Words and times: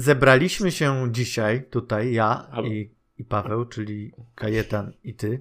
zebraliśmy 0.00 0.72
się 0.72 1.08
dzisiaj 1.12 1.64
tutaj, 1.70 2.12
ja 2.12 2.50
i, 2.64 2.90
i 3.18 3.24
Paweł, 3.24 3.64
czyli 3.64 4.12
Kajetan 4.34 4.92
i 5.04 5.14
ty, 5.14 5.40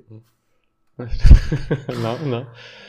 no, 2.03 2.17
no. 2.25 2.45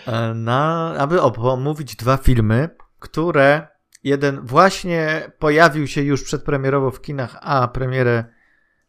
E, 0.06 0.34
na, 0.34 0.94
aby 0.98 1.20
omówić 1.20 1.96
dwa 1.96 2.16
filmy, 2.16 2.68
które 2.98 3.68
jeden 4.04 4.40
właśnie 4.40 5.30
pojawił 5.38 5.86
się 5.86 6.02
już 6.02 6.24
przedpremierowo 6.24 6.90
w 6.90 7.00
kinach, 7.00 7.38
a 7.40 7.68
premierę 7.68 8.24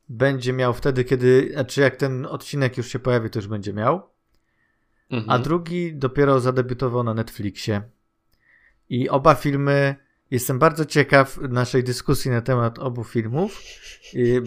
będzie 0.10 0.54
miał 0.54 0.74
wtedy, 0.74 1.04
kiedy, 1.04 1.50
znaczy 1.54 1.82
jak 1.82 1.96
ten 1.96 2.26
odcinek 2.26 2.78
już 2.78 2.88
się 2.88 3.00
pojawi, 3.00 3.30
to 3.30 3.40
już 3.40 3.48
będzie 3.48 3.74
miał. 3.74 4.10
Mhm. 5.12 5.30
A 5.30 5.40
drugi 5.40 5.96
dopiero 5.96 6.40
zadebiutował 6.40 7.04
na 7.04 7.14
Netflixie. 7.14 7.82
I 8.90 9.10
oba 9.10 9.36
filmy 9.36 9.96
Jestem 10.32 10.60
bardzo 10.60 10.86
ciekaw 10.86 11.38
naszej 11.50 11.84
dyskusji 11.84 12.32
na 12.32 12.42
temat 12.42 12.80
obu 12.80 13.04
filmów, 13.04 13.62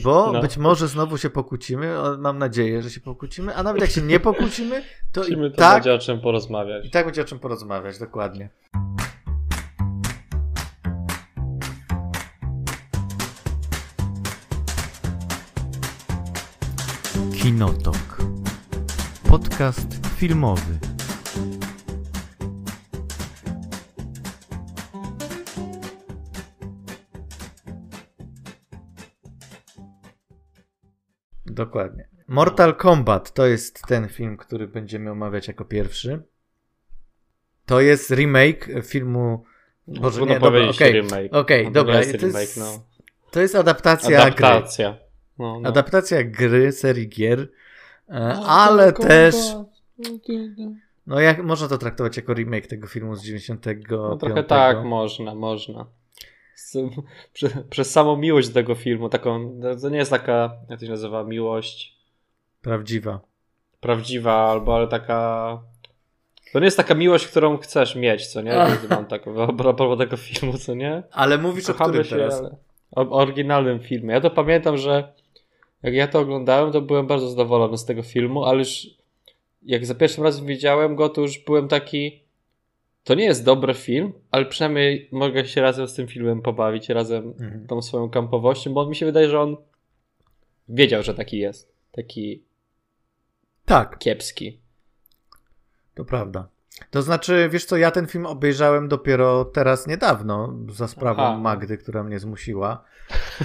bo 0.02 0.32
no. 0.32 0.40
być 0.40 0.56
może 0.56 0.88
znowu 0.88 1.18
się 1.18 1.30
pokłócimy. 1.30 1.94
Mam 2.18 2.38
nadzieję, 2.38 2.82
że 2.82 2.90
się 2.90 3.00
pokłócimy, 3.00 3.54
a 3.54 3.62
nawet 3.62 3.80
jak 3.82 3.90
się 3.90 4.02
nie 4.02 4.20
pokłócimy, 4.20 4.82
to 5.12 5.24
i 5.24 5.36
to 5.36 5.50
tak 5.50 5.74
będzie 5.74 5.94
o 5.94 5.98
czym 5.98 6.20
porozmawiać. 6.20 6.86
I 6.86 6.90
tak 6.90 7.04
będzie 7.04 7.22
o 7.22 7.24
czym 7.24 7.38
porozmawiać, 7.38 7.98
dokładnie. 7.98 8.48
Kinotok. 17.42 18.22
Podcast 19.28 20.08
filmowy. 20.16 20.91
Dokładnie. 31.64 32.08
Mortal 32.28 32.76
Kombat 32.76 33.32
to 33.32 33.46
jest 33.46 33.82
ten 33.86 34.08
film, 34.08 34.36
który 34.36 34.68
będziemy 34.68 35.10
omawiać 35.10 35.48
jako 35.48 35.64
pierwszy. 35.64 36.22
To 37.66 37.80
jest 37.80 38.10
remake 38.10 38.68
filmu. 38.84 39.44
Boże, 39.86 40.20
nie, 40.20 40.40
dobra, 40.40 40.68
okej, 40.68 41.00
okay, 41.00 41.30
okay, 41.30 41.70
dobra. 41.70 41.98
Jest 41.98 42.20
to, 42.20 42.26
jest, 42.26 42.56
no. 42.58 42.84
to 43.30 43.40
jest 43.40 43.54
adaptacja, 43.54 44.22
adaptacja. 44.22 44.90
gry. 44.90 45.00
No, 45.38 45.60
no. 45.60 45.68
Adaptacja 45.68 46.24
gry, 46.24 46.72
serii 46.72 47.08
gier, 47.08 47.48
e, 48.08 48.14
ale 48.46 48.92
też. 48.92 49.36
No 51.06 51.20
jak 51.20 51.44
można 51.44 51.68
to 51.68 51.78
traktować 51.78 52.16
jako 52.16 52.34
remake 52.34 52.66
tego 52.66 52.86
filmu 52.86 53.16
z 53.16 53.22
95? 53.22 53.84
No, 53.90 54.16
trochę 54.16 54.44
tak, 54.44 54.84
można, 54.84 55.34
można 55.34 55.86
przez, 57.32 57.52
przez 57.70 57.90
samą 57.90 58.16
miłość 58.16 58.48
do 58.48 58.54
tego 58.54 58.74
filmu, 58.74 59.08
taką, 59.08 59.60
to 59.82 59.88
nie 59.88 59.98
jest 59.98 60.10
taka, 60.10 60.56
jak 60.70 60.80
to 60.80 60.86
się 60.86 60.90
nazywa, 60.90 61.24
miłość 61.24 61.96
prawdziwa. 62.62 63.20
Prawdziwa, 63.80 64.50
albo 64.50 64.76
ale 64.76 64.88
taka 64.88 65.58
to 66.52 66.58
nie 66.58 66.64
jest 66.64 66.76
taka 66.76 66.94
miłość, 66.94 67.26
którą 67.26 67.58
chcesz 67.58 67.96
mieć, 67.96 68.26
co 68.26 68.42
nie? 68.42 68.66
Mam 68.90 69.06
tak 69.06 69.22
a 69.48 69.52
propos 69.52 69.98
tego 69.98 70.16
filmu, 70.16 70.58
co 70.58 70.74
nie? 70.74 71.02
Ale 71.10 71.38
mówisz 71.38 71.66
Kochamy 71.66 71.88
o 71.88 71.88
którym 71.88 72.04
się, 72.04 72.16
teraz? 72.16 72.42
O, 72.90 73.00
o 73.00 73.10
oryginalnym 73.10 73.80
filmie. 73.80 74.14
Ja 74.14 74.20
to 74.20 74.30
pamiętam, 74.30 74.76
że 74.76 75.12
jak 75.82 75.94
ja 75.94 76.06
to 76.06 76.20
oglądałem, 76.20 76.72
to 76.72 76.80
byłem 76.80 77.06
bardzo 77.06 77.28
zadowolony 77.28 77.78
z 77.78 77.84
tego 77.84 78.02
filmu, 78.02 78.44
ale 78.44 78.58
już 78.58 78.86
jak 79.62 79.86
za 79.86 79.94
pierwszym 79.94 80.24
razem 80.24 80.46
widziałem 80.46 80.96
go, 80.96 81.08
to 81.08 81.20
już 81.20 81.38
byłem 81.38 81.68
taki 81.68 82.21
to 83.04 83.14
nie 83.14 83.24
jest 83.24 83.44
dobry 83.44 83.74
film, 83.74 84.12
ale 84.30 84.46
przynajmniej 84.46 85.08
mogę 85.12 85.44
się 85.44 85.62
razem 85.62 85.88
z 85.88 85.94
tym 85.94 86.08
filmem 86.08 86.42
pobawić, 86.42 86.88
razem 86.88 87.34
mhm. 87.40 87.66
tą 87.66 87.82
swoją 87.82 88.10
kampowością, 88.10 88.74
bo 88.74 88.86
mi 88.86 88.96
się 88.96 89.06
wydaje, 89.06 89.28
że 89.28 89.40
on 89.40 89.56
wiedział, 90.68 91.02
że 91.02 91.14
taki 91.14 91.38
jest. 91.38 91.72
Taki 91.92 92.44
tak. 93.64 93.98
kiepski. 93.98 94.60
To 95.94 96.04
prawda. 96.04 96.48
To 96.90 97.02
znaczy, 97.02 97.48
wiesz 97.52 97.64
co, 97.64 97.76
ja 97.76 97.90
ten 97.90 98.06
film 98.06 98.26
obejrzałem 98.26 98.88
dopiero 98.88 99.44
teraz 99.44 99.86
niedawno, 99.86 100.58
za 100.68 100.88
sprawą 100.88 101.22
Aha. 101.22 101.38
Magdy, 101.38 101.78
która 101.78 102.04
mnie 102.04 102.18
zmusiła. 102.18 102.84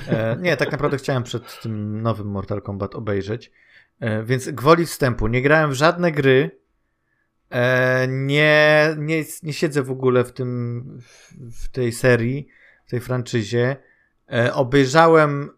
E, 0.07 0.37
nie, 0.39 0.57
tak 0.57 0.71
naprawdę 0.71 0.97
chciałem 0.97 1.23
przed 1.23 1.61
tym 1.61 2.01
nowym 2.01 2.27
Mortal 2.27 2.61
Kombat 2.61 2.95
obejrzeć. 2.95 3.51
E, 3.99 4.23
więc 4.23 4.49
gwoli 4.49 4.85
wstępu, 4.85 5.27
nie 5.27 5.41
grałem 5.41 5.71
w 5.71 5.73
żadne 5.73 6.11
gry, 6.11 6.59
nie, 8.07 8.95
nie, 8.97 9.23
nie 9.43 9.53
siedzę 9.53 9.83
w 9.83 9.91
ogóle 9.91 10.23
w 10.23 10.31
tym, 10.31 10.83
w 11.51 11.69
tej 11.69 11.91
serii, 11.91 12.47
w 12.85 12.89
tej 12.89 12.99
franczyzie. 12.99 13.75
E, 14.33 14.53
obejrzałem 14.53 15.49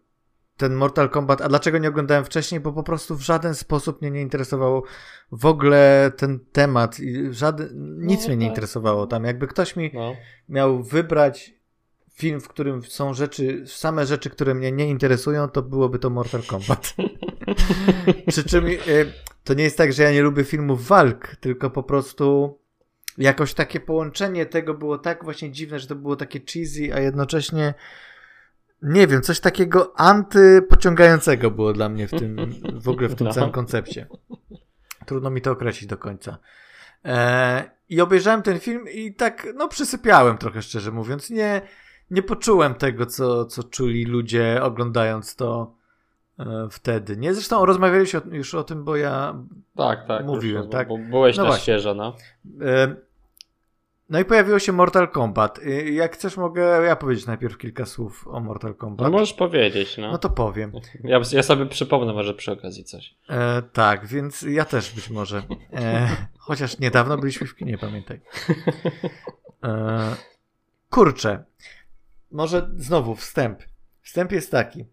ten 0.56 0.74
Mortal 0.74 1.10
Kombat, 1.10 1.40
a 1.40 1.48
dlaczego 1.48 1.78
nie 1.78 1.88
oglądałem 1.88 2.24
wcześniej? 2.24 2.60
Bo 2.60 2.72
po 2.72 2.82
prostu 2.82 3.16
w 3.16 3.20
żaden 3.20 3.54
sposób 3.54 4.02
mnie 4.02 4.10
nie 4.10 4.22
interesował 4.22 4.82
w 5.32 5.46
ogóle 5.46 6.12
ten 6.16 6.40
temat. 6.52 6.96
Żaden, 7.30 7.68
nic 8.06 8.20
no, 8.20 8.28
mnie 8.28 8.36
nie 8.36 8.46
interesowało 8.46 9.06
tam. 9.06 9.24
Jakby 9.24 9.46
ktoś 9.46 9.76
mi 9.76 9.90
no. 9.94 10.14
miał 10.48 10.82
wybrać 10.82 11.59
film, 12.20 12.40
w 12.40 12.48
którym 12.48 12.82
są 12.82 13.14
rzeczy, 13.14 13.64
same 13.66 14.06
rzeczy, 14.06 14.30
które 14.30 14.54
mnie 14.54 14.72
nie 14.72 14.88
interesują, 14.88 15.48
to 15.48 15.62
byłoby 15.62 15.98
to 15.98 16.10
Mortal 16.10 16.42
Kombat. 16.42 16.94
Przy 18.28 18.44
czym 18.44 18.66
e, 18.66 18.70
to 19.44 19.54
nie 19.54 19.64
jest 19.64 19.78
tak, 19.78 19.92
że 19.92 20.02
ja 20.02 20.12
nie 20.12 20.22
lubię 20.22 20.44
filmów 20.44 20.86
walk, 20.86 21.36
tylko 21.36 21.70
po 21.70 21.82
prostu 21.82 22.58
jakoś 23.18 23.54
takie 23.54 23.80
połączenie 23.80 24.46
tego 24.46 24.74
było 24.74 24.98
tak 24.98 25.24
właśnie 25.24 25.50
dziwne, 25.50 25.78
że 25.78 25.86
to 25.86 25.94
było 25.94 26.16
takie 26.16 26.40
cheesy, 26.40 26.94
a 26.94 27.00
jednocześnie 27.00 27.74
nie 28.82 29.06
wiem, 29.06 29.22
coś 29.22 29.40
takiego 29.40 29.92
antypociągającego 29.96 31.50
było 31.50 31.72
dla 31.72 31.88
mnie 31.88 32.08
w 32.08 32.10
tym, 32.10 32.36
w 32.80 32.88
ogóle 32.88 33.08
w 33.08 33.14
tym 33.14 33.26
no. 33.26 33.32
całym 33.32 33.50
koncepcie. 33.50 34.06
Trudno 35.06 35.30
mi 35.30 35.40
to 35.40 35.50
określić 35.50 35.90
do 35.90 35.98
końca. 35.98 36.38
E, 37.04 37.70
I 37.88 38.00
obejrzałem 38.00 38.42
ten 38.42 38.60
film 38.60 38.84
i 38.92 39.14
tak, 39.14 39.46
no 39.54 39.68
przysypiałem 39.68 40.38
trochę 40.38 40.62
szczerze 40.62 40.90
mówiąc. 40.90 41.30
Nie, 41.30 41.62
nie 42.10 42.22
poczułem 42.22 42.74
tego, 42.74 43.06
co, 43.06 43.44
co 43.44 43.62
czuli 43.62 44.04
ludzie 44.04 44.60
oglądając 44.62 45.36
to 45.36 45.80
E, 46.40 46.68
wtedy. 46.70 47.16
Nie, 47.16 47.34
zresztą 47.34 47.66
rozmawialiśmy 47.66 48.20
już 48.32 48.54
o 48.54 48.64
tym, 48.64 48.84
bo 48.84 48.96
ja 48.96 49.34
tak, 49.76 50.06
tak, 50.06 50.26
mówiłem, 50.26 50.62
już, 50.62 50.72
tak? 50.72 50.88
Bo 50.88 50.98
byłeś 50.98 51.36
no 51.36 51.42
na 51.42 51.48
właśnie. 51.48 51.62
świeżo, 51.62 51.94
no. 51.94 52.16
E, 52.62 52.94
no 54.10 54.20
i 54.20 54.24
pojawiło 54.24 54.58
się 54.58 54.72
Mortal 54.72 55.08
Kombat. 55.08 55.60
Jak 55.92 56.14
chcesz, 56.14 56.36
mogę 56.36 56.62
ja 56.62 56.96
powiedzieć 56.96 57.26
najpierw 57.26 57.58
kilka 57.58 57.86
słów 57.86 58.28
o 58.28 58.40
Mortal 58.40 58.74
Kombat. 58.74 59.04
No 59.04 59.10
możesz 59.10 59.32
powiedzieć, 59.32 59.98
no. 59.98 60.12
No 60.12 60.18
to 60.18 60.30
powiem. 60.30 60.72
Ja, 61.04 61.20
ja 61.32 61.42
sobie 61.42 61.66
przypomnę 61.66 62.12
może 62.12 62.34
przy 62.34 62.52
okazji 62.52 62.84
coś. 62.84 63.14
E, 63.28 63.62
tak, 63.62 64.06
więc 64.06 64.42
ja 64.42 64.64
też 64.64 64.94
być 64.94 65.10
może. 65.10 65.42
E, 65.72 66.08
chociaż 66.38 66.78
niedawno 66.78 67.18
byliśmy 67.18 67.46
w 67.46 67.56
kinie, 67.56 67.78
pamiętaj. 67.78 68.20
E, 69.64 70.14
kurczę. 70.90 71.44
Może 72.30 72.70
znowu 72.76 73.14
wstęp. 73.14 73.62
Wstęp 74.02 74.32
jest 74.32 74.50
taki 74.50 74.86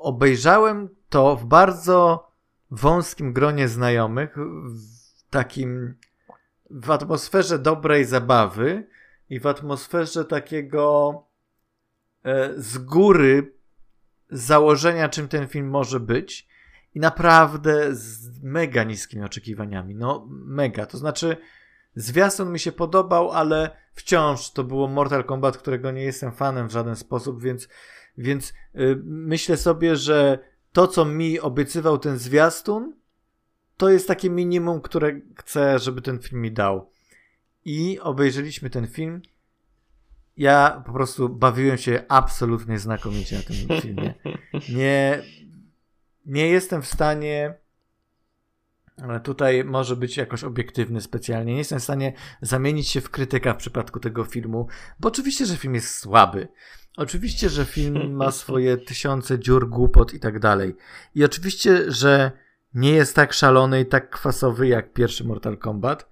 obejrzałem 0.00 0.88
to 1.08 1.36
w 1.36 1.44
bardzo 1.44 2.28
wąskim 2.70 3.32
gronie 3.32 3.68
znajomych, 3.68 4.36
w 4.36 5.30
takim 5.30 5.94
w 6.70 6.90
atmosferze 6.90 7.58
dobrej 7.58 8.04
zabawy 8.04 8.88
i 9.30 9.40
w 9.40 9.46
atmosferze 9.46 10.24
takiego 10.24 11.14
e, 12.24 12.52
z 12.56 12.78
góry 12.78 13.52
założenia, 14.30 15.08
czym 15.08 15.28
ten 15.28 15.48
film 15.48 15.68
może 15.68 16.00
być. 16.00 16.48
I 16.94 17.00
naprawdę 17.00 17.94
z 17.94 18.42
mega 18.42 18.84
niskimi 18.84 19.24
oczekiwaniami. 19.24 19.94
No, 19.94 20.26
mega. 20.30 20.86
To 20.86 20.98
znaczy, 20.98 21.36
zwiastun 21.94 22.52
mi 22.52 22.58
się 22.58 22.72
podobał, 22.72 23.30
ale 23.30 23.76
wciąż 23.98 24.50
to 24.50 24.64
było 24.64 24.88
Mortal 24.88 25.24
Kombat, 25.24 25.58
którego 25.58 25.90
nie 25.90 26.02
jestem 26.02 26.32
fanem 26.32 26.68
w 26.68 26.72
żaden 26.72 26.96
sposób, 26.96 27.42
więc 27.42 27.68
więc 28.18 28.52
y, 28.74 29.00
myślę 29.04 29.56
sobie, 29.56 29.96
że 29.96 30.38
to, 30.72 30.88
co 30.88 31.04
mi 31.04 31.40
obiecywał 31.40 31.98
ten 31.98 32.18
zwiastun, 32.18 32.96
to 33.76 33.90
jest 33.90 34.08
takie 34.08 34.30
minimum, 34.30 34.80
które 34.80 35.20
chcę, 35.36 35.78
żeby 35.78 36.02
ten 36.02 36.18
film 36.18 36.40
mi 36.40 36.52
dał. 36.52 36.90
I 37.64 38.00
obejrzeliśmy 38.00 38.70
ten 38.70 38.86
film. 38.86 39.22
Ja 40.36 40.82
po 40.86 40.92
prostu 40.92 41.28
bawiłem 41.28 41.78
się 41.78 42.04
absolutnie 42.08 42.78
znakomicie 42.78 43.36
na 43.36 43.42
tym 43.42 43.80
filmie. 43.80 44.14
Nie, 44.68 45.22
nie 46.26 46.48
jestem 46.48 46.82
w 46.82 46.86
stanie 46.86 47.54
tutaj 49.24 49.64
może 49.64 49.96
być 49.96 50.16
jakoś 50.16 50.44
obiektywny 50.44 51.00
specjalnie. 51.00 51.52
Nie 51.52 51.58
jestem 51.58 51.78
w 51.80 51.82
stanie 51.82 52.12
zamienić 52.42 52.88
się 52.88 53.00
w 53.00 53.10
krytyka 53.10 53.54
w 53.54 53.56
przypadku 53.56 54.00
tego 54.00 54.24
filmu, 54.24 54.66
bo 55.00 55.08
oczywiście, 55.08 55.46
że 55.46 55.56
film 55.56 55.74
jest 55.74 55.98
słaby. 55.98 56.48
Oczywiście, 56.96 57.48
że 57.48 57.64
film 57.64 58.12
ma 58.12 58.30
swoje 58.42 58.76
tysiące 58.76 59.38
dziur, 59.38 59.68
głupot 59.68 60.14
i 60.14 60.20
tak 60.20 60.38
dalej. 60.38 60.76
I 61.14 61.24
oczywiście, 61.24 61.92
że 61.92 62.32
nie 62.74 62.90
jest 62.90 63.16
tak 63.16 63.32
szalony 63.32 63.80
i 63.80 63.86
tak 63.86 64.10
kwasowy 64.10 64.68
jak 64.68 64.92
pierwszy 64.92 65.24
Mortal 65.24 65.58
Kombat, 65.58 66.08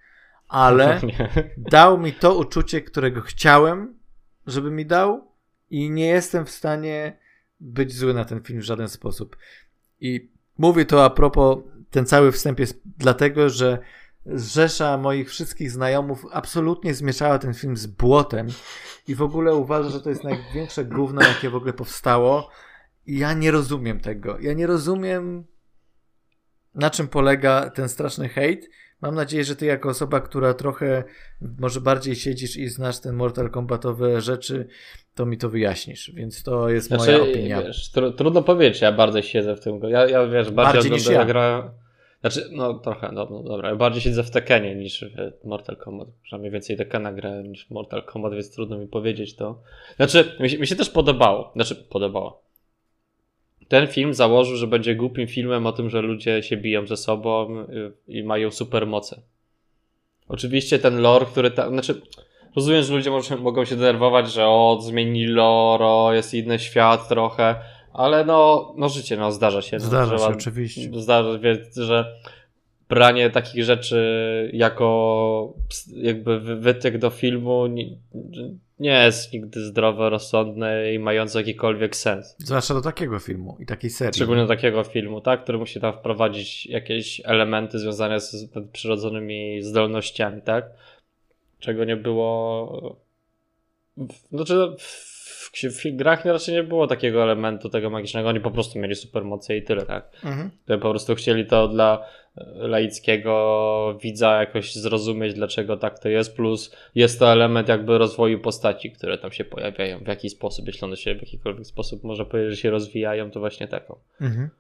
ale 0.49 1.01
dał 1.71 1.99
mi 1.99 2.13
to 2.13 2.39
uczucie, 2.39 2.81
którego 2.81 3.21
chciałem, 3.21 3.95
żeby 4.47 4.71
mi 4.71 4.87
dał 4.87 5.31
i 5.71 5.91
nie 5.91 6.07
jestem 6.07 6.45
w 6.45 6.51
stanie 6.51 7.19
być 7.61 7.95
zły 7.95 8.15
na 8.15 8.25
ten 8.25 8.43
film 8.43 8.61
w 8.61 8.65
żaden 8.65 8.89
sposób. 8.89 9.37
I 10.01 10.31
mówię 10.59 10.85
to 10.85 11.05
a 11.05 11.11
propos, 11.11 11.59
ten 11.91 12.07
cały 12.07 12.33
wstęp 12.33 12.61
jest 12.61 12.81
dlatego, 12.85 13.51
że 13.51 13.79
rzesza 14.27 14.99
moich 14.99 15.29
wszystkich 15.29 15.71
znajomych 15.71 16.19
absolutnie 16.33 16.95
zmieszała 16.95 17.39
ten 17.39 17.55
film 17.55 17.77
z 17.77 17.87
błotem 17.87 18.47
i 19.09 19.15
w 19.15 19.23
ogóle 19.23 19.55
uważa, 19.55 19.91
że 19.91 20.01
to 20.01 20.11
jest 20.11 20.25
największe 20.25 20.85
gówno, 20.85 21.23
jakie 21.23 21.51
w 21.51 21.55
ogóle 21.55 21.73
powstało. 21.73 22.51
I 23.07 23.19
ja 23.19 23.33
nie 23.33 23.51
rozumiem 23.51 24.01
tego. 24.01 24.39
Ja 24.41 24.53
nie 24.53 24.67
rozumiem, 24.67 25.45
na 26.75 26.91
czym 26.91 27.09
polega 27.09 27.71
ten 27.71 27.89
straszny 27.89 28.29
hejt. 28.29 28.71
Mam 29.03 29.15
nadzieję, 29.15 29.45
że 29.45 29.57
ty 29.57 29.67
jako 29.67 29.89
osoba, 29.89 30.21
która 30.21 30.55
trochę 30.55 31.05
może 31.59 31.81
bardziej 31.81 32.17
siedzisz 32.17 32.57
i 32.57 32.69
znasz 32.69 33.01
ten 33.01 33.15
Mortal 33.15 33.51
Kombatowe 33.51 34.21
rzeczy, 34.21 34.69
to 35.15 35.27
mi 35.27 35.39
to 35.39 35.49
wyjaśnisz, 35.49 36.11
więc 36.15 36.43
to 36.43 36.69
jest 36.69 36.87
znaczy, 36.87 37.13
moja 37.13 37.23
opinia. 37.23 37.63
Wiesz, 37.63 37.91
tr 37.91 38.17
trudno 38.17 38.43
powiedzieć, 38.43 38.81
ja 38.81 38.93
bardzo 38.93 39.23
siedzę 39.23 39.57
w 39.57 39.61
tym. 39.61 39.81
Ja, 39.83 40.07
ja 40.07 40.27
wiesz, 40.27 40.51
bardziej, 40.51 40.75
bardziej 40.75 40.93
niż 40.93 41.07
ja. 41.07 41.25
grałem. 41.25 41.71
Znaczy, 42.21 42.49
no 42.53 42.75
trochę, 42.75 43.13
no, 43.13 43.29
no 43.31 43.43
dobra, 43.43 43.69
ja 43.69 43.77
bardziej 43.77 44.03
siedzę 44.03 44.23
w 44.23 44.31
Tekenie 44.31 44.75
niż 44.75 45.05
w 45.43 45.45
Mortal 45.45 45.77
Kombat. 45.77 46.09
Przynajmniej 46.23 46.53
więcej 46.53 46.77
Tekena 46.77 47.13
grałem 47.13 47.47
niż 47.47 47.71
Mortal 47.71 48.03
Kombat, 48.03 48.33
więc 48.33 48.55
trudno 48.55 48.79
mi 48.79 48.87
powiedzieć 48.87 49.37
to. 49.37 49.63
Znaczy, 49.97 50.37
mi 50.41 50.51
się, 50.51 50.59
mi 50.59 50.67
się 50.67 50.77
też 50.77 50.91
podobało. 50.91 51.53
Znaczy, 51.55 51.75
podobało. 51.75 52.46
Ten 53.69 53.87
film 53.87 54.15
założył, 54.15 54.57
że 54.57 54.67
będzie 54.67 54.95
głupim 54.95 55.27
filmem 55.27 55.67
o 55.67 55.73
tym, 55.73 55.91
że 55.91 56.03
ludzie 56.03 56.43
się 56.43 56.57
biją 56.57 56.87
ze 56.87 56.97
sobą 56.97 57.61
y, 57.61 57.93
i 58.09 58.25
mają 58.25 58.51
supermoce. 58.51 59.21
Oczywiście 60.29 60.79
ten 60.79 61.01
lore, 61.01 61.27
który 61.27 61.51
tam, 61.51 61.69
znaczy, 61.69 62.01
rozumiem, 62.57 62.83
że 62.83 62.95
ludzie 62.95 63.11
może, 63.11 63.37
mogą 63.37 63.65
się 63.65 63.77
denerwować, 63.77 64.33
że 64.33 64.47
o, 64.47 64.79
zmienili 64.83 65.33
lore, 65.33 65.85
o, 65.85 66.13
jest 66.13 66.35
inny 66.35 66.59
świat 66.59 67.09
trochę, 67.09 67.55
ale 67.93 68.25
no, 68.25 68.73
no 68.77 68.89
życie, 68.89 69.17
no 69.17 69.33
zdarza 69.33 69.63
się. 69.63 69.81
Zdarza 69.81 70.13
no, 70.13 70.19
się, 70.19 70.25
oczywiście. 70.25 70.91
Zdarza 71.01 71.43
się, 71.43 71.85
że 71.85 72.15
branie 72.89 73.31
takich 73.31 73.65
rzeczy 73.65 74.51
jako 74.53 75.55
jakby 75.97 76.41
wytyk 76.41 76.99
do 76.99 77.11
filmu 77.11 77.67
nie, 77.67 77.85
nie 78.79 79.05
jest 79.05 79.33
nigdy 79.33 79.65
zdrowe, 79.65 80.11
rozsądne 80.11 80.95
i 80.95 80.99
mające 80.99 81.39
jakikolwiek 81.39 81.97
sens. 81.97 82.37
Zwłaszcza 82.39 82.75
do 82.75 82.81
takiego 82.83 83.19
filmu 83.19 83.57
i 83.61 83.67
takiej 83.67 83.91
serii. 83.91 84.15
Szczególnie 84.15 84.43
do 84.43 84.49
takiego 84.49 84.85
filmu, 84.85 85.21
tak? 85.21 85.43
Który 85.43 85.59
musi 85.59 85.81
tam 85.81 85.93
wprowadzić 85.93 86.67
jakieś 86.67 87.21
elementy 87.25 87.79
związane 87.79 88.21
z 88.21 88.51
przyrodzonymi 88.73 89.63
zdolnościami, 89.63 90.43
tak? 90.43 90.65
Czego 91.59 91.85
nie 91.85 91.97
było. 91.97 92.97
Znaczy, 94.33 94.55
w, 94.79 95.16
w 95.27 95.97
grach 95.97 96.25
raczej 96.25 96.55
nie 96.55 96.63
było 96.63 96.87
takiego 96.87 97.23
elementu 97.23 97.69
tego 97.69 97.91
magicznego, 97.91 98.29
oni 98.29 98.41
po 98.41 98.51
prostu 98.51 98.79
mieli 98.79 98.95
supermoce 98.95 99.57
i 99.57 99.63
tyle, 99.63 99.87
tak? 99.87 100.11
Mhm. 100.25 100.51
Po 100.67 100.91
prostu 100.91 101.15
chcieli 101.15 101.47
to 101.47 101.69
dla 101.69 102.07
e, 102.37 102.69
laickiego 102.69 103.99
widza 104.03 104.41
jakoś 104.41 104.75
zrozumieć, 104.75 105.35
dlaczego 105.35 105.77
tak 105.77 105.99
to 105.99 106.09
jest, 106.09 106.37
plus 106.37 106.77
jest 106.95 107.19
to 107.19 107.33
element 107.33 107.69
jakby 107.69 107.99
rozwoju 107.99 108.41
postaci, 108.41 108.93
które 108.93 109.19
tam 109.19 109.33
się 109.33 109.45
pojawiają, 109.45 109.99
w 109.99 110.07
jaki 110.07 110.31
sposób, 110.31 110.67
jeśli 110.67 110.85
one 110.85 110.97
się 110.97 111.15
w 111.15 111.21
jakikolwiek 111.21 111.67
sposób 111.67 112.05
można 112.05 112.25
powiedzieć, 112.25 112.51
że 112.51 112.63
się 112.63 112.71
rozwijają, 112.71 113.31
to 113.31 113.41
właśnie 113.41 113.69
taką. 113.69 113.99
Mhm. 114.21 114.51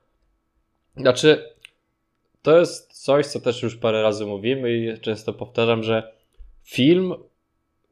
Znaczy, 0.97 1.57
to 2.43 2.59
jest 2.59 3.05
coś, 3.05 3.27
co 3.27 3.41
też 3.41 3.62
już 3.62 3.77
parę 3.77 4.03
razy 4.03 4.27
mówimy 4.27 4.73
i 4.73 5.01
często 5.01 5.33
powtarzam, 5.33 5.83
że 5.83 6.12
film 6.65 7.15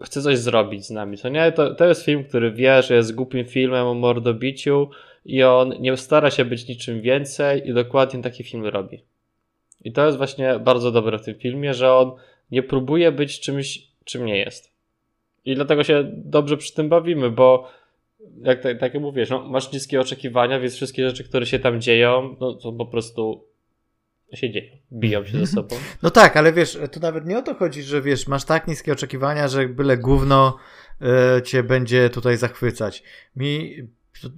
chce 0.02 0.22
coś 0.22 0.38
zrobić 0.38 0.86
z 0.86 0.90
nami, 0.90 1.18
co 1.18 1.28
nie? 1.28 1.52
To, 1.52 1.74
to 1.74 1.84
jest 1.84 2.04
film, 2.04 2.24
który 2.24 2.52
wie, 2.52 2.82
że 2.82 2.94
jest 2.94 3.14
głupim 3.14 3.44
filmem 3.44 3.86
o 3.86 3.94
mordobiciu 3.94 4.90
i 5.24 5.42
on 5.42 5.74
nie 5.80 5.96
stara 5.96 6.30
się 6.30 6.44
być 6.44 6.68
niczym 6.68 7.00
więcej 7.00 7.68
i 7.68 7.74
dokładnie 7.74 8.22
taki 8.22 8.44
film 8.44 8.66
robi. 8.66 9.02
I 9.84 9.92
to 9.92 10.06
jest 10.06 10.18
właśnie 10.18 10.58
bardzo 10.58 10.92
dobre 10.92 11.18
w 11.18 11.24
tym 11.24 11.34
filmie, 11.34 11.74
że 11.74 11.92
on 11.92 12.12
nie 12.50 12.62
próbuje 12.62 13.12
być 13.12 13.40
czymś, 13.40 13.88
czym 14.04 14.24
nie 14.24 14.38
jest. 14.38 14.72
I 15.44 15.54
dlatego 15.54 15.84
się 15.84 16.10
dobrze 16.14 16.56
przy 16.56 16.74
tym 16.74 16.88
bawimy, 16.88 17.30
bo 17.30 17.68
jak, 18.42 18.62
tak, 18.62 18.78
tak 18.78 18.94
jak 18.94 19.02
mówisz, 19.02 19.30
no, 19.30 19.40
masz 19.40 19.72
niskie 19.72 20.00
oczekiwania, 20.00 20.60
więc 20.60 20.74
wszystkie 20.74 21.08
rzeczy, 21.08 21.24
które 21.24 21.46
się 21.46 21.58
tam 21.58 21.80
dzieją, 21.80 22.36
no, 22.40 22.54
to 22.54 22.72
po 22.72 22.86
prostu 22.86 23.44
się 24.36 24.50
dzieje. 24.50 24.78
Biją 24.92 25.24
się 25.24 25.38
ze 25.38 25.46
sobą. 25.46 25.76
No 26.02 26.10
tak, 26.10 26.36
ale 26.36 26.52
wiesz, 26.52 26.78
tu 26.92 27.00
nawet 27.00 27.26
nie 27.26 27.38
o 27.38 27.42
to 27.42 27.54
chodzi, 27.54 27.82
że 27.82 28.02
wiesz, 28.02 28.28
masz 28.28 28.44
tak 28.44 28.68
niskie 28.68 28.92
oczekiwania, 28.92 29.48
że 29.48 29.68
byle 29.68 29.96
gówno 29.96 30.56
y, 31.38 31.42
cię 31.42 31.62
będzie 31.62 32.10
tutaj 32.10 32.36
zachwycać. 32.36 33.02
Mi, 33.36 33.76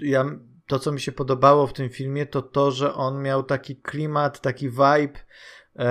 ja, 0.03 0.25
to 0.67 0.79
co 0.79 0.93
mi 0.93 1.01
się 1.01 1.13
podobało 1.13 1.67
w 1.67 1.73
tym 1.73 1.91
filmie, 1.91 2.27
to 2.27 2.43
to, 2.43 2.71
że 2.71 2.95
on 2.95 3.23
miał 3.23 3.43
taki 3.43 3.77
klimat, 3.77 4.41
taki 4.41 4.69
vibe, 4.69 5.19
y, 5.81 5.83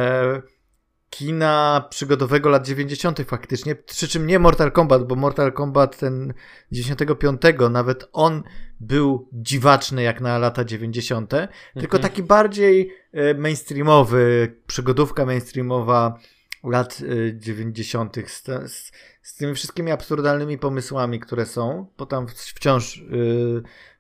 kina 1.10 1.86
przygodowego 1.90 2.50
lat 2.50 2.68
90. 2.68 3.22
faktycznie, 3.28 3.76
przy 3.76 4.08
czym 4.08 4.28
nie 4.28 4.40
Mortal 4.40 4.72
Kombat, 4.72 5.08
bo 5.08 5.16
Mortal 5.16 5.54
Kombat 5.54 5.98
ten 5.98 6.34
95, 6.72 7.42
nawet 7.72 8.10
on 8.14 8.44
był 8.80 9.30
dziwaczny 9.34 10.04
jak 10.04 10.22
na 10.22 10.38
lata 10.38 10.66
90., 10.66 11.34
mhm. 11.34 11.50
tylko 11.80 12.00
taki 12.00 12.24
bardziej 12.24 12.92
e, 13.14 13.34
mainstreamowy, 13.34 14.56
przygodówka 14.68 15.26
mainstreamowa 15.26 16.20
lat 16.64 17.02
90. 17.34 18.16
Z, 18.28 18.44
z, 18.72 18.92
z 19.22 19.36
tymi 19.36 19.56
wszystkimi 19.56 19.92
absurdalnymi 19.92 20.58
pomysłami, 20.58 21.20
które 21.20 21.46
są, 21.46 21.88
bo 21.98 22.06
tam 22.06 22.28
wciąż 22.28 22.98
e, 22.98 23.04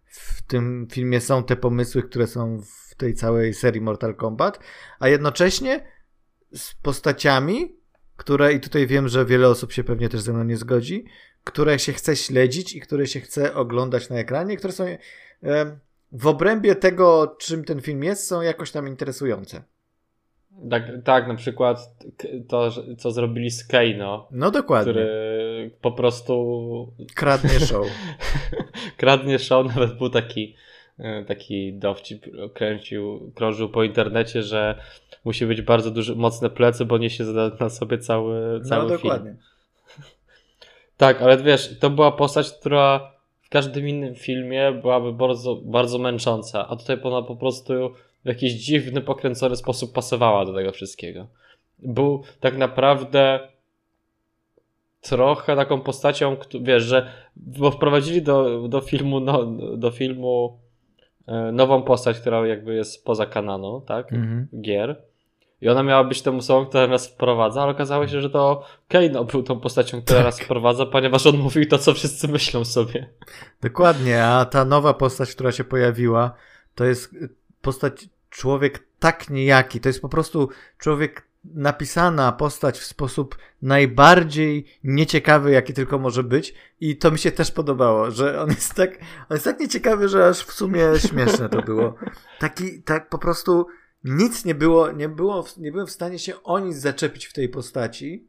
w 0.05 0.41
tym 0.41 0.87
filmie 0.91 1.21
są 1.21 1.43
te 1.43 1.55
pomysły, 1.55 2.03
które 2.03 2.27
są 2.27 2.61
w 2.61 2.95
tej 2.95 3.13
całej 3.13 3.53
serii 3.53 3.81
Mortal 3.81 4.15
Kombat, 4.15 4.59
a 4.99 5.07
jednocześnie 5.07 5.94
z 6.55 6.75
postaciami, 6.75 7.75
które, 8.17 8.53
i 8.53 8.59
tutaj 8.59 8.87
wiem, 8.87 9.07
że 9.07 9.25
wiele 9.25 9.47
osób 9.47 9.71
się 9.71 9.83
pewnie 9.83 10.09
też 10.09 10.21
ze 10.21 10.33
mną 10.33 10.43
nie 10.43 10.57
zgodzi, 10.57 11.05
które 11.43 11.79
się 11.79 11.93
chce 11.93 12.15
śledzić 12.15 12.75
i 12.75 12.81
które 12.81 13.07
się 13.07 13.19
chce 13.19 13.53
oglądać 13.53 14.09
na 14.09 14.15
ekranie, 14.15 14.57
które 14.57 14.73
są 14.73 14.85
w 16.11 16.27
obrębie 16.27 16.75
tego, 16.75 17.35
czym 17.39 17.63
ten 17.63 17.81
film 17.81 18.03
jest, 18.03 18.27
są 18.27 18.41
jakoś 18.41 18.71
tam 18.71 18.87
interesujące. 18.87 19.63
Tak, 20.69 20.83
tak 21.03 21.27
na 21.27 21.35
przykład 21.35 21.77
to, 22.47 22.69
co 22.97 23.11
zrobili 23.11 23.51
z 23.51 23.67
Keino. 23.67 24.27
No 24.31 24.51
dokładnie. 24.51 24.93
Który 24.93 25.71
po 25.81 25.91
prostu. 25.91 26.93
Kradnie 27.15 27.59
show. 27.67 27.87
Kradnie 28.97 29.39
show, 29.39 29.75
nawet 29.75 29.97
był 29.97 30.09
taki 30.09 30.55
E, 30.99 31.25
taki 31.25 31.73
dowcip 31.73 32.25
kręcił, 32.53 33.31
krążył 33.35 33.69
po 33.69 33.83
internecie, 33.83 34.43
że 34.43 34.81
musi 35.25 35.46
być 35.46 35.62
bardzo 35.62 35.91
duże, 35.91 36.15
mocne 36.15 36.50
plecy, 36.50 36.86
bo 36.86 36.98
niesie 36.98 37.24
na 37.60 37.70
sobie 37.70 37.98
cały, 37.98 38.62
cały 38.62 38.84
no, 38.84 38.89
film. 38.89 39.01
dokładnie. 39.01 39.36
Tak, 40.98 41.22
ale 41.22 41.38
wiesz, 41.38 41.79
to 41.79 41.89
była 41.89 42.12
postać, 42.12 42.51
która 42.51 43.12
w 43.41 43.50
każdym 43.50 43.88
innym 43.88 44.15
filmie 44.15 44.72
byłaby 44.72 45.13
bardzo, 45.13 45.55
bardzo 45.55 45.98
męcząca, 45.98 46.67
a 46.67 46.75
tutaj 46.75 46.98
ona 47.03 47.22
po 47.22 47.36
prostu 47.36 47.74
w 48.25 48.27
jakiś 48.27 48.53
dziwny, 48.53 49.01
pokręcony 49.01 49.55
sposób 49.55 49.94
pasowała 49.94 50.46
do 50.46 50.53
tego 50.53 50.72
wszystkiego. 50.72 51.27
Był 51.79 52.24
tak 52.39 52.58
naprawdę 52.58 53.39
trochę 55.01 55.55
taką 55.55 55.82
postacią, 55.82 56.38
wiesz, 56.62 56.84
że 56.84 57.12
bo 57.36 57.72
wprowadzili 57.72 58.22
do, 58.22 58.67
do 58.67 58.82
filmu, 58.82 59.20
no, 59.20 59.46
do 59.77 59.91
filmu 59.91 60.60
E, 61.27 61.51
nową 61.51 61.84
postać, 61.84 62.20
która 62.20 62.48
jakby 62.48 62.75
jest 62.75 63.05
poza 63.05 63.25
kananu, 63.25 63.82
tak? 63.82 64.13
Mhm. 64.13 64.48
Gier. 64.62 65.01
I 65.62 65.69
ona 65.69 65.83
miała 65.83 66.03
być 66.03 66.21
tą 66.21 66.38
osobą, 66.38 66.65
która 66.65 66.88
nas 66.88 67.07
wprowadza, 67.07 67.62
ale 67.62 67.71
okazało 67.71 68.07
się, 68.07 68.21
że 68.21 68.29
to 68.29 68.63
Kane 68.88 69.25
był 69.25 69.43
tą 69.43 69.59
postacią, 69.59 70.01
która 70.01 70.19
tak. 70.19 70.25
nas 70.25 70.39
wprowadza, 70.39 70.85
ponieważ 70.85 71.27
on 71.27 71.38
mówił 71.38 71.65
to, 71.65 71.77
co 71.77 71.93
wszyscy 71.93 72.27
myślą 72.27 72.65
sobie. 72.65 73.09
Dokładnie, 73.62 74.25
a 74.25 74.45
ta 74.45 74.65
nowa 74.65 74.93
postać, 74.93 75.31
która 75.31 75.51
się 75.51 75.63
pojawiła, 75.63 76.31
to 76.75 76.85
jest 76.85 77.15
postać 77.62 78.09
człowiek 78.29 78.88
tak 79.00 79.29
niejaki. 79.29 79.79
To 79.79 79.89
jest 79.89 80.01
po 80.01 80.09
prostu 80.09 80.50
człowiek 80.77 81.27
napisana 81.53 82.31
postać 82.31 82.79
w 82.79 82.85
sposób 82.85 83.38
najbardziej 83.62 84.65
nieciekawy, 84.83 85.51
jaki 85.51 85.74
tylko 85.74 86.00
może 86.00 86.24
być. 86.24 86.53
I 86.79 86.97
to 86.97 87.12
mi 87.12 87.19
się 87.19 87.31
też 87.31 87.51
podobało, 87.51 88.12
że 88.12 88.41
on 88.41 88.50
jest 88.50 88.74
tak, 88.74 88.91
on 89.29 89.35
jest 89.35 89.45
tak 89.45 89.59
nieciekawy, 89.59 90.09
że 90.09 90.27
aż 90.27 90.38
w 90.38 90.51
sumie 90.51 90.81
śmieszne 90.97 91.50
to 91.50 91.62
było. 91.62 91.95
Taki, 92.39 92.81
tak 92.81 93.09
po 93.09 93.17
prostu 93.17 93.67
nic 94.05 94.45
nie 94.45 94.55
było, 94.55 94.91
nie 94.91 95.09
było, 95.09 95.45
nie 95.57 95.71
byłem 95.71 95.88
w 95.88 95.91
stanie 95.91 96.19
się 96.19 96.43
o 96.43 96.59
nic 96.59 96.77
zaczepić 96.77 97.25
w 97.25 97.33
tej 97.33 97.50
postaci, 97.50 98.27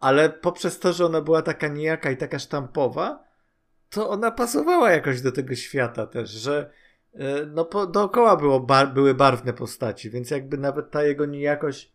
ale 0.00 0.30
poprzez 0.30 0.78
to, 0.78 0.92
że 0.92 1.06
ona 1.06 1.20
była 1.20 1.42
taka 1.42 1.68
niejaka 1.68 2.10
i 2.10 2.16
taka 2.16 2.38
sztampowa, 2.38 3.24
to 3.90 4.10
ona 4.10 4.30
pasowała 4.30 4.90
jakoś 4.90 5.20
do 5.20 5.32
tego 5.32 5.54
świata 5.54 6.06
też, 6.06 6.30
że 6.30 6.70
e, 7.14 7.46
no 7.46 7.64
po, 7.64 7.86
dookoła 7.86 8.36
było 8.36 8.60
bar, 8.60 8.94
były 8.94 9.14
barwne 9.14 9.52
postaci, 9.52 10.10
więc 10.10 10.30
jakby 10.30 10.58
nawet 10.58 10.90
ta 10.90 11.02
jego 11.02 11.26
niejakość 11.26 11.92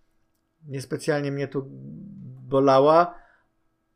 niespecjalnie 0.67 1.31
mnie 1.31 1.47
tu 1.47 1.65
bolała, 2.49 3.19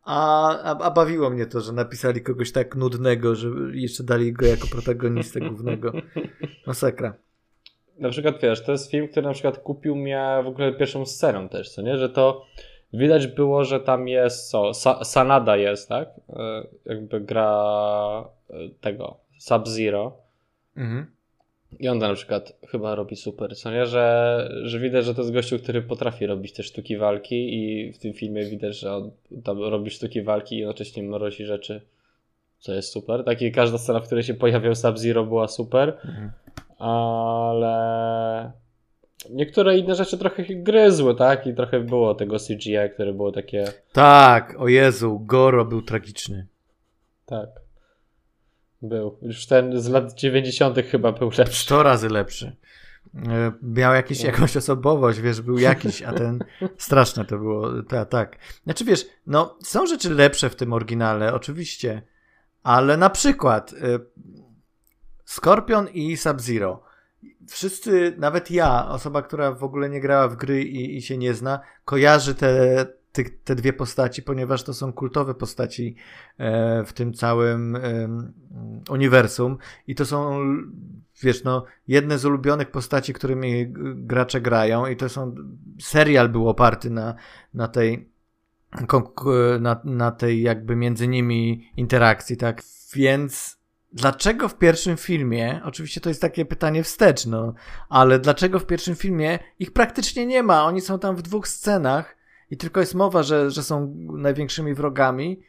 A, 0.05 0.49
a, 0.59 0.79
a, 0.79 0.91
bawiło 0.91 1.29
mnie 1.29 1.45
to, 1.45 1.61
że 1.61 1.71
napisali 1.73 2.21
kogoś 2.21 2.51
tak 2.51 2.75
nudnego, 2.75 3.35
że 3.35 3.49
jeszcze 3.73 4.03
dali 4.03 4.33
go 4.33 4.45
jako 4.45 4.67
protagonistę 4.67 5.39
głównego. 5.39 5.93
Masakra. 6.67 7.13
Na 7.97 8.09
przykład 8.09 8.41
wiesz, 8.41 8.63
to 8.63 8.71
jest 8.71 8.91
film, 8.91 9.07
który 9.07 9.27
na 9.27 9.33
przykład 9.33 9.57
kupił 9.57 9.95
mnie 9.95 10.41
w 10.43 10.47
ogóle 10.47 10.73
pierwszą 10.73 11.05
sceną 11.05 11.49
też, 11.49 11.69
co 11.69 11.81
nie? 11.81 11.97
Że 11.97 12.09
to 12.09 12.45
widać 12.93 13.27
było, 13.27 13.63
że 13.63 13.79
tam 13.79 14.07
jest 14.07 14.49
co? 14.49 14.73
Sa 14.73 15.03
Sanada 15.03 15.57
jest, 15.57 15.89
tak? 15.89 16.09
E, 16.29 16.67
jakby 16.85 17.21
gra 17.21 18.29
e, 18.49 18.53
tego 18.81 19.17
Sub-Zero. 19.37 20.17
Mhm. 20.77 21.05
I 21.79 21.89
on 21.89 21.97
na 21.97 22.13
przykład 22.13 22.53
chyba 22.67 22.95
robi 22.95 23.15
super, 23.15 23.55
co 23.55 23.71
nie? 23.71 23.85
Że, 23.85 24.49
że 24.63 24.79
widać, 24.79 25.05
że 25.05 25.15
to 25.15 25.21
jest 25.21 25.33
gościu, 25.33 25.59
który 25.59 25.81
potrafi 25.81 26.25
robić 26.25 26.53
te 26.53 26.63
sztuki 26.63 26.97
walki 26.97 27.55
i 27.55 27.93
w 27.93 27.99
tym 27.99 28.13
filmie 28.13 28.45
widać, 28.45 28.79
że 28.79 28.95
on 28.95 29.11
tam 29.43 29.59
robi 29.59 29.89
sztuki 29.89 30.21
walki 30.21 30.55
i 30.55 30.59
jednocześnie 30.59 31.03
mrozi 31.03 31.45
rzeczy, 31.45 31.81
co 32.59 32.73
jest 32.73 32.89
super. 32.89 33.23
Tak 33.23 33.41
i 33.41 33.51
każda 33.51 33.77
scena, 33.77 33.99
w 33.99 34.05
której 34.05 34.23
się 34.23 34.33
pojawiał 34.33 34.75
Sub-Zero 34.75 35.25
była 35.25 35.47
super, 35.47 35.89
mhm. 36.05 36.31
Ale 36.83 38.51
niektóre 39.29 39.77
inne 39.77 39.95
rzeczy 39.95 40.17
trochę 40.17 40.43
gryzły, 40.43 41.15
tak? 41.15 41.47
I 41.47 41.53
trochę 41.53 41.79
było 41.79 42.15
tego 42.15 42.37
CGI, 42.39 42.89
które 42.93 43.13
było 43.13 43.31
takie... 43.31 43.65
Tak, 43.91 44.55
o 44.57 44.67
Jezu, 44.67 45.19
Goro 45.19 45.65
był 45.65 45.81
tragiczny. 45.81 46.47
Tak. 47.25 47.49
Był. 48.81 49.17
Już 49.21 49.45
ten 49.45 49.81
z 49.81 49.89
lat 49.89 50.13
90. 50.13 50.77
chyba 50.91 51.11
był 51.11 51.31
lepszy. 51.37 51.61
100 51.61 51.83
razy 51.83 52.09
lepszy. 52.09 52.55
E, 53.15 53.51
miał 53.61 53.93
jakiś, 53.93 54.23
jakąś 54.23 54.57
osobowość, 54.57 55.19
wiesz, 55.19 55.41
był 55.41 55.57
jakiś, 55.57 56.01
a 56.01 56.13
ten 56.13 56.39
straszne 56.77 57.25
to 57.25 57.37
było, 57.37 57.83
tak, 57.83 58.09
tak. 58.09 58.37
Znaczy 58.63 58.85
wiesz, 58.85 59.05
no 59.27 59.57
są 59.63 59.85
rzeczy 59.85 60.09
lepsze 60.09 60.49
w 60.49 60.55
tym 60.55 60.73
oryginale, 60.73 61.33
oczywiście, 61.33 62.01
ale 62.63 62.97
na 62.97 63.09
przykład 63.09 63.73
Scorpion 65.25 65.87
i 65.89 66.17
Sub-Zero. 66.17 66.83
Wszyscy, 67.47 68.15
nawet 68.17 68.51
ja, 68.51 68.87
osoba, 68.89 69.21
która 69.21 69.51
w 69.51 69.63
ogóle 69.63 69.89
nie 69.89 70.01
grała 70.01 70.27
w 70.27 70.35
gry 70.35 70.63
i, 70.63 70.97
i 70.97 71.01
się 71.01 71.17
nie 71.17 71.33
zna, 71.33 71.59
kojarzy 71.85 72.35
te, 72.35 72.85
te, 73.11 73.23
te 73.23 73.55
dwie 73.55 73.73
postaci, 73.73 74.23
ponieważ 74.23 74.63
to 74.63 74.73
są 74.73 74.93
kultowe 74.93 75.33
postaci 75.33 75.95
e, 76.37 76.83
w 76.85 76.93
tym 76.93 77.13
całym 77.13 77.77
uniwersum 78.89 79.57
i 79.87 79.95
to 79.95 80.05
są 80.05 80.45
wiesz, 81.23 81.43
no, 81.43 81.65
jedne 81.87 82.17
z 82.17 82.25
ulubionych 82.25 82.71
postaci, 82.71 83.13
którymi 83.13 83.65
gracze 83.95 84.41
grają 84.41 84.85
i 84.85 84.95
to 84.95 85.09
są, 85.09 85.35
serial 85.81 86.29
był 86.29 86.49
oparty 86.49 86.89
na, 86.89 87.15
na 87.53 87.67
tej 87.67 88.13
na, 89.59 89.81
na 89.83 90.11
tej 90.11 90.41
jakby 90.41 90.75
między 90.75 91.07
nimi 91.07 91.71
interakcji, 91.77 92.37
tak? 92.37 92.61
Więc 92.95 93.59
dlaczego 93.93 94.49
w 94.49 94.57
pierwszym 94.57 94.97
filmie, 94.97 95.61
oczywiście 95.63 96.01
to 96.01 96.09
jest 96.09 96.21
takie 96.21 96.45
pytanie 96.45 96.83
wstecz, 96.83 97.25
no, 97.25 97.53
ale 97.89 98.19
dlaczego 98.19 98.59
w 98.59 98.65
pierwszym 98.65 98.95
filmie 98.95 99.39
ich 99.59 99.73
praktycznie 99.73 100.25
nie 100.25 100.43
ma? 100.43 100.65
Oni 100.65 100.81
są 100.81 100.99
tam 100.99 101.15
w 101.15 101.21
dwóch 101.21 101.47
scenach 101.47 102.17
i 102.49 102.57
tylko 102.57 102.79
jest 102.79 102.95
mowa, 102.95 103.23
że, 103.23 103.51
że 103.51 103.63
są 103.63 103.95
największymi 103.97 104.73
wrogami. 104.73 105.43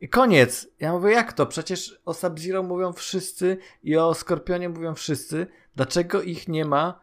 I 0.00 0.08
koniec. 0.08 0.68
Ja 0.80 0.92
mówię, 0.92 1.12
jak 1.12 1.32
to? 1.32 1.46
Przecież 1.46 2.00
o 2.04 2.14
Sub-Zero 2.14 2.62
mówią 2.62 2.92
wszyscy 2.92 3.58
i 3.82 3.96
o 3.96 4.14
Skorpionie 4.14 4.68
mówią 4.68 4.94
wszyscy. 4.94 5.46
Dlaczego 5.76 6.22
ich 6.22 6.48
nie 6.48 6.64
ma 6.64 7.00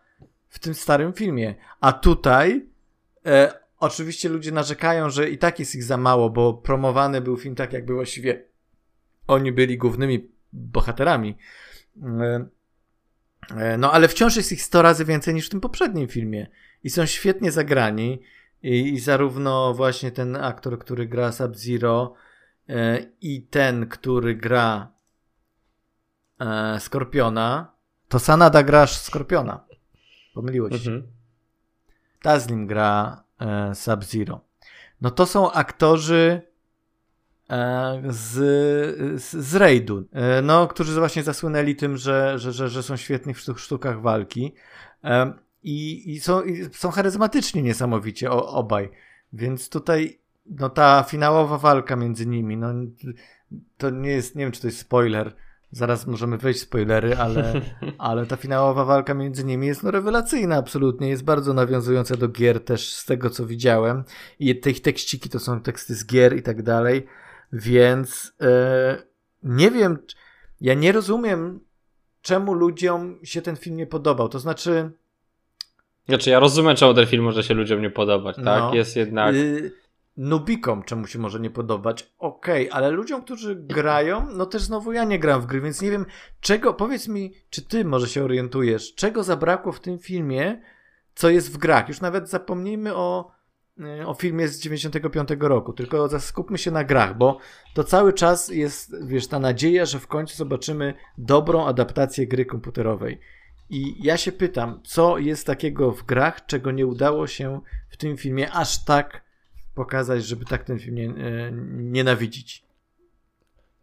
w 0.48 0.60
tym 0.60 0.74
starym 0.74 1.14
filmie? 1.14 1.56
A 1.80 1.94
tutaj 1.94 2.66
e, 3.26 3.54
oczywiście 3.80 4.30
ludzie 4.30 4.52
narzekają, 4.52 5.10
że 5.10 5.30
i 5.30 5.38
tak 5.38 5.60
jest 5.60 5.76
ich 5.76 5.84
za 5.84 5.98
mało, 5.98 6.30
bo 6.30 6.54
promowany 6.54 7.22
był 7.22 7.38
film 7.38 7.56
tak, 7.56 7.74
jakby 7.74 7.94
właściwie 7.94 8.44
oni 9.28 9.52
byli 9.52 9.78
głównymi 9.78 10.32
bohaterami. 10.54 11.38
E, 12.04 12.46
e, 13.56 13.78
no 13.78 13.92
ale 13.92 14.08
wciąż 14.08 14.36
jest 14.36 14.52
ich 14.52 14.62
100 14.62 14.82
razy 14.82 15.06
więcej 15.06 15.34
niż 15.34 15.48
w 15.48 15.50
tym 15.50 15.62
poprzednim 15.62 16.08
filmie. 16.08 16.48
I 16.84 16.90
są 16.90 17.06
świetnie 17.06 17.52
zagrani. 17.52 18.22
I, 18.64 18.94
i 18.94 19.00
zarówno 19.00 19.74
właśnie 19.74 20.12
ten 20.12 20.36
aktor, 20.36 20.80
który 20.80 21.08
gra 21.08 21.32
Sub-Zero 21.32 22.14
e, 22.70 23.06
i 23.22 23.42
ten, 23.42 23.88
który 23.88 24.36
gra 24.36 24.92
e, 26.40 26.80
Skorpiona, 26.80 27.74
to 28.08 28.20
Sanada 28.20 28.64
grasz 28.64 28.98
Skorpiona. 28.98 29.66
Pomyliło 30.34 30.70
się. 30.70 30.76
Mhm. 30.76 31.08
Tazlim 32.22 32.68
gra 32.68 33.24
e, 33.40 33.76
Sub-Zero. 33.76 34.42
No 35.02 35.12
to 35.12 35.26
są 35.26 35.52
aktorzy 35.52 36.51
z, 38.10 38.34
z, 39.22 39.32
z 39.32 39.56
Raidu, 39.56 40.04
e, 40.12 40.42
no, 40.42 40.68
którzy 40.68 41.00
właśnie 41.00 41.24
zasłynęli 41.24 41.76
tym, 41.76 41.98
że, 41.98 42.40
że, 42.40 42.52
że, 42.52 42.70
że 42.70 42.84
są 42.84 42.98
świetni 42.98 43.34
w 43.34 43.40
sztukach 43.40 44.02
walki. 44.02 44.54
E, 45.04 45.34
i, 45.64 46.12
i, 46.12 46.20
są, 46.20 46.44
i 46.44 46.66
są 46.74 46.92
charyzmatyczni 46.92 47.64
niesamowicie 47.64 48.32
o, 48.32 48.48
obaj. 48.48 48.90
Więc 49.34 49.70
tutaj 49.70 50.20
no 50.46 50.70
ta 50.70 51.04
finałowa 51.04 51.58
walka 51.58 51.96
między 51.96 52.28
nimi, 52.28 52.58
no 52.58 52.74
to 53.78 53.90
nie 53.90 54.10
jest, 54.10 54.36
nie 54.36 54.44
wiem 54.44 54.52
czy 54.52 54.62
to 54.62 54.68
jest 54.68 54.80
spoiler, 54.80 55.36
zaraz 55.72 56.08
możemy 56.08 56.38
wejść 56.38 56.60
w 56.60 56.64
spoilery, 56.64 57.18
ale, 57.18 57.62
ale 57.98 58.26
ta 58.26 58.36
finałowa 58.36 58.86
walka 58.86 59.14
między 59.14 59.44
nimi 59.44 59.68
jest 59.68 59.84
no 59.84 59.92
rewelacyjna 59.92 60.56
absolutnie, 60.56 61.10
jest 61.10 61.24
bardzo 61.24 61.54
nawiązująca 61.54 62.18
do 62.18 62.28
gier 62.28 62.66
też 62.66 62.94
z 62.94 63.06
tego 63.06 63.30
co 63.30 63.46
widziałem 63.46 64.04
i 64.40 64.60
te 64.60 64.72
ich 64.72 64.82
tekściki 64.82 65.30
to 65.30 65.40
są 65.40 65.62
teksty 65.62 65.96
z 65.96 66.06
gier 66.06 66.38
i 66.38 66.42
tak 66.42 66.64
dalej, 66.64 67.08
więc 67.54 68.34
e, 68.42 69.04
nie 69.44 69.72
wiem, 69.72 69.98
ja 70.62 70.74
nie 70.74 70.92
rozumiem 70.92 71.60
czemu 72.22 72.54
ludziom 72.54 73.20
się 73.24 73.42
ten 73.42 73.56
film 73.56 73.78
nie 73.78 73.88
podobał, 73.88 74.30
to 74.30 74.40
znaczy 74.40 74.92
znaczy, 76.08 76.30
ja 76.30 76.40
rozumiem, 76.40 76.76
czemu 76.76 76.94
ten 76.94 77.06
film 77.06 77.24
może 77.24 77.44
się 77.44 77.54
ludziom 77.54 77.82
nie 77.82 77.90
podobać, 77.90 78.36
tak? 78.36 78.46
No, 78.46 78.74
jest 78.74 78.96
jednak. 78.96 79.36
Y 79.36 79.82
nubikom, 80.18 80.84
czemu 80.84 81.08
się 81.08 81.20
może 81.20 81.40
nie 81.40 81.50
podobać, 81.50 82.14
okej, 82.20 82.70
okay, 82.70 82.78
ale 82.78 82.92
ludziom, 82.92 83.22
którzy 83.22 83.56
grają, 83.56 84.28
no 84.34 84.46
też 84.46 84.62
znowu 84.62 84.92
ja 84.92 85.04
nie 85.04 85.20
gram 85.20 85.42
w 85.42 85.46
gry, 85.46 85.62
więc 85.62 85.82
nie 85.82 85.92
wiem, 85.92 86.06
czego, 86.42 86.74
powiedz 86.74 87.08
mi, 87.08 87.34
czy 87.50 87.62
ty 87.62 87.86
może 87.86 88.08
się 88.08 88.24
orientujesz, 88.24 88.96
czego 88.96 89.24
zabrakło 89.24 89.72
w 89.72 89.80
tym 89.80 90.00
filmie, 90.00 90.62
co 91.16 91.30
jest 91.30 91.54
w 91.54 91.58
grach. 91.58 91.88
Już 91.88 92.02
nawet 92.02 92.30
zapomnijmy 92.30 92.96
o, 92.96 93.32
o 94.06 94.14
filmie 94.14 94.48
z 94.48 94.60
95 94.60 95.30
roku, 95.40 95.74
tylko 95.74 96.20
skupmy 96.20 96.58
się 96.58 96.72
na 96.72 96.84
grach, 96.84 97.18
bo 97.18 97.38
to 97.74 97.84
cały 97.84 98.14
czas 98.14 98.50
jest, 98.50 99.06
wiesz, 99.06 99.28
ta 99.28 99.40
nadzieja, 99.40 99.86
że 99.86 100.00
w 100.00 100.08
końcu 100.08 100.36
zobaczymy 100.36 100.94
dobrą 101.18 101.66
adaptację 101.66 102.28
gry 102.28 102.46
komputerowej. 102.46 103.20
I 103.70 104.04
ja 104.04 104.18
się 104.18 104.32
pytam, 104.32 104.80
co 104.84 105.18
jest 105.18 105.48
takiego 105.48 105.92
w 105.92 106.04
grach, 106.04 106.46
czego 106.46 106.72
nie 106.72 106.88
udało 106.88 107.28
się 107.28 107.62
w 107.90 107.98
tym 107.98 108.18
filmie 108.18 108.52
aż 108.52 108.86
tak 108.86 109.22
pokazać, 109.76 110.26
żeby 110.26 110.46
tak 110.46 110.64
ten 110.64 110.80
film 110.80 110.96
nie, 110.96 111.10
e, 111.10 111.52
nienawidzić. 111.72 112.64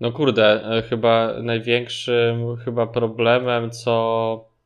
No 0.00 0.12
kurde, 0.12 0.64
e, 0.64 0.82
chyba 0.82 1.32
największym 1.42 2.56
chyba 2.56 2.86
problemem, 2.86 3.70
co 3.70 4.44
e, 4.44 4.57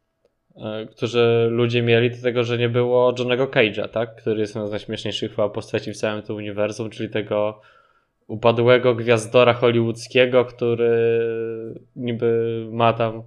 którzy 0.90 1.48
ludzie 1.50 1.82
mieli, 1.82 2.10
to 2.10 2.22
tego, 2.22 2.44
że 2.44 2.58
nie 2.58 2.68
było 2.68 3.14
Johnego 3.18 3.46
Cage'a, 3.46 3.88
tak? 3.88 4.16
Który 4.16 4.40
jest 4.40 4.54
jedną 4.54 4.68
z 4.68 4.70
najśmieszniejszych 4.70 5.30
chyba 5.30 5.48
postaci 5.48 5.92
w 5.92 5.96
całym 5.96 6.22
tym 6.22 6.36
uniwersum, 6.36 6.90
czyli 6.90 7.08
tego 7.10 7.60
upadłego 8.26 8.94
gwiazdora 8.94 9.52
hollywoodzkiego, 9.54 10.44
który 10.44 10.90
niby 11.96 12.62
ma 12.70 12.92
tam 12.92 13.22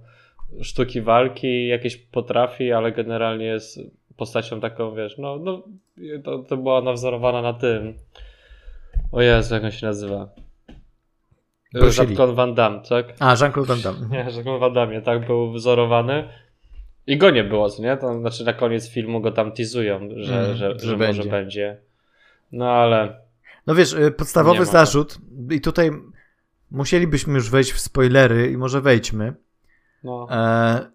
sztuki 0.62 1.00
walki 1.00 1.66
jakieś 1.66 1.96
potrafi, 1.96 2.72
ale 2.72 2.92
generalnie 2.92 3.44
jest 3.44 3.80
postacią 4.16 4.60
taką, 4.60 4.94
wiesz, 4.94 5.18
no, 5.18 5.36
no 5.36 5.62
to, 6.24 6.38
to 6.38 6.56
była 6.56 6.80
nawzorowana 6.80 7.42
na 7.42 7.52
tym. 7.52 7.94
O 9.12 9.22
Jezu, 9.22 9.54
jak 9.54 9.64
on 9.64 9.70
się 9.70 9.86
nazywa? 9.86 10.28
Jean-Claude 11.74 12.34
Van 12.34 12.54
Damme, 12.54 12.80
tak? 12.88 13.14
A, 13.20 13.34
Jean-Claude 13.40 13.66
Van 13.68 13.80
Damme. 13.80 14.08
Nie, 14.16 14.18
Jean-Claude 14.18 14.58
Van 14.58 14.72
Damme, 14.72 15.02
tak, 15.02 15.26
był 15.26 15.52
wzorowany. 15.52 16.28
I 17.06 17.18
go 17.18 17.30
nie 17.30 17.44
było, 17.44 17.70
co 17.70 17.82
nie? 17.82 17.96
To 17.96 18.20
znaczy 18.20 18.44
na 18.44 18.52
koniec 18.52 18.88
filmu 18.88 19.20
go 19.20 19.32
tam 19.32 19.52
teasują, 19.52 20.08
że, 20.16 20.38
mm, 20.38 20.56
że, 20.56 20.78
że, 20.78 20.86
że 20.86 20.96
będzie. 20.96 21.18
może 21.18 21.30
będzie. 21.30 21.80
No 22.52 22.70
ale... 22.70 23.20
No 23.66 23.74
wiesz, 23.74 23.92
y, 23.92 24.10
podstawowy 24.10 24.64
zarzut 24.64 25.18
i 25.50 25.60
tutaj 25.60 25.90
musielibyśmy 26.70 27.34
już 27.34 27.50
wejść 27.50 27.72
w 27.72 27.80
spoilery 27.80 28.50
i 28.50 28.56
może 28.56 28.80
wejdźmy. 28.80 29.34
No. 30.04 30.28
E, 30.30 30.90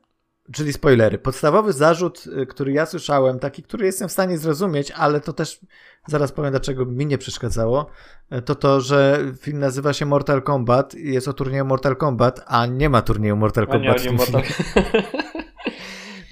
czyli 0.54 0.74
spoilery. 0.74 1.18
Podstawowy 1.18 1.74
zarzut, 1.74 2.24
y, 2.42 2.46
który 2.46 2.72
ja 2.72 2.86
słyszałem, 2.86 3.40
taki, 3.40 3.64
który 3.64 3.86
jestem 3.86 4.08
w 4.08 4.12
stanie 4.12 4.38
zrozumieć, 4.38 4.92
ale 4.92 5.22
to 5.22 5.34
też 5.34 5.60
zaraz 6.08 6.32
powiem, 6.32 6.52
dlaczego 6.52 6.86
mi 6.86 7.06
nie 7.06 7.18
przeszkadzało, 7.18 7.90
e, 8.30 8.42
to 8.42 8.56
to, 8.56 8.82
że 8.82 9.20
film 9.40 9.60
nazywa 9.60 9.94
się 9.94 10.06
Mortal 10.06 10.42
Kombat 10.42 10.96
i 10.96 11.14
jest 11.14 11.28
o 11.28 11.34
turnieju 11.34 11.66
Mortal 11.66 11.96
Kombat, 11.96 12.44
a 12.48 12.66
nie 12.66 12.90
ma 12.90 13.02
turnieju 13.02 13.36
Mortal 13.36 13.68
Kombat 13.68 13.94
nie, 13.94 14.00
w 14.00 14.04
tym 14.04 14.16
Mortal... 14.16 14.44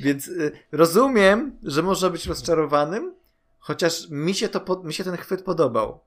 Więc 0.01 0.27
y, 0.27 0.51
rozumiem, 0.72 1.58
że 1.63 1.84
można 1.84 2.10
być 2.10 2.25
rozczarowanym, 2.25 3.13
chociaż 3.60 4.10
mi 4.10 4.34
się, 4.34 4.50
to, 4.50 4.82
mi 4.84 4.94
się 4.94 5.03
ten 5.03 5.18
chwyt 5.18 5.44
podobał. 5.44 6.00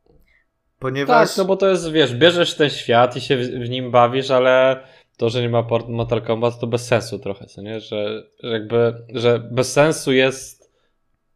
ponieważ... 0.79 1.29
Tak, 1.29 1.39
no 1.39 1.45
bo 1.45 1.57
to 1.57 1.69
jest, 1.69 1.91
wiesz, 1.91 2.15
bierzesz 2.15 2.55
ten 2.55 2.71
świat 2.71 3.17
i 3.17 3.21
się 3.21 3.37
w, 3.37 3.69
nim 3.69 3.91
bawisz, 3.91 4.31
ale 4.31 4.85
to, 5.17 5.31
że 5.31 5.43
nie 5.43 5.49
ma 5.49 5.67
Mortal 5.89 6.23
Kombat, 6.23 6.61
to 6.61 6.67
bez 6.67 6.87
sensu 6.87 7.19
trochę, 7.19 7.47
co 7.47 7.63
nie? 7.63 7.81
Że, 7.81 8.23
że 8.43 8.53
jakby, 8.53 8.95
że 9.15 9.39
bez 9.39 9.73
sensu 9.73 10.13
jest 10.13 10.73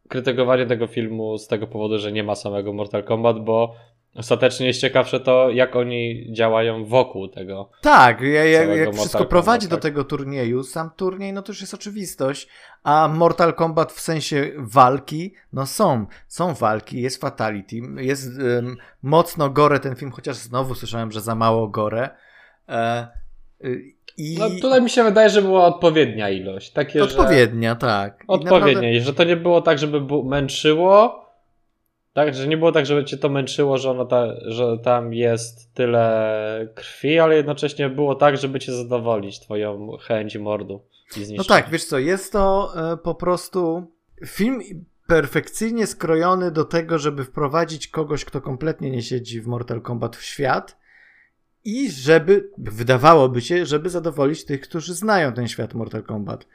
krytykowanie 0.08 0.66
tego 0.66 0.86
filmu 0.86 1.38
z 1.38 1.46
tego 1.46 1.66
powodu, 1.66 1.98
że 1.98 2.12
nie 2.12 2.24
ma 2.24 2.34
samego 2.34 2.72
Mortal 2.72 3.04
Kombat, 3.04 3.44
bo 3.44 3.74
ostatecznie 4.16 4.66
jest 4.66 4.80
ciekawsze 4.80 5.20
to, 5.20 5.50
jak 5.50 5.76
oni 5.76 6.32
działają 6.32 6.84
wokół 6.84 7.28
tego. 7.28 7.70
Tak, 7.80 8.20
jak, 8.20 8.68
jak 8.78 8.94
wszystko 8.94 9.24
prowadzi 9.24 9.68
tak. 9.68 9.78
do 9.78 9.82
tego 9.82 10.04
turnieju, 10.04 10.62
sam 10.62 10.90
turniej, 10.96 11.32
no 11.32 11.42
to 11.42 11.52
już 11.52 11.60
jest 11.60 11.74
oczywistość, 11.74 12.48
a 12.82 13.08
Mortal 13.08 13.54
Kombat 13.54 13.92
w 13.92 14.00
sensie 14.00 14.50
walki, 14.56 15.34
no 15.52 15.66
są, 15.66 16.06
są 16.28 16.54
walki, 16.54 17.00
jest 17.00 17.20
fatality, 17.20 17.76
jest 17.96 18.38
um, 18.38 18.76
mocno 19.02 19.50
gore 19.50 19.80
ten 19.80 19.96
film, 19.96 20.10
chociaż 20.10 20.36
znowu 20.36 20.74
słyszałem, 20.74 21.12
że 21.12 21.20
za 21.20 21.34
mało 21.34 21.68
gore. 21.68 22.10
E, 22.68 23.08
y, 23.64 23.96
i... 24.18 24.36
No 24.38 24.50
tutaj 24.62 24.82
mi 24.82 24.90
się 24.90 25.04
wydaje, 25.04 25.30
że 25.30 25.42
była 25.42 25.64
odpowiednia 25.64 26.30
ilość. 26.30 26.70
Takie, 26.70 27.04
odpowiednia, 27.04 27.70
że... 27.70 27.76
tak. 27.76 28.24
odpowiednia, 28.26 28.72
naprawdę... 28.72 29.00
że 29.00 29.14
to 29.14 29.24
nie 29.24 29.36
było 29.36 29.62
tak, 29.62 29.78
żeby 29.78 30.24
męczyło, 30.24 31.25
tak, 32.16 32.34
że 32.34 32.48
nie 32.48 32.56
było 32.56 32.72
tak, 32.72 32.86
żeby 32.86 33.04
cię 33.04 33.16
to 33.16 33.28
męczyło, 33.28 33.78
że, 33.78 33.90
ono 33.90 34.04
ta, 34.04 34.26
że 34.46 34.78
tam 34.78 35.14
jest 35.14 35.74
tyle 35.74 36.68
krwi, 36.74 37.18
ale 37.18 37.36
jednocześnie 37.36 37.88
było 37.88 38.14
tak, 38.14 38.36
żeby 38.36 38.58
cię 38.60 38.72
zadowolić, 38.72 39.40
twoją 39.40 39.96
chęć 40.00 40.36
mordu. 40.36 40.82
no 41.36 41.44
tak, 41.44 41.70
wiesz 41.70 41.84
co, 41.84 41.98
jest 41.98 42.32
to 42.32 42.72
e, 42.92 42.96
po 42.96 43.14
prostu 43.14 43.86
film 44.26 44.60
perfekcyjnie 45.06 45.86
skrojony 45.86 46.50
do 46.50 46.64
tego, 46.64 46.98
żeby 46.98 47.24
wprowadzić 47.24 47.88
kogoś, 47.88 48.24
kto 48.24 48.40
kompletnie 48.40 48.90
nie 48.90 49.02
siedzi 49.02 49.40
w 49.40 49.46
Mortal 49.46 49.80
Kombat 49.80 50.16
w 50.16 50.22
świat 50.22 50.76
i 51.64 51.90
żeby, 51.90 52.50
wydawałoby 52.58 53.40
się, 53.40 53.66
żeby 53.66 53.90
zadowolić 53.90 54.44
tych, 54.44 54.60
którzy 54.60 54.94
znają 54.94 55.32
ten 55.32 55.48
świat 55.48 55.74
Mortal 55.74 56.02
Kombat. 56.02 56.46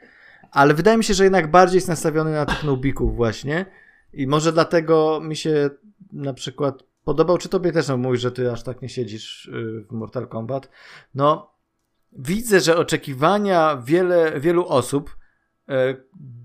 Ale 0.50 0.74
wydaje 0.74 0.96
mi 0.96 1.04
się, 1.04 1.14
że 1.14 1.24
jednak 1.24 1.50
bardziej 1.50 1.76
jest 1.76 1.88
nastawiony 1.88 2.32
na 2.32 2.46
tych 2.46 2.64
nubików 2.64 3.16
właśnie 3.16 3.66
i 4.12 4.26
może 4.26 4.52
dlatego 4.52 5.20
mi 5.20 5.36
się 5.36 5.70
na 6.12 6.34
przykład 6.34 6.82
podobał, 7.04 7.38
czy 7.38 7.48
tobie 7.48 7.72
też 7.72 7.88
no, 7.88 7.96
mówisz, 7.96 8.20
że 8.20 8.32
ty 8.32 8.52
aż 8.52 8.62
tak 8.62 8.82
nie 8.82 8.88
siedzisz 8.88 9.46
y, 9.46 9.84
w 9.90 9.92
Mortal 9.92 10.28
Kombat. 10.28 10.68
No, 11.14 11.52
widzę, 12.12 12.60
że 12.60 12.76
oczekiwania 12.76 13.76
wiele, 13.84 14.40
wielu 14.40 14.66
osób 14.66 15.16
y, 15.68 15.72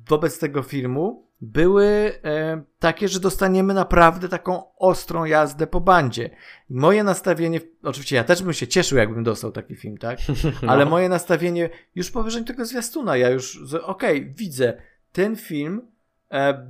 wobec 0.08 0.40
tego 0.40 0.64
filmu 0.64 1.28
były 1.42 1.86
e, 2.24 2.64
takie, 2.80 3.08
że 3.08 3.20
dostaniemy 3.20 3.74
naprawdę 3.74 4.30
taką 4.30 4.76
ostrą 4.76 5.26
jazdę 5.26 5.68
po 5.68 5.82
bandzie. 5.82 6.30
Moje 6.70 7.04
nastawienie, 7.04 7.62
oczywiście 7.84 8.16
ja 8.16 8.24
też 8.24 8.44
bym 8.44 8.54
się 8.54 8.68
cieszył, 8.68 8.98
jakbym 8.98 9.24
dostał 9.24 9.52
taki 9.52 9.76
film, 9.76 9.98
tak? 9.98 10.20
No. 10.64 10.72
Ale 10.72 10.86
moje 10.86 11.10
nastawienie 11.10 11.70
już 11.96 12.12
po 12.12 12.24
wyżeniu 12.24 12.46
tego 12.46 12.66
zwiastuna, 12.66 13.18
ja 13.18 13.30
już, 13.30 13.74
okej, 13.84 14.22
okay, 14.22 14.34
widzę, 14.36 14.82
ten 15.12 15.36
film 15.36 15.82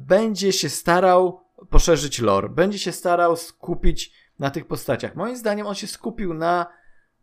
będzie 0.07 0.53
się 0.53 0.69
starał 0.69 1.41
poszerzyć 1.69 2.19
lore, 2.19 2.49
będzie 2.49 2.79
się 2.79 2.91
starał 2.91 3.37
skupić 3.37 4.11
na 4.39 4.49
tych 4.51 4.65
postaciach. 4.65 5.15
Moim 5.15 5.37
zdaniem 5.37 5.67
on 5.67 5.75
się 5.75 5.87
skupił 5.87 6.33
na 6.33 6.65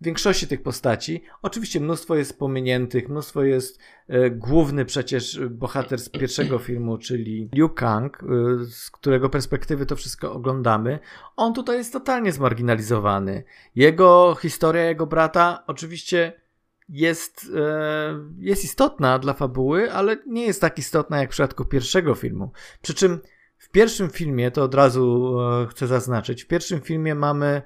większości 0.00 0.48
tych 0.48 0.62
postaci. 0.62 1.22
Oczywiście 1.42 1.80
mnóstwo 1.80 2.16
jest 2.16 2.38
pominiętych, 2.38 3.08
mnóstwo 3.08 3.42
jest 3.42 3.78
e, 4.08 4.30
główny 4.30 4.84
przecież 4.84 5.40
bohater 5.50 5.98
z 5.98 6.08
pierwszego 6.08 6.58
filmu, 6.58 6.98
czyli 6.98 7.50
Liu 7.54 7.68
Kang, 7.68 8.22
e, 8.22 8.26
z 8.64 8.90
którego 8.90 9.30
perspektywy 9.30 9.86
to 9.86 9.96
wszystko 9.96 10.32
oglądamy. 10.32 10.98
On 11.36 11.54
tutaj 11.54 11.76
jest 11.76 11.92
totalnie 11.92 12.32
zmarginalizowany. 12.32 13.44
Jego 13.74 14.36
historia, 14.40 14.82
jego 14.82 15.06
brata 15.06 15.64
oczywiście 15.66 16.43
jest, 16.88 17.50
e, 17.56 18.14
jest 18.38 18.64
istotna 18.64 19.18
dla 19.18 19.32
fabuły, 19.32 19.92
ale 19.92 20.16
nie 20.26 20.46
jest 20.46 20.60
tak 20.60 20.78
istotna 20.78 21.18
jak 21.18 21.28
w 21.28 21.32
przypadku 21.32 21.64
pierwszego 21.64 22.14
filmu. 22.14 22.52
Przy 22.82 22.94
czym 22.94 23.20
w 23.58 23.70
pierwszym 23.70 24.10
filmie, 24.10 24.50
to 24.50 24.62
od 24.62 24.75
razu 24.75 25.36
e, 25.40 25.66
chcę 25.66 25.86
zaznaczyć, 25.86 26.44
w 26.44 26.47
pierwszym 26.47 26.80
filmie 26.80 27.14
mamy 27.14 27.62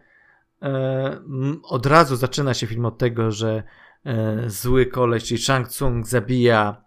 E, 0.62 1.20
od 1.62 1.86
razu 1.86 2.16
zaczyna 2.16 2.54
się 2.54 2.66
film 2.66 2.84
od 2.84 2.98
tego, 2.98 3.30
że 3.30 3.62
zły 4.46 4.86
koleś, 4.86 5.24
czyli 5.24 5.42
Shang 5.42 5.68
Tsung 5.68 6.06
zabija 6.06 6.84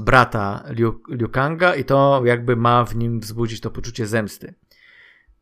brata 0.00 0.64
Liu, 0.70 1.00
Liu 1.08 1.28
Kanga 1.28 1.74
i 1.74 1.84
to 1.84 2.22
jakby 2.24 2.56
ma 2.56 2.84
w 2.84 2.96
nim 2.96 3.20
wzbudzić 3.20 3.60
to 3.60 3.70
poczucie 3.70 4.06
zemsty. 4.06 4.54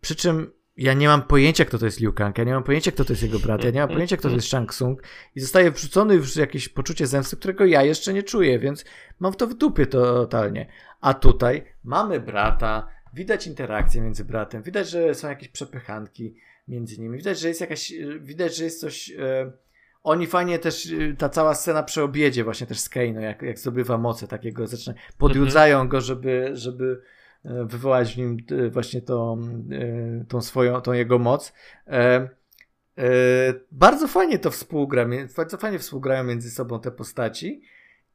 Przy 0.00 0.16
czym 0.16 0.52
ja 0.76 0.94
nie 0.94 1.08
mam 1.08 1.22
pojęcia, 1.22 1.64
kto 1.64 1.78
to 1.78 1.84
jest 1.84 2.00
Liu 2.00 2.12
Kang, 2.12 2.38
ja 2.38 2.44
nie 2.44 2.52
mam 2.52 2.62
pojęcia, 2.62 2.92
kto 2.92 3.04
to 3.04 3.12
jest 3.12 3.22
jego 3.22 3.38
brat, 3.38 3.64
ja 3.64 3.70
nie 3.70 3.80
mam 3.80 3.88
pojęcia, 3.88 4.16
kto 4.16 4.28
to 4.28 4.34
jest 4.34 4.48
Shang 4.48 4.72
Tsung 4.72 5.02
i 5.34 5.40
zostaje 5.40 5.70
wrzucony 5.70 6.14
już 6.14 6.36
jakieś 6.36 6.68
poczucie 6.68 7.06
zemsty, 7.06 7.36
którego 7.36 7.64
ja 7.64 7.82
jeszcze 7.82 8.12
nie 8.12 8.22
czuję, 8.22 8.58
więc 8.58 8.84
mam 9.20 9.34
to 9.34 9.46
w 9.46 9.54
dupie 9.54 9.86
totalnie. 9.86 10.66
A 11.00 11.14
tutaj 11.14 11.64
mamy 11.84 12.20
brata, 12.20 12.96
Widać 13.16 13.46
interakcję 13.46 14.02
między 14.02 14.24
bratem, 14.24 14.62
widać, 14.62 14.90
że 14.90 15.14
są 15.14 15.28
jakieś 15.28 15.48
przepychanki 15.48 16.34
między 16.68 17.00
nimi, 17.00 17.18
widać, 17.18 17.38
że 17.38 17.48
jest 17.48 17.60
jakaś, 17.60 17.92
widać, 18.20 18.56
że 18.56 18.64
jest 18.64 18.80
coś... 18.80 19.10
E, 19.10 19.52
oni 20.02 20.26
fajnie 20.26 20.58
też, 20.58 20.86
e, 20.86 21.16
ta 21.16 21.28
cała 21.28 21.54
scena 21.54 21.82
przy 21.82 22.02
obiedzie 22.02 22.44
właśnie 22.44 22.66
też 22.66 22.80
z 22.80 22.88
Kaino, 22.88 23.20
jak, 23.20 23.42
jak 23.42 23.58
zdobywa 23.58 23.98
moce 23.98 24.28
takiego, 24.28 24.66
zaczyna, 24.66 24.96
podjudzają 25.18 25.88
go, 25.88 26.00
żeby, 26.00 26.50
żeby 26.52 26.84
e, 26.94 26.98
wywołać 27.64 28.14
w 28.14 28.18
nim 28.18 28.36
e, 28.50 28.70
właśnie 28.70 29.02
tą, 29.02 29.42
tą 30.28 30.40
swoją, 30.40 30.80
tą 30.80 30.92
jego 30.92 31.18
moc. 31.18 31.52
Bardzo 33.72 34.08
fajnie 34.08 34.38
to 34.38 34.50
współgra, 34.50 35.06
bardzo 35.36 35.56
fajnie 35.56 35.78
współgrają 35.78 36.24
między 36.24 36.50
sobą 36.50 36.80
te 36.80 36.90
postaci. 36.90 37.62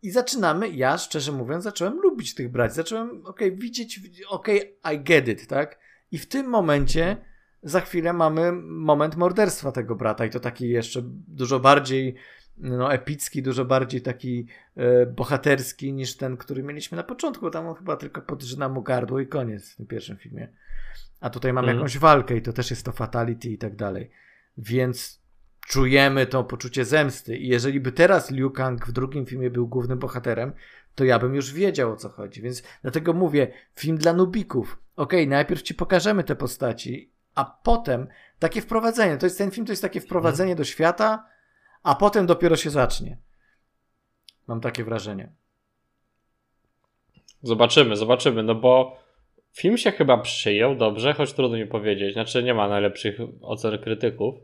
I 0.04 0.12
zaczynamy, 0.12 0.70
ja 0.70 0.98
szczerze 0.98 1.32
mówiąc, 1.32 1.63
zacząłem 1.63 2.00
lubić 2.00 2.36
tych 2.36 2.52
braci. 2.52 2.76
Zacząłem, 2.76 3.26
okay, 3.26 3.52
widzieć, 3.52 4.00
okay, 4.30 4.60
I 4.94 5.00
get 5.00 5.28
it, 5.28 5.48
tak? 5.48 5.80
I 6.12 6.17
w 6.17 6.28
tym 6.28 6.48
momencie 6.48 7.17
za 7.63 7.82
chwilę 7.82 8.13
mamy 8.13 8.52
moment 8.62 9.15
morderstwa 9.15 9.72
tego 9.72 9.96
brata 9.96 10.26
i 10.26 10.30
to 10.30 10.39
taki 10.39 10.70
jeszcze 10.70 11.02
dużo 11.28 11.60
bardziej 11.60 12.15
no, 12.58 12.94
epicki, 12.94 13.44
dużo 13.44 13.66
bardziej 13.66 14.02
taki 14.02 14.48
e, 14.76 15.06
bohaterski 15.06 15.94
niż 15.94 16.18
ten, 16.18 16.38
który 16.38 16.64
mieliśmy 16.64 16.96
na 16.96 17.04
początku. 17.04 17.50
Tam 17.50 17.68
on 17.68 17.76
chyba 17.76 17.98
tylko 17.98 18.22
podrzyna 18.22 18.70
mu 18.70 18.82
gardło 18.82 19.20
i 19.20 19.28
koniec 19.28 19.74
w 19.74 19.76
tym 19.76 19.88
pierwszym 19.88 20.18
filmie. 20.18 20.48
A 21.20 21.30
tutaj 21.30 21.54
mamy 21.54 21.68
mm. 21.68 21.78
jakąś 21.78 21.98
walkę 21.98 22.38
i 22.38 22.42
to 22.42 22.54
też 22.54 22.70
jest 22.70 22.86
to 22.86 22.92
fatality 22.92 23.50
i 23.50 23.58
tak 23.58 23.76
dalej. 23.76 24.12
Więc 24.58 25.22
czujemy 25.68 26.26
to 26.26 26.44
poczucie 26.44 26.86
zemsty. 26.86 27.38
I 27.38 27.48
jeżeli 27.48 27.80
by 27.80 27.92
teraz 27.92 28.32
Liu 28.32 28.52
Kang 28.52 28.88
w 28.88 28.92
drugim 28.92 29.26
filmie 29.26 29.50
był 29.50 29.68
głównym 29.68 30.00
bohaterem, 30.00 30.54
to 30.96 31.04
ja 31.04 31.20
bym 31.20 31.36
już 31.36 31.54
wiedział 31.54 31.92
o 31.92 31.96
co 31.96 32.10
chodzi. 32.10 32.42
Więc 32.42 32.64
dlatego 32.82 33.14
mówię, 33.14 33.52
film 33.76 33.98
dla 33.98 34.14
nubików. 34.14 34.78
Okej, 34.96 35.20
okay, 35.20 35.30
najpierw 35.30 35.62
ci 35.62 35.74
pokażemy 35.74 36.24
te 36.24 36.36
postaci, 36.36 37.12
a 37.36 37.46
potem 37.64 38.08
takie 38.40 38.62
wprowadzenie. 38.62 39.18
To 39.18 39.26
jest 39.26 39.38
ten 39.38 39.52
film, 39.52 39.66
to 39.66 39.72
jest 39.72 39.82
takie 39.82 40.02
wprowadzenie 40.02 40.56
do 40.56 40.64
świata, 40.64 41.26
a 41.84 41.96
potem 41.96 42.26
dopiero 42.26 42.56
się 42.56 42.70
zacznie. 42.70 43.17
Mam 44.48 44.62
takie 44.62 44.84
wrażenie. 44.84 45.32
Zobaczymy, 47.44 47.96
zobaczymy, 47.96 48.44
no 48.44 48.56
bo 48.56 48.98
film 49.54 49.78
się 49.78 49.91
chyba 49.91 50.17
przyjął 50.17 50.76
dobrze, 50.76 51.13
choć 51.13 51.34
trudno 51.34 51.58
mi 51.58 51.67
powiedzieć. 51.67 52.13
Znaczy 52.13 52.44
nie 52.44 52.54
ma 52.54 52.67
najlepszych 52.67 53.17
ocen 53.41 53.78
krytyków 53.78 54.36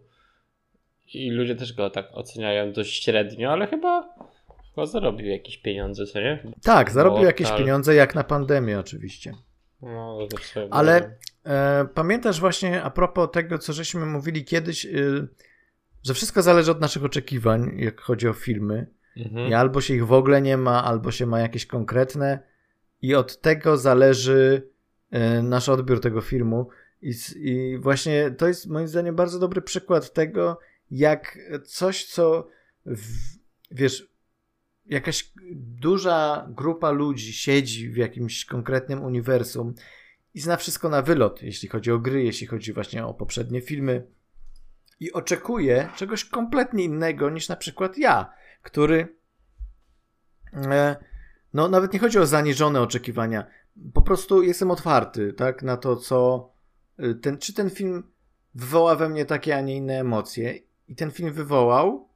i 1.14 1.32
ludzie 1.32 1.56
też 1.56 1.74
go 1.74 1.90
tak 1.90 2.10
oceniają 2.12 2.74
dość 2.74 3.04
średnio, 3.04 3.52
ale 3.52 3.68
chyba, 3.68 4.16
chyba 4.76 4.86
zarobił 4.86 5.28
jakieś 5.28 5.58
pieniądze, 5.58 6.06
co 6.06 6.20
nie? 6.22 6.44
Tak, 6.64 6.92
zarobił 6.92 7.24
jakieś 7.24 7.48
ale... 7.48 7.58
pieniądze, 7.58 7.96
jak 7.96 8.16
na 8.16 8.24
pandemię 8.24 8.80
oczywiście. 8.80 9.34
No, 9.82 10.18
ale 10.72 11.18
e, 11.46 11.88
pamiętasz 11.94 12.40
właśnie 12.40 12.84
a 12.84 12.90
propos 12.90 13.32
tego, 13.32 13.58
co 13.58 13.74
żeśmy 13.74 14.06
mówili 14.06 14.46
kiedyś, 14.46 14.86
e, 14.86 14.90
że 16.08 16.14
wszystko 16.14 16.42
zależy 16.42 16.72
od 16.72 16.82
naszych 16.82 17.04
oczekiwań, 17.04 17.72
jak 17.78 18.02
chodzi 18.02 18.28
o 18.28 18.34
filmy. 18.34 18.88
Mhm. 19.18 19.50
I 19.50 19.54
albo 19.54 19.82
się 19.82 19.94
ich 19.94 20.08
w 20.08 20.14
ogóle 20.14 20.42
nie 20.42 20.58
ma, 20.58 20.84
albo 20.84 21.12
się 21.12 21.26
ma 21.26 21.40
jakieś 21.40 21.66
konkretne, 21.66 22.40
i 23.02 23.16
od 23.16 23.42
tego 23.42 23.78
zależy 23.78 24.70
e, 25.12 25.42
nasz 25.42 25.70
odbiór 25.70 26.00
tego 26.02 26.22
filmu. 26.22 26.70
I, 27.02 27.14
I, 27.36 27.78
właśnie 27.78 28.32
to 28.32 28.48
jest 28.48 28.68
moim 28.68 28.88
zdaniem 28.88 29.16
bardzo 29.16 29.40
dobry 29.40 29.62
przykład 29.62 30.14
tego, 30.14 30.60
jak 30.92 31.38
coś, 31.66 32.06
co 32.06 32.48
w, 32.86 33.38
wiesz, 33.72 34.10
jakaś 34.86 35.32
duża 35.56 36.48
grupa 36.50 36.92
ludzi 36.92 37.34
siedzi 37.34 37.90
w 37.90 37.98
jakimś 37.98 38.46
konkretnym 38.46 39.04
uniwersum 39.04 39.74
i 40.34 40.40
zna 40.40 40.58
wszystko 40.58 40.90
na 40.90 41.02
wylot, 41.02 41.44
jeśli 41.44 41.70
chodzi 41.70 41.92
o 41.92 42.00
gry, 42.00 42.24
jeśli 42.24 42.48
chodzi 42.48 42.74
właśnie 42.74 43.06
o 43.06 43.14
poprzednie 43.14 43.62
filmy 43.62 44.08
i 45.00 45.14
oczekuje 45.14 45.90
czegoś 45.96 46.26
kompletnie 46.26 46.84
innego 46.84 47.30
niż 47.30 47.50
na 47.50 47.56
przykład 47.56 47.98
ja, 47.98 48.34
który 48.62 49.18
e, 50.54 50.96
no 51.54 51.68
nawet 51.68 51.94
nie 51.94 52.00
chodzi 52.00 52.20
o 52.20 52.26
zaniżone 52.26 52.82
oczekiwania, 52.82 53.46
po 53.94 54.02
prostu 54.02 54.44
jestem 54.44 54.72
otwarty, 54.72 55.34
tak, 55.34 55.64
na 55.64 55.78
to, 55.78 55.96
co 55.96 56.50
y, 57.00 57.16
ten, 57.16 57.38
czy 57.38 57.54
ten 57.54 57.70
film 57.70 58.04
wywoła 58.56 58.96
we 58.96 59.10
mnie 59.10 59.26
takie, 59.26 59.58
a 59.58 59.62
nie 59.62 59.76
inne 59.76 60.00
emocje. 60.00 60.60
I 60.88 60.96
ten 60.96 61.12
film 61.12 61.34
wywołał. 61.34 62.10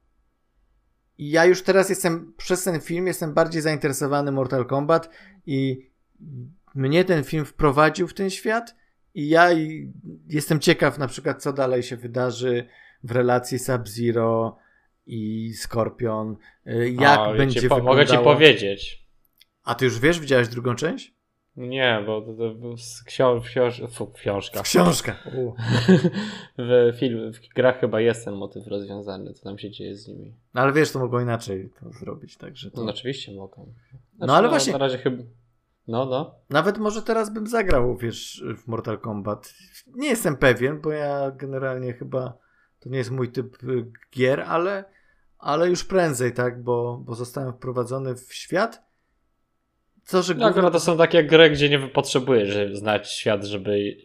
I 1.18 1.30
ja 1.30 1.44
już 1.44 1.62
teraz 1.62 1.88
jestem, 1.88 2.34
przez 2.36 2.64
ten 2.64 2.80
film 2.80 3.06
jestem 3.06 3.34
bardziej 3.34 3.62
zainteresowany 3.62 4.32
Mortal 4.32 4.66
Kombat 4.66 5.10
i 5.46 5.90
mnie 6.74 7.04
ten 7.04 7.24
film 7.24 7.44
wprowadził 7.44 8.08
w 8.08 8.14
ten 8.14 8.30
świat 8.30 8.74
i 9.14 9.28
ja 9.28 9.48
jestem 10.28 10.60
ciekaw 10.60 10.98
na 10.98 11.06
przykład, 11.08 11.42
co 11.42 11.52
dalej 11.52 11.82
się 11.82 11.96
wydarzy 11.96 12.66
w 13.04 13.10
relacji 13.10 13.58
Sub-Zero 13.58 14.56
i 15.06 15.52
Scorpion. 15.54 16.36
Y, 16.66 16.96
jak 17.00 17.20
o, 17.20 17.34
będzie 17.34 17.68
po, 17.68 17.74
wyglądało... 17.74 17.94
Mogę 17.94 18.06
ci 18.06 18.18
powiedzieć. 18.18 19.06
A 19.64 19.74
ty 19.74 19.84
już 19.84 20.00
wiesz, 20.00 20.20
widziałeś 20.20 20.48
drugą 20.48 20.74
część? 20.74 21.14
Nie, 21.56 22.02
bo 22.06 22.20
to, 22.20 22.34
to, 22.34 22.54
to 22.54 22.74
książ, 23.06 23.50
książ, 23.50 23.82
fu, 23.90 24.06
książka. 24.06 24.62
Książka. 24.62 25.16
w, 26.58 26.92
film, 26.98 27.32
w 27.32 27.54
grach 27.54 27.80
chyba 27.80 28.00
jest 28.00 28.24
ten 28.24 28.34
motyw 28.34 28.66
rozwiązany, 28.66 29.32
co 29.32 29.44
tam 29.44 29.58
się 29.58 29.70
dzieje 29.70 29.96
z 29.96 30.08
nimi. 30.08 30.34
No 30.54 30.60
ale 30.60 30.72
wiesz, 30.72 30.92
to 30.92 30.98
mogą 30.98 31.20
inaczej 31.20 31.70
to 31.80 31.90
zrobić, 31.90 32.36
także 32.36 32.70
to... 32.70 32.84
No 32.84 32.90
oczywiście 32.90 33.32
mogą. 33.32 33.62
Znaczy, 33.62 34.26
no 34.26 34.36
ale 34.36 34.42
no, 34.42 34.50
właśnie... 34.50 34.72
Na 34.72 34.78
razie 34.78 34.98
chyba... 34.98 35.22
No, 35.88 36.06
no. 36.06 36.34
Nawet 36.50 36.78
może 36.78 37.02
teraz 37.02 37.32
bym 37.32 37.46
zagrał, 37.46 37.96
wiesz, 37.96 38.44
w 38.56 38.68
Mortal 38.68 38.98
Kombat. 38.98 39.54
Nie 39.86 40.08
jestem 40.08 40.36
pewien, 40.36 40.80
bo 40.80 40.90
ja 40.90 41.30
generalnie 41.30 41.92
chyba 41.92 42.38
to 42.82 42.88
nie 42.88 42.98
jest 42.98 43.10
mój 43.10 43.32
typ 43.32 43.64
y, 43.64 43.86
gier, 44.12 44.40
ale, 44.40 44.84
ale 45.38 45.68
już 45.68 45.84
prędzej, 45.84 46.32
tak, 46.32 46.62
bo, 46.62 47.02
bo 47.04 47.14
zostałem 47.14 47.52
wprowadzony 47.52 48.14
w 48.14 48.34
świat. 48.34 48.82
Co, 50.04 50.22
że 50.22 50.34
no, 50.34 50.52
głównie... 50.52 50.70
to 50.70 50.80
są 50.80 50.98
takie 50.98 51.24
gry, 51.24 51.50
gdzie 51.50 51.68
nie 51.68 51.88
potrzebujesz 51.88 52.76
znać 52.78 53.10
świat, 53.10 53.44
żeby. 53.44 53.96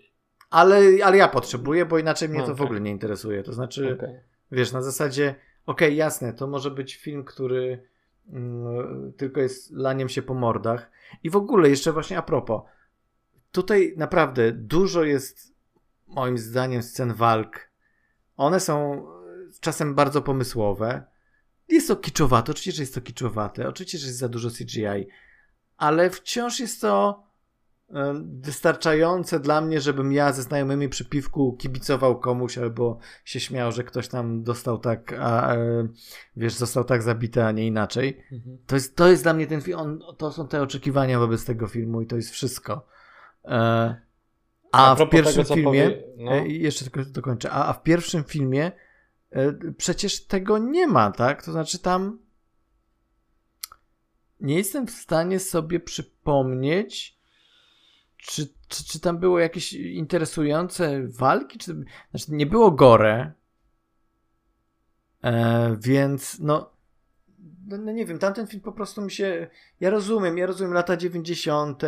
Ale, 0.49 0.81
ale 1.03 1.17
ja 1.17 1.27
potrzebuję, 1.27 1.85
bo 1.85 1.99
inaczej 1.99 2.29
mnie 2.29 2.37
okay. 2.37 2.49
to 2.49 2.55
w 2.55 2.61
ogóle 2.61 2.81
nie 2.81 2.91
interesuje. 2.91 3.43
To 3.43 3.53
znaczy, 3.53 3.93
okay. 3.93 4.23
wiesz, 4.51 4.71
na 4.71 4.81
zasadzie, 4.81 5.35
okej, 5.65 5.87
okay, 5.87 5.93
jasne, 5.93 6.33
to 6.33 6.47
może 6.47 6.71
być 6.71 6.95
film, 6.95 7.23
który 7.23 7.87
tylko 9.17 9.41
jest 9.41 9.71
laniem 9.71 10.09
się 10.09 10.21
po 10.21 10.33
mordach. 10.33 10.91
I 11.23 11.29
w 11.29 11.35
ogóle, 11.35 11.69
jeszcze 11.69 11.93
właśnie 11.93 12.17
a 12.17 12.21
propos, 12.21 12.61
tutaj 13.51 13.93
naprawdę 13.97 14.51
dużo 14.51 15.03
jest, 15.03 15.55
moim 16.07 16.37
zdaniem, 16.37 16.83
scen 16.83 17.13
walk. 17.13 17.71
One 18.37 18.59
są 18.59 19.05
czasem 19.59 19.95
bardzo 19.95 20.21
pomysłowe. 20.21 21.03
Jest 21.67 21.87
to 21.87 21.95
kiczowate, 21.95 22.51
oczywiście, 22.51 22.71
że 22.71 22.83
jest 22.83 22.95
to 22.95 23.01
kiczowate, 23.01 23.67
oczywiście, 23.67 23.97
że 23.97 24.07
jest 24.07 24.19
za 24.19 24.29
dużo 24.29 24.49
CGI, 24.49 25.07
ale 25.77 26.09
wciąż 26.09 26.59
jest 26.59 26.81
to 26.81 27.26
wystarczające 28.23 29.39
dla 29.39 29.61
mnie, 29.61 29.81
żebym 29.81 30.11
ja 30.11 30.33
ze 30.33 30.43
znajomymi 30.43 30.89
przy 30.89 31.05
piwku 31.05 31.57
kibicował 31.59 32.19
komuś 32.19 32.57
albo 32.57 32.99
się 33.25 33.39
śmiał, 33.39 33.71
że 33.71 33.83
ktoś 33.83 34.07
tam 34.07 34.43
dostał 34.43 34.77
tak, 34.77 35.13
a, 35.19 35.55
e, 35.55 35.87
wiesz, 36.37 36.53
został 36.53 36.83
tak 36.83 37.03
zabity, 37.03 37.43
a 37.43 37.51
nie 37.51 37.67
inaczej. 37.67 38.23
Mhm. 38.31 38.57
To, 38.65 38.75
jest, 38.75 38.95
to 38.95 39.07
jest 39.07 39.23
dla 39.23 39.33
mnie 39.33 39.47
ten 39.47 39.61
film, 39.61 39.99
to 40.17 40.31
są 40.31 40.47
te 40.47 40.61
oczekiwania 40.61 41.19
wobec 41.19 41.45
tego 41.45 41.67
filmu 41.67 42.01
i 42.01 42.07
to 42.07 42.15
jest 42.15 42.31
wszystko. 42.31 42.87
E, 43.45 43.95
a, 44.71 44.91
a 44.91 44.95
w 44.95 45.09
pierwszym 45.09 45.43
tego, 45.43 45.55
filmie, 45.55 45.89
powie... 45.89 46.03
no. 46.17 46.31
e, 46.31 46.47
jeszcze 46.47 46.85
tylko 46.85 47.09
dokończę, 47.09 47.51
a, 47.51 47.65
a 47.65 47.73
w 47.73 47.83
pierwszym 47.83 48.23
filmie 48.23 48.71
przecież 49.77 50.25
tego 50.25 50.57
nie 50.57 50.87
ma, 50.87 51.11
tak? 51.11 51.43
To 51.43 51.51
znaczy 51.51 51.79
tam 51.79 52.19
nie 54.39 54.55
jestem 54.55 54.87
w 54.87 54.91
stanie 54.91 55.39
sobie 55.39 55.79
przypomnieć, 55.79 57.16
czy, 58.17 58.47
czy, 58.67 58.85
czy 58.85 58.99
tam 58.99 59.17
było 59.17 59.39
jakieś 59.39 59.73
interesujące 59.73 61.07
walki? 61.07 61.59
Czy, 61.59 61.85
znaczy, 62.11 62.25
nie 62.29 62.45
było 62.45 62.71
gore. 62.71 63.31
E, 65.23 65.77
więc 65.79 66.39
no, 66.39 66.77
no, 67.67 67.77
no, 67.77 67.91
nie 67.91 68.05
wiem, 68.05 68.19
tamten 68.19 68.47
film 68.47 68.61
po 68.61 68.71
prostu 68.71 69.01
mi 69.01 69.11
się. 69.11 69.47
Ja 69.79 69.89
rozumiem, 69.89 70.37
ja 70.37 70.45
rozumiem 70.45 70.73
lata 70.73 70.97
90. 70.97 71.83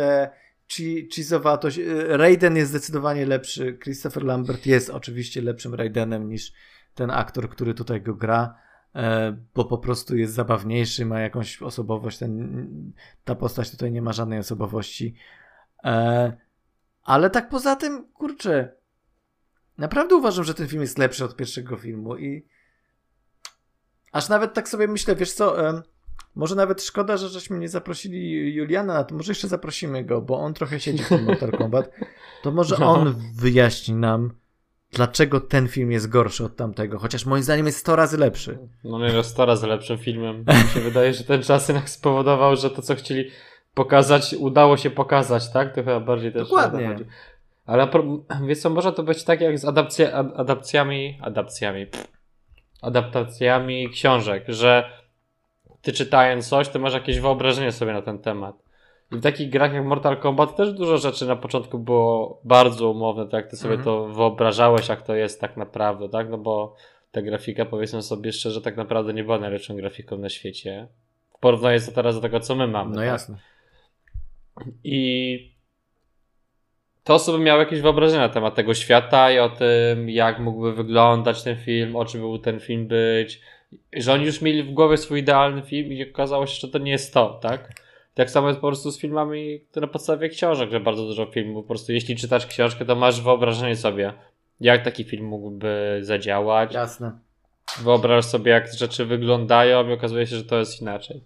Czy, 0.66 1.08
cheesowatość. 1.14 1.78
E, 1.78 2.16
Raiden 2.16 2.56
jest 2.56 2.70
zdecydowanie 2.70 3.26
lepszy. 3.26 3.78
Christopher 3.82 4.24
Lambert 4.24 4.66
jest 4.66 4.90
oczywiście 4.90 5.42
lepszym 5.42 5.74
Raidenem 5.74 6.28
niż 6.28 6.52
ten 6.94 7.10
aktor, 7.10 7.50
który 7.50 7.74
tutaj 7.74 8.02
go 8.02 8.14
gra, 8.14 8.54
e, 8.94 9.36
bo 9.54 9.64
po 9.64 9.78
prostu 9.78 10.16
jest 10.16 10.34
zabawniejszy, 10.34 11.06
ma 11.06 11.20
jakąś 11.20 11.62
osobowość. 11.62 12.18
Ten, 12.18 12.92
ta 13.24 13.34
postać 13.34 13.70
tutaj 13.70 13.92
nie 13.92 14.02
ma 14.02 14.12
żadnej 14.12 14.38
osobowości. 14.38 15.14
E, 15.84 16.32
ale 17.02 17.30
tak 17.30 17.48
poza 17.48 17.76
tym, 17.76 18.12
kurczę, 18.12 18.72
naprawdę 19.78 20.16
uważam, 20.16 20.44
że 20.44 20.54
ten 20.54 20.68
film 20.68 20.82
jest 20.82 20.98
lepszy 20.98 21.24
od 21.24 21.36
pierwszego 21.36 21.76
filmu 21.76 22.16
i 22.16 22.46
aż 24.12 24.28
nawet 24.28 24.54
tak 24.54 24.68
sobie 24.68 24.88
myślę, 24.88 25.16
wiesz 25.16 25.32
co, 25.32 25.56
może 26.34 26.54
nawet 26.54 26.82
szkoda, 26.82 27.16
że 27.16 27.28
żeśmy 27.28 27.58
nie 27.58 27.68
zaprosili 27.68 28.54
Juliana 28.54 28.94
na 28.94 29.04
to, 29.04 29.14
może 29.14 29.30
jeszcze 29.30 29.48
zaprosimy 29.48 30.04
go, 30.04 30.20
bo 30.20 30.38
on 30.38 30.54
trochę 30.54 30.80
siedzi 30.80 31.04
w 31.04 31.08
tym 31.08 31.24
Mortal 31.26 31.52
Kombat, 31.52 31.90
to 32.42 32.52
może 32.52 32.76
no. 32.80 32.92
on 32.92 33.14
wyjaśni 33.34 33.94
nam, 33.94 34.30
dlaczego 34.92 35.40
ten 35.40 35.68
film 35.68 35.92
jest 35.92 36.08
gorszy 36.08 36.44
od 36.44 36.56
tamtego, 36.56 36.98
chociaż 36.98 37.26
moim 37.26 37.42
zdaniem 37.42 37.66
jest 37.66 37.78
100 37.78 37.96
razy 37.96 38.18
lepszy. 38.18 38.58
No 38.84 38.98
nie, 38.98 39.16
jest 39.16 39.30
100 39.30 39.46
razy 39.46 39.66
lepszym 39.66 39.98
filmem. 39.98 40.38
Mi 40.38 40.70
się 40.74 40.80
wydaje, 40.80 41.14
że 41.14 41.24
ten 41.24 41.42
czas 41.42 41.68
jednak 41.68 41.90
spowodował, 41.90 42.56
że 42.56 42.70
to, 42.70 42.82
co 42.82 42.94
chcieli 42.94 43.30
pokazać, 43.74 44.34
udało 44.38 44.76
się 44.76 44.90
pokazać, 44.90 45.52
tak? 45.52 45.74
To 45.74 45.74
chyba 45.74 46.00
bardziej 46.00 46.32
też 46.32 46.42
Dokładnie. 46.42 46.96
Ale 47.66 47.88
wiesz 48.46 48.58
co, 48.58 48.70
może 48.70 48.92
to 48.92 49.02
być 49.02 49.24
tak 49.24 49.40
jak 49.40 49.58
z 49.58 49.64
adapcja, 49.64 50.12
adapcjami, 50.12 51.18
adapcjami, 51.22 51.86
adaptacjami 52.82 53.90
książek, 53.90 54.44
że 54.48 54.90
ty 55.82 55.92
czytając 55.92 56.48
coś, 56.48 56.68
to 56.68 56.78
masz 56.78 56.94
jakieś 56.94 57.20
wyobrażenie 57.20 57.72
sobie 57.72 57.92
na 57.92 58.02
ten 58.02 58.18
temat. 58.18 58.56
I 59.12 59.16
w 59.16 59.22
takich 59.22 59.50
grach 59.50 59.72
jak 59.72 59.84
Mortal 59.84 60.16
Kombat 60.16 60.56
też 60.56 60.72
dużo 60.72 60.98
rzeczy 60.98 61.26
na 61.26 61.36
początku 61.36 61.78
było 61.78 62.40
bardzo 62.44 62.90
umowne, 62.90 63.28
tak? 63.28 63.50
Ty 63.50 63.56
sobie 63.56 63.74
mhm. 63.74 63.84
to 63.84 64.06
wyobrażałeś, 64.06 64.88
jak 64.88 65.02
to 65.02 65.14
jest 65.14 65.40
tak 65.40 65.56
naprawdę, 65.56 66.08
tak? 66.08 66.30
No 66.30 66.38
bo 66.38 66.74
ta 67.10 67.22
grafika, 67.22 67.64
powiedzmy 67.64 68.02
sobie 68.02 68.32
szczerze, 68.32 68.60
tak 68.60 68.76
naprawdę 68.76 69.14
nie 69.14 69.24
była 69.24 69.38
najlepszą 69.38 69.76
grafiką 69.76 70.18
na 70.18 70.28
świecie. 70.28 70.88
W 71.36 71.38
porównaniu 71.38 71.80
to 71.86 71.92
teraz 71.92 72.14
do 72.14 72.20
tego, 72.20 72.40
co 72.40 72.54
my 72.54 72.68
mamy. 72.68 72.90
No 72.90 72.96
tak? 72.96 73.06
jasne. 73.06 73.36
I 74.84 75.50
te 77.04 77.14
osoby 77.14 77.38
miały 77.38 77.60
jakieś 77.60 77.80
wyobrażenia 77.80 78.22
na 78.22 78.28
temat 78.28 78.54
tego 78.54 78.74
świata 78.74 79.32
i 79.32 79.38
o 79.38 79.48
tym, 79.48 80.10
jak 80.10 80.38
mógłby 80.38 80.72
wyglądać 80.72 81.42
ten 81.42 81.56
film, 81.56 81.96
o 81.96 82.04
czym 82.04 82.20
był 82.20 82.38
ten 82.38 82.60
film 82.60 82.86
być. 82.86 83.40
Że 83.92 84.12
oni 84.12 84.24
już 84.24 84.42
mieli 84.42 84.62
w 84.62 84.72
głowie 84.72 84.96
swój 84.96 85.20
idealny 85.20 85.62
film 85.62 85.92
i 85.92 86.10
okazało 86.10 86.46
się, 86.46 86.60
że 86.60 86.68
to 86.68 86.78
nie 86.78 86.92
jest 86.92 87.14
to, 87.14 87.38
tak? 87.42 87.72
Tak 88.14 88.30
samo 88.30 88.48
jest 88.48 88.60
po 88.60 88.66
prostu 88.66 88.90
z 88.90 89.00
filmami 89.00 89.60
na 89.76 89.86
podstawie 89.86 90.28
książek, 90.28 90.70
że 90.70 90.80
bardzo 90.80 91.06
dużo 91.06 91.26
filmów, 91.26 91.64
po 91.64 91.68
prostu 91.68 91.92
jeśli 91.92 92.16
czytasz 92.16 92.46
książkę, 92.46 92.84
to 92.84 92.96
masz 92.96 93.20
wyobrażenie 93.20 93.76
sobie, 93.76 94.12
jak 94.60 94.84
taki 94.84 95.04
film 95.04 95.24
mógłby 95.24 95.98
zadziałać. 96.02 96.74
Jasne. 96.74 97.18
Wyobrażasz 97.82 98.24
sobie, 98.30 98.52
jak 98.52 98.72
rzeczy 98.72 99.04
wyglądają 99.04 99.88
i 99.88 99.92
okazuje 99.92 100.26
się, 100.26 100.36
że 100.36 100.44
to 100.44 100.58
jest 100.58 100.82
inaczej. 100.82 101.24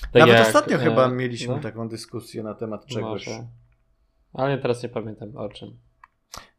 Tak 0.00 0.20
Nawet 0.20 0.36
jak, 0.36 0.46
ostatnio 0.46 0.76
e, 0.76 0.78
chyba 0.78 1.08
mieliśmy 1.08 1.54
no? 1.54 1.60
taką 1.60 1.88
dyskusję 1.88 2.42
na 2.42 2.54
temat 2.54 2.86
czegoś. 2.86 3.26
Może. 3.26 3.46
Ale 4.32 4.58
teraz 4.58 4.82
nie 4.82 4.88
pamiętam 4.88 5.36
o 5.36 5.48
czym. 5.48 5.78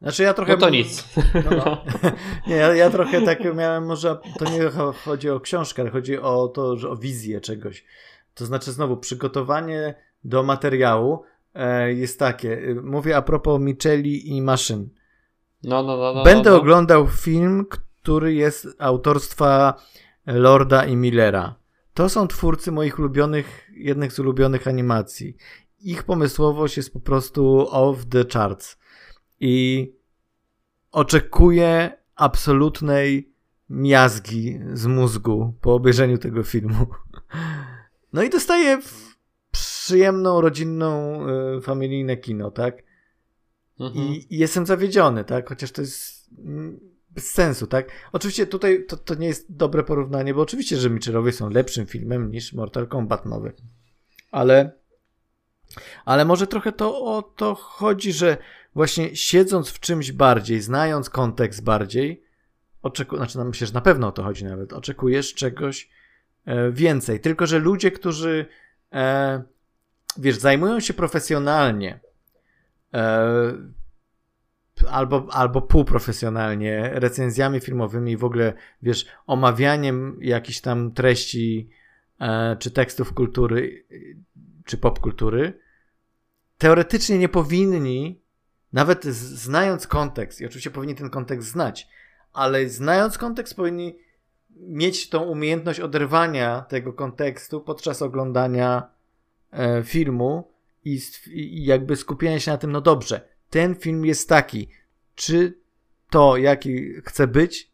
Znaczy 0.01 0.23
ja 0.23 0.33
trochę... 0.33 0.53
No 0.53 0.59
to 0.59 0.69
nic. 0.69 1.15
No, 1.33 1.51
no. 1.65 1.83
nie, 2.47 2.55
ja, 2.55 2.75
ja, 2.75 2.89
trochę 2.89 3.21
tak 3.21 3.55
miałem, 3.55 3.85
może 3.85 4.17
to 4.39 4.45
nie 4.45 4.69
chodzi 5.05 5.29
o 5.29 5.39
książkę, 5.39 5.81
ale 5.81 5.91
chodzi 5.91 6.19
o 6.19 6.47
to, 6.47 6.77
że 6.77 6.89
o 6.89 6.95
wizję 6.95 7.41
czegoś. 7.41 7.85
To 8.33 8.45
znaczy 8.45 8.71
znowu 8.71 8.97
przygotowanie 8.97 9.95
do 10.23 10.43
materiału 10.43 11.23
e, 11.53 11.93
jest 11.93 12.19
takie. 12.19 12.75
Mówię 12.83 13.17
a 13.17 13.21
propos 13.21 13.61
Micheli 13.61 14.35
i 14.35 14.41
maszyn. 14.41 14.89
No, 15.63 15.83
no, 15.83 15.97
no, 15.97 16.13
no 16.13 16.23
Będę 16.23 16.49
no, 16.49 16.55
no. 16.55 16.61
oglądał 16.61 17.07
film, 17.07 17.65
który 17.69 18.33
jest 18.33 18.67
autorstwa 18.79 19.73
Lorda 20.25 20.85
i 20.85 20.95
Millera. 20.95 21.55
To 21.95 22.10
są 22.10 22.27
twórcy 22.27 22.71
moich 22.71 22.99
ulubionych, 22.99 23.69
jednych 23.73 24.13
z 24.13 24.19
ulubionych 24.19 24.67
animacji. 24.67 25.36
Ich 25.79 26.03
pomysłowość 26.03 26.77
jest 26.77 26.93
po 26.93 26.99
prostu 26.99 27.67
off 27.69 28.05
the 28.05 28.25
charts. 28.34 28.77
I 29.39 29.93
oczekuję 30.91 31.97
absolutnej 32.15 33.34
miazgi 33.69 34.60
z 34.73 34.86
mózgu 34.86 35.53
po 35.62 35.73
obejrzeniu 35.73 36.17
tego 36.17 36.43
filmu. 36.43 36.86
No 38.13 38.23
i 38.23 38.29
dostaję 38.29 38.79
przyjemną, 39.51 40.41
rodzinną, 40.41 41.19
y, 41.58 41.62
familijne 41.62 42.17
kino, 42.17 42.51
tak? 42.51 42.84
Mhm. 43.79 44.05
I, 44.05 44.27
I, 44.29 44.38
jestem 44.38 44.65
zawiedziony, 44.65 45.23
tak? 45.23 45.49
Chociaż 45.49 45.71
to 45.71 45.81
jest 45.81 46.29
bez 47.15 47.32
sensu, 47.32 47.67
tak? 47.67 47.89
Oczywiście 48.12 48.47
tutaj 48.47 48.86
to, 48.86 48.97
to 48.97 49.15
nie 49.15 49.28
jest 49.28 49.56
dobre 49.56 49.84
porównanie, 49.84 50.34
bo 50.34 50.41
oczywiście, 50.41 50.78
że 50.78 50.89
Mitchellowie 50.89 51.32
są 51.32 51.49
lepszym 51.49 51.86
filmem 51.86 52.32
niż 52.32 52.54
Mortal 52.54 52.88
Kombat 52.88 53.25
nowy. 53.25 53.54
Ale 54.32 54.71
ale 56.06 56.25
może 56.25 56.47
trochę 56.47 56.71
to 56.71 57.06
o 57.06 57.21
to 57.21 57.56
chodzi, 57.56 58.13
że 58.13 58.38
właśnie 58.75 59.15
siedząc 59.15 59.69
w 59.69 59.80
czymś 59.80 60.12
bardziej, 60.12 60.62
znając 60.62 61.10
kontekst 61.10 61.63
bardziej, 61.63 62.23
oczekujesz, 62.82 63.19
znaczy 63.19 63.38
no, 63.38 63.45
myślę, 63.45 63.67
że 63.67 63.73
na 63.73 63.82
pewno 63.82 64.08
o 64.08 64.12
to 64.12 64.23
chodzi 64.23 64.45
nawet, 64.45 64.73
oczekujesz 64.73 65.34
czegoś 65.34 65.89
e, 66.45 66.71
więcej. 66.71 67.19
Tylko, 67.19 67.47
że 67.47 67.60
ludzie, 67.60 67.91
którzy 67.91 68.45
e, 68.93 69.43
wiesz, 70.17 70.36
zajmują 70.36 70.80
się 70.80 70.93
profesjonalnie 70.93 71.99
e, 72.93 73.54
albo, 74.89 75.27
albo 75.31 75.61
półprofesjonalnie 75.61 76.89
recenzjami 76.93 77.59
filmowymi, 77.59 78.17
w 78.17 78.23
ogóle, 78.23 78.53
wiesz, 78.81 79.05
omawianiem 79.27 80.17
jakichś 80.21 80.61
tam 80.61 80.91
treści 80.91 81.69
e, 82.19 82.55
czy 82.59 82.71
tekstów 82.71 83.13
kultury, 83.13 83.85
czy 84.65 84.77
popkultury, 84.77 85.59
teoretycznie 86.57 87.17
nie 87.17 87.29
powinni, 87.29 88.21
nawet 88.73 89.03
znając 89.05 89.88
kontekst, 89.88 90.41
i 90.41 90.45
oczywiście 90.45 90.71
powinni 90.71 90.95
ten 90.95 91.09
kontekst 91.09 91.49
znać, 91.49 91.88
ale 92.33 92.69
znając 92.69 93.17
kontekst 93.17 93.55
powinni 93.55 93.97
mieć 94.55 95.09
tą 95.09 95.23
umiejętność 95.23 95.79
oderwania 95.79 96.61
tego 96.61 96.93
kontekstu 96.93 97.61
podczas 97.61 98.01
oglądania 98.01 98.89
e, 99.51 99.83
filmu 99.83 100.51
i, 100.85 100.99
i 101.27 101.65
jakby 101.65 101.95
skupienia 101.95 102.39
się 102.39 102.51
na 102.51 102.57
tym, 102.57 102.71
no 102.71 102.81
dobrze, 102.81 103.35
ten 103.55 103.75
film 103.75 104.05
jest 104.05 104.29
taki, 104.29 104.67
czy 105.15 105.57
to, 106.09 106.37
jaki 106.37 106.93
chce 107.05 107.27
być, 107.27 107.71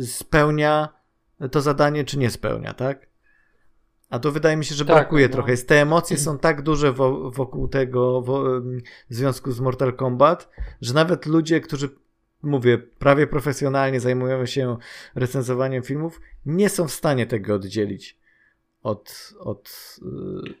spełnia 0.00 0.88
to 1.50 1.60
zadanie, 1.60 2.04
czy 2.04 2.18
nie 2.18 2.30
spełnia, 2.30 2.74
tak? 2.74 3.06
A 4.10 4.18
to 4.18 4.32
wydaje 4.32 4.56
mi 4.56 4.64
się, 4.64 4.74
że 4.74 4.84
tak, 4.84 4.96
brakuje 4.96 5.26
no. 5.26 5.32
trochę. 5.32 5.50
Jest, 5.50 5.68
te 5.68 5.82
emocje 5.82 6.18
są 6.18 6.38
tak 6.38 6.62
duże 6.62 6.92
wokół 7.32 7.68
tego 7.68 8.22
w 8.22 8.62
związku 9.08 9.52
z 9.52 9.60
Mortal 9.60 9.92
Kombat, 9.92 10.50
że 10.80 10.94
nawet 10.94 11.26
ludzie, 11.26 11.60
którzy 11.60 11.88
mówię, 12.42 12.78
prawie 12.78 13.26
profesjonalnie 13.26 14.00
zajmują 14.00 14.46
się 14.46 14.76
recenzowaniem 15.14 15.82
filmów, 15.82 16.20
nie 16.46 16.68
są 16.68 16.88
w 16.88 16.92
stanie 16.92 17.26
tego 17.26 17.54
oddzielić 17.54 18.18
od, 18.82 19.34
od, 19.38 19.96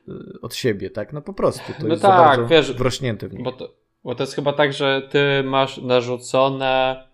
y, 0.08 0.40
od 0.40 0.54
siebie, 0.54 0.90
tak? 0.90 1.12
No 1.12 1.22
po 1.22 1.32
prostu. 1.32 1.72
To 1.72 1.82
no 1.82 1.88
jest 1.88 2.02
tak, 2.02 2.10
bardzo 2.18 2.46
wiesz, 2.46 2.72
wrośnięte 2.72 3.28
w 3.28 3.34
nich. 3.34 3.44
Bo 3.44 3.52
to, 3.52 3.83
bo 4.04 4.14
to 4.14 4.22
jest 4.22 4.34
chyba 4.34 4.52
tak, 4.52 4.72
że 4.72 5.02
ty 5.10 5.42
masz 5.44 5.78
narzucone 5.78 7.04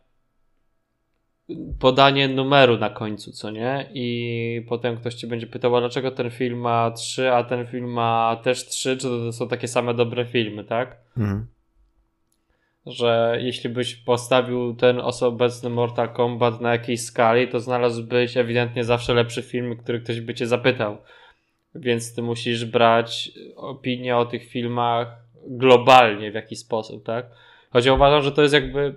podanie 1.79 2.29
numeru 2.29 2.79
na 2.79 2.91
końcu, 2.91 3.33
co 3.33 3.51
nie? 3.51 3.91
I 3.95 4.67
potem 4.69 4.97
ktoś 4.97 5.15
ci 5.15 5.27
będzie 5.27 5.47
pytał, 5.47 5.77
a 5.77 5.81
dlaczego 5.81 6.11
ten 6.11 6.31
film 6.31 6.59
ma 6.59 6.91
3, 6.91 7.33
a 7.33 7.45
ten 7.45 7.67
film 7.67 7.93
ma 7.93 8.41
też 8.43 8.67
3, 8.67 8.97
czy 8.97 9.09
to 9.09 9.33
są 9.33 9.49
takie 9.49 9.69
same 9.69 9.95
dobre 9.95 10.27
filmy, 10.27 10.65
tak? 10.65 10.97
Mhm. 11.19 11.47
Że 12.87 13.39
jeśli 13.41 13.71
byś 13.71 13.97
postawił 13.97 14.75
ten 14.75 15.01
obecny 15.21 15.71
Mortal 15.71 16.13
Kombat 16.13 16.61
na 16.61 16.73
jakiejś 16.73 17.03
skali, 17.03 17.49
to 17.49 17.61
znalazłbyś 17.61 18.37
ewidentnie 18.37 18.85
zawsze 18.85 19.15
lepszy 19.15 19.43
film, 19.43 19.77
który 19.77 20.01
ktoś 20.01 20.21
by 20.21 20.35
cię 20.35 20.47
zapytał. 20.47 20.99
Więc 21.75 22.15
ty 22.15 22.23
musisz 22.23 22.65
brać 22.65 23.31
opinię 23.57 24.17
o 24.17 24.27
tych 24.27 24.49
filmach 24.49 25.17
globalnie 25.47 26.31
w 26.31 26.35
jakiś 26.35 26.59
sposób, 26.59 27.05
tak? 27.05 27.27
Choć 27.71 27.85
ja 27.85 27.95
uważam, 27.95 28.23
że 28.23 28.33
to 28.33 28.43
jest 28.43 28.55
jakby 28.55 28.95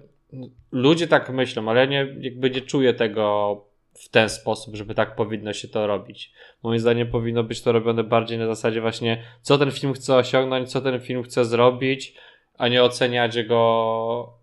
ludzie 0.71 1.07
tak 1.07 1.29
myślą, 1.29 1.69
ale 1.69 1.79
ja 1.79 1.85
nie, 1.85 2.15
jakby 2.19 2.49
nie 2.49 2.61
czuję 2.61 2.93
tego 2.93 3.65
w 3.93 4.09
ten 4.09 4.29
sposób, 4.29 4.75
żeby 4.75 4.95
tak 4.95 5.15
powinno 5.15 5.53
się 5.53 5.67
to 5.67 5.87
robić. 5.87 6.33
Moim 6.63 6.79
zdaniem 6.79 7.07
powinno 7.07 7.43
być 7.43 7.61
to 7.61 7.71
robione 7.71 8.03
bardziej 8.03 8.37
na 8.37 8.47
zasadzie 8.47 8.81
właśnie, 8.81 9.23
co 9.41 9.57
ten 9.57 9.71
film 9.71 9.93
chce 9.93 10.15
osiągnąć, 10.15 10.71
co 10.71 10.81
ten 10.81 10.99
film 10.99 11.23
chce 11.23 11.45
zrobić, 11.45 12.17
a 12.57 12.67
nie 12.67 12.83
oceniać 12.83 13.35
jego, 13.35 14.33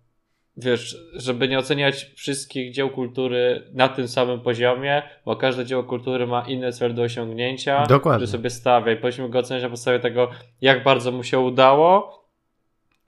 wiesz, 0.63 0.97
żeby 1.13 1.47
nie 1.47 1.59
oceniać 1.59 2.11
wszystkich 2.15 2.73
dzieł 2.73 2.89
kultury 2.89 3.67
na 3.73 3.89
tym 3.89 4.07
samym 4.07 4.39
poziomie, 4.39 5.03
bo 5.25 5.35
każde 5.35 5.65
dzieło 5.65 5.83
kultury 5.83 6.27
ma 6.27 6.41
inny 6.47 6.71
cel 6.71 6.93
do 6.93 7.01
osiągnięcia, 7.01 7.85
Dokładnie. 7.85 8.17
który 8.17 8.31
sobie 8.31 8.49
stawia 8.49 8.91
i 8.91 8.95
powinniśmy 8.95 9.29
go 9.29 9.39
oceniać 9.39 9.63
na 9.63 9.69
podstawie 9.69 9.99
tego, 9.99 10.29
jak 10.61 10.83
bardzo 10.83 11.11
mu 11.11 11.23
się 11.23 11.39
udało, 11.39 12.21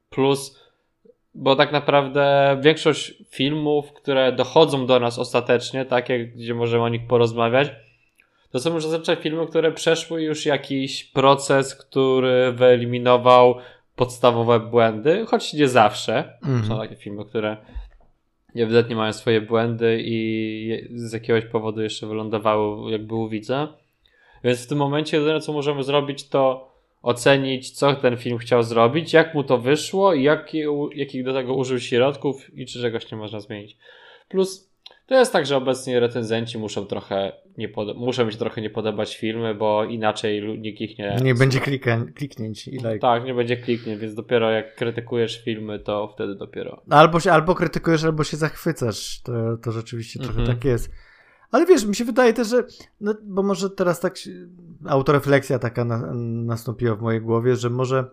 plus 0.09 0.63
bo 1.35 1.55
tak 1.55 1.71
naprawdę 1.71 2.57
większość 2.61 3.13
filmów, 3.29 3.93
które 3.93 4.31
dochodzą 4.31 4.85
do 4.85 4.99
nas 4.99 5.19
ostatecznie, 5.19 5.85
takie, 5.85 6.25
gdzie 6.27 6.53
możemy 6.53 6.83
o 6.83 6.89
nich 6.89 7.07
porozmawiać, 7.07 7.71
to 8.51 8.59
są 8.59 8.73
już 8.73 8.85
zazwyczaj 8.85 9.15
filmy, 9.15 9.47
które 9.47 9.71
przeszły 9.71 10.23
już 10.23 10.45
jakiś 10.45 11.03
proces, 11.03 11.75
który 11.75 12.51
wyeliminował 12.51 13.55
podstawowe 13.95 14.59
błędy, 14.59 15.25
choć 15.25 15.53
nie 15.53 15.67
zawsze. 15.67 16.39
Mm. 16.43 16.65
Są 16.65 16.77
takie 16.77 16.95
filmy, 16.95 17.25
które 17.25 17.57
ewidentnie 18.55 18.95
mają 18.95 19.13
swoje 19.13 19.41
błędy 19.41 20.01
i 20.05 20.87
z 20.95 21.13
jakiegoś 21.13 21.45
powodu 21.45 21.81
jeszcze 21.81 22.07
wylądowały 22.07 22.91
jakby 22.91 23.15
u 23.15 23.29
widza. 23.29 23.77
Więc 24.43 24.65
w 24.65 24.67
tym 24.67 24.77
momencie 24.77 25.17
jedyne 25.17 25.39
co 25.39 25.53
możemy 25.53 25.83
zrobić 25.83 26.29
to 26.29 26.73
ocenić, 27.01 27.71
co 27.71 27.93
ten 27.93 28.17
film 28.17 28.37
chciał 28.37 28.63
zrobić, 28.63 29.13
jak 29.13 29.33
mu 29.33 29.43
to 29.43 29.57
wyszło 29.57 30.13
i 30.13 30.23
jaki, 30.23 30.63
jakich 30.95 31.23
do 31.23 31.33
tego 31.33 31.55
użył 31.55 31.79
środków 31.79 32.57
i 32.57 32.65
czy 32.65 32.81
czegoś 32.81 33.11
nie 33.11 33.17
można 33.17 33.39
zmienić. 33.39 33.77
Plus 34.29 34.72
to 35.05 35.15
jest 35.15 35.33
tak, 35.33 35.45
że 35.45 35.57
obecnie 35.57 35.99
recenzenci 35.99 36.57
muszą 36.57 36.85
trochę 36.85 37.31
nie 37.57 37.69
muszą 37.95 38.25
mi 38.25 38.31
się 38.31 38.37
trochę 38.37 38.61
nie 38.61 38.69
podobać 38.69 39.17
filmy, 39.17 39.55
bo 39.55 39.85
inaczej 39.85 40.59
nikt 40.59 40.81
ich 40.81 40.97
nie... 40.97 41.17
Nie 41.23 41.35
będzie 41.35 41.59
klika, 41.59 42.05
kliknięć 42.15 42.67
i 42.67 42.71
like. 42.71 42.99
Tak, 42.99 43.25
nie 43.25 43.33
będzie 43.33 43.57
kliknięć, 43.57 43.99
więc 44.01 44.15
dopiero 44.15 44.51
jak 44.51 44.75
krytykujesz 44.75 45.43
filmy, 45.43 45.79
to 45.79 46.07
wtedy 46.07 46.35
dopiero... 46.35 46.81
Albo, 46.89 47.19
się, 47.19 47.31
albo 47.31 47.55
krytykujesz, 47.55 48.03
albo 48.03 48.23
się 48.23 48.37
zachwycasz. 48.37 49.21
To, 49.21 49.57
to 49.57 49.71
rzeczywiście 49.71 50.19
trochę 50.19 50.39
mhm. 50.39 50.57
tak 50.57 50.65
jest. 50.65 50.91
Ale 51.51 51.65
wiesz, 51.65 51.85
mi 51.85 51.95
się 51.95 52.05
wydaje 52.05 52.33
też, 52.33 52.47
że, 52.47 52.63
no, 53.01 53.15
bo 53.23 53.43
może 53.43 53.69
teraz 53.69 53.99
tak 53.99 54.15
autorefleksja 54.85 55.59
taka 55.59 55.85
na, 55.85 56.13
nastąpiła 56.45 56.95
w 56.95 57.01
mojej 57.01 57.21
głowie, 57.21 57.55
że 57.55 57.69
może, 57.69 58.05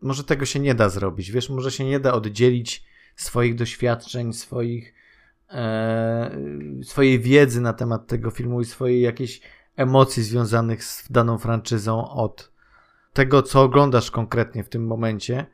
może 0.00 0.24
tego 0.24 0.44
się 0.44 0.60
nie 0.60 0.74
da 0.74 0.88
zrobić. 0.88 1.30
Wiesz, 1.30 1.50
może 1.50 1.70
się 1.70 1.84
nie 1.84 2.00
da 2.00 2.12
oddzielić 2.12 2.84
swoich 3.16 3.54
doświadczeń, 3.54 4.32
swoich, 4.32 4.94
swojej 6.82 7.20
wiedzy 7.20 7.60
na 7.60 7.72
temat 7.72 8.06
tego 8.06 8.30
filmu 8.30 8.60
i 8.60 8.64
swojej 8.64 9.00
jakiejś 9.00 9.40
emocji 9.76 10.22
związanych 10.22 10.84
z 10.84 11.12
daną 11.12 11.38
franczyzą 11.38 12.10
od 12.10 12.52
tego, 13.12 13.42
co 13.42 13.62
oglądasz 13.62 14.10
konkretnie 14.10 14.64
w 14.64 14.68
tym 14.68 14.86
momencie, 14.86 15.46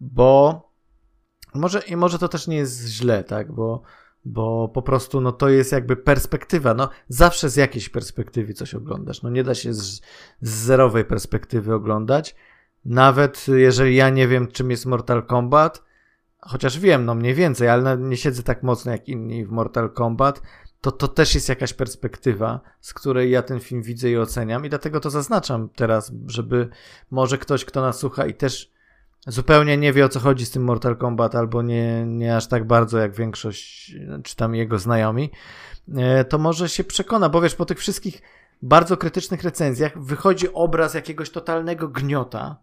bo 0.00 0.62
może, 1.54 1.80
i 1.80 1.96
może 1.96 2.18
to 2.18 2.28
też 2.28 2.46
nie 2.46 2.56
jest 2.56 2.88
źle, 2.88 3.24
tak, 3.24 3.52
bo 3.52 3.82
bo 4.24 4.68
po 4.68 4.82
prostu 4.82 5.20
no 5.20 5.32
to 5.32 5.48
jest 5.48 5.72
jakby 5.72 5.96
perspektywa, 5.96 6.74
no 6.74 6.88
zawsze 7.08 7.48
z 7.48 7.56
jakiejś 7.56 7.88
perspektywy 7.88 8.54
coś 8.54 8.74
oglądasz, 8.74 9.22
no 9.22 9.30
nie 9.30 9.44
da 9.44 9.54
się 9.54 9.74
z, 9.74 10.00
z 10.40 10.50
zerowej 10.50 11.04
perspektywy 11.04 11.74
oglądać, 11.74 12.34
nawet 12.84 13.46
jeżeli 13.48 13.96
ja 13.96 14.10
nie 14.10 14.28
wiem 14.28 14.48
czym 14.48 14.70
jest 14.70 14.86
Mortal 14.86 15.26
Kombat, 15.26 15.82
chociaż 16.42 16.78
wiem, 16.78 17.04
no 17.04 17.14
mniej 17.14 17.34
więcej, 17.34 17.68
ale 17.68 17.98
nie 17.98 18.16
siedzę 18.16 18.42
tak 18.42 18.62
mocno 18.62 18.92
jak 18.92 19.08
inni 19.08 19.46
w 19.46 19.50
Mortal 19.50 19.90
Kombat, 19.90 20.42
to 20.80 20.92
to 20.92 21.08
też 21.08 21.34
jest 21.34 21.48
jakaś 21.48 21.72
perspektywa, 21.72 22.60
z 22.80 22.94
której 22.94 23.30
ja 23.30 23.42
ten 23.42 23.60
film 23.60 23.82
widzę 23.82 24.10
i 24.10 24.18
oceniam 24.18 24.66
i 24.66 24.68
dlatego 24.68 25.00
to 25.00 25.10
zaznaczam 25.10 25.68
teraz, 25.68 26.12
żeby 26.26 26.68
może 27.10 27.38
ktoś, 27.38 27.64
kto 27.64 27.80
nas 27.80 27.98
słucha 27.98 28.26
i 28.26 28.34
też 28.34 28.72
zupełnie 29.26 29.76
nie 29.76 29.92
wie 29.92 30.04
o 30.04 30.08
co 30.08 30.20
chodzi 30.20 30.46
z 30.46 30.50
tym 30.50 30.64
Mortal 30.64 30.96
Kombat, 30.96 31.34
albo 31.34 31.62
nie, 31.62 32.06
nie 32.06 32.36
aż 32.36 32.48
tak 32.48 32.66
bardzo 32.66 32.98
jak 32.98 33.14
większość, 33.14 33.94
czy 34.24 34.36
tam 34.36 34.54
jego 34.54 34.78
znajomi, 34.78 35.30
e, 35.96 36.24
to 36.24 36.38
może 36.38 36.68
się 36.68 36.84
przekona, 36.84 37.28
bo 37.28 37.40
wiesz, 37.40 37.54
po 37.54 37.64
tych 37.64 37.78
wszystkich 37.78 38.22
bardzo 38.62 38.96
krytycznych 38.96 39.42
recenzjach 39.42 40.02
wychodzi 40.02 40.52
obraz 40.52 40.94
jakiegoś 40.94 41.30
totalnego 41.30 41.88
gniota, 41.88 42.56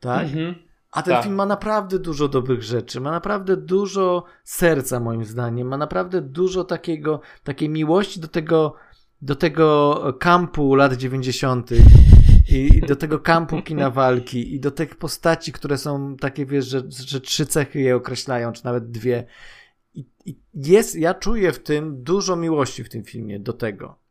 tak? 0.00 0.24
Mhm. 0.24 0.71
A 0.92 1.02
ten 1.02 1.14
tak. 1.14 1.22
film 1.22 1.34
ma 1.34 1.46
naprawdę 1.46 1.98
dużo 1.98 2.28
dobrych 2.28 2.62
rzeczy, 2.62 3.00
ma 3.00 3.10
naprawdę 3.10 3.56
dużo 3.56 4.24
serca 4.44 5.00
moim 5.00 5.24
zdaniem, 5.24 5.68
ma 5.68 5.76
naprawdę 5.76 6.20
dużo 6.20 6.64
takiego, 6.64 7.20
takiej 7.44 7.68
miłości 7.68 8.20
do 8.20 8.28
tego, 8.28 8.74
do 9.22 9.36
tego 9.36 9.98
kampu 10.20 10.74
lat 10.74 10.96
90 10.96 11.70
i, 12.48 12.80
do 12.88 12.96
tego 12.96 13.18
kampu 13.18 13.62
kina 13.62 13.90
walki 13.90 14.54
i 14.54 14.60
do 14.60 14.70
tych 14.70 14.96
postaci, 14.96 15.52
które 15.52 15.78
są 15.78 16.16
takie, 16.16 16.46
wiesz, 16.46 16.66
że, 16.66 16.82
że 17.06 17.20
trzy 17.20 17.46
cechy 17.46 17.80
je 17.80 17.96
określają, 17.96 18.52
czy 18.52 18.64
nawet 18.64 18.90
dwie. 18.90 19.24
I, 19.94 20.06
I 20.26 20.38
jest, 20.54 20.94
ja 20.96 21.14
czuję 21.14 21.52
w 21.52 21.62
tym 21.62 22.02
dużo 22.02 22.36
miłości 22.36 22.84
w 22.84 22.88
tym 22.88 23.04
filmie 23.04 23.40
do 23.40 23.52
tego. 23.52 24.01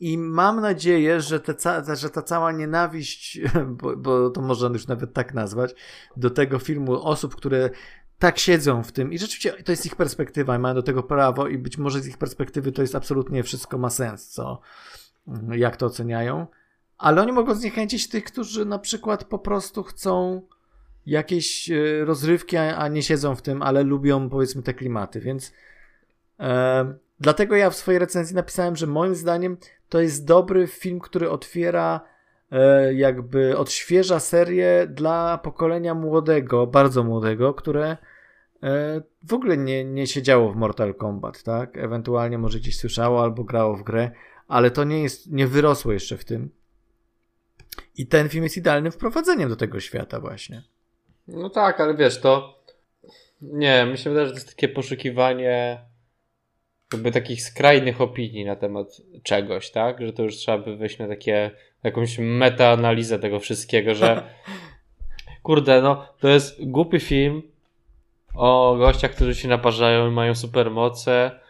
I 0.00 0.18
mam 0.18 0.60
nadzieję, 0.60 1.20
że, 1.20 1.40
te 1.40 1.54
ca- 1.54 1.94
że 1.94 2.10
ta 2.10 2.22
cała 2.22 2.52
nienawiść, 2.52 3.40
bo, 3.80 3.96
bo, 3.96 4.30
to 4.30 4.40
można 4.40 4.68
już 4.68 4.86
nawet 4.86 5.12
tak 5.12 5.34
nazwać, 5.34 5.74
do 6.16 6.30
tego 6.30 6.58
filmu 6.58 7.02
osób, 7.02 7.36
które 7.36 7.70
tak 8.18 8.38
siedzą 8.38 8.82
w 8.82 8.92
tym 8.92 9.12
i 9.12 9.18
rzeczywiście 9.18 9.52
to 9.52 9.72
jest 9.72 9.86
ich 9.86 9.96
perspektywa 9.96 10.56
i 10.56 10.58
mają 10.58 10.74
do 10.74 10.82
tego 10.82 11.02
prawo 11.02 11.48
i 11.48 11.58
być 11.58 11.78
może 11.78 12.00
z 12.00 12.06
ich 12.06 12.18
perspektywy 12.18 12.72
to 12.72 12.82
jest 12.82 12.94
absolutnie 12.94 13.42
wszystko 13.42 13.78
ma 13.78 13.90
sens, 13.90 14.28
co, 14.28 14.60
jak 15.50 15.76
to 15.76 15.86
oceniają. 15.86 16.46
Ale 16.98 17.22
oni 17.22 17.32
mogą 17.32 17.54
zniechęcić 17.54 18.08
tych, 18.08 18.24
którzy 18.24 18.64
na 18.64 18.78
przykład 18.78 19.24
po 19.24 19.38
prostu 19.38 19.82
chcą 19.82 20.42
jakieś 21.06 21.70
e, 21.70 22.04
rozrywki, 22.04 22.56
a 22.56 22.88
nie 22.88 23.02
siedzą 23.02 23.36
w 23.36 23.42
tym, 23.42 23.62
ale 23.62 23.82
lubią 23.82 24.30
powiedzmy 24.30 24.62
te 24.62 24.74
klimaty, 24.74 25.20
więc 25.20 25.52
e, 26.40 26.94
dlatego 27.20 27.56
ja 27.56 27.70
w 27.70 27.76
swojej 27.76 27.98
recenzji 27.98 28.36
napisałem, 28.36 28.76
że 28.76 28.86
moim 28.86 29.14
zdaniem 29.14 29.56
to 29.88 30.00
jest 30.00 30.26
dobry 30.26 30.66
film, 30.66 31.00
który 31.00 31.30
otwiera 31.30 32.00
e, 32.52 32.94
jakby 32.94 33.58
odświeża 33.58 34.20
serię 34.20 34.86
dla 34.90 35.38
pokolenia 35.38 35.94
młodego, 35.94 36.66
bardzo 36.66 37.04
młodego, 37.04 37.54
które 37.54 37.96
e, 38.62 39.02
w 39.22 39.34
ogóle 39.34 39.56
nie, 39.56 39.84
nie 39.84 40.06
siedziało 40.06 40.52
w 40.52 40.56
Mortal 40.56 40.94
Kombat, 40.94 41.42
tak? 41.42 41.76
Ewentualnie 41.76 42.38
może 42.38 42.58
gdzieś 42.58 42.78
słyszało 42.78 43.22
albo 43.22 43.44
grało 43.44 43.76
w 43.76 43.82
grę, 43.82 44.10
ale 44.48 44.70
to 44.70 44.84
nie 44.84 45.02
jest, 45.02 45.32
nie 45.32 45.46
wyrosło 45.46 45.92
jeszcze 45.92 46.16
w 46.16 46.24
tym. 46.24 46.50
I 47.96 48.06
ten 48.06 48.28
film 48.28 48.44
jest 48.44 48.56
idealnym 48.56 48.92
wprowadzeniem 48.92 49.48
do 49.48 49.56
tego 49.56 49.80
świata 49.80 50.20
właśnie. 50.20 50.62
No 51.28 51.50
tak, 51.50 51.80
ale 51.80 51.94
wiesz, 51.94 52.20
to 52.20 52.60
nie, 53.42 53.86
mi 53.86 53.98
się 53.98 54.10
wydaje, 54.10 54.26
że 54.26 54.32
to 54.32 54.38
jest 54.38 54.48
takie 54.48 54.68
poszukiwanie 54.68 55.84
jakby 56.92 57.10
takich 57.10 57.42
skrajnych 57.42 58.00
opinii 58.00 58.44
na 58.44 58.56
temat 58.56 59.00
czegoś, 59.22 59.70
tak? 59.70 60.06
Że 60.06 60.12
to 60.12 60.22
już 60.22 60.36
trzeba 60.36 60.58
by 60.58 60.76
wejść 60.76 60.98
na 60.98 61.08
takie, 61.08 61.50
jakąś 61.82 62.18
metaanalizę 62.18 63.18
tego 63.18 63.40
wszystkiego, 63.40 63.94
że 63.94 64.22
kurde, 65.42 65.82
no 65.82 66.06
to 66.20 66.28
jest 66.28 66.64
głupi 66.64 67.00
film 67.00 67.42
o 68.34 68.76
gościach, 68.78 69.10
którzy 69.10 69.34
się 69.34 69.48
naparzają 69.48 70.08
i 70.08 70.10
mają 70.10 70.34
supermoce 70.34 71.40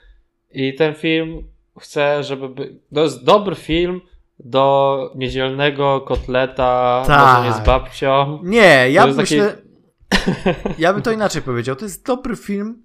i 0.53 0.75
ten 0.75 0.95
film 0.95 1.43
chce, 1.81 2.25
żeby 2.25 2.49
by... 2.49 2.75
to 2.95 3.03
jest 3.03 3.25
dobry 3.25 3.55
film 3.55 4.01
do 4.39 5.13
niedzielnego 5.15 6.01
kotleta, 6.01 7.03
tak. 7.07 7.39
może 7.39 7.49
nie 7.49 7.65
z 7.65 7.67
babcią. 7.67 8.41
Nie, 8.43 8.91
ja 8.91 9.07
myślę... 9.07 9.47
Taki... 9.47 9.61
Ja 10.79 10.93
bym 10.93 11.03
to 11.03 11.13
inaczej 11.13 11.43
powiedział. 11.43 11.77
To 11.77 11.85
jest 11.85 12.07
dobry 12.07 12.37
film 12.37 12.83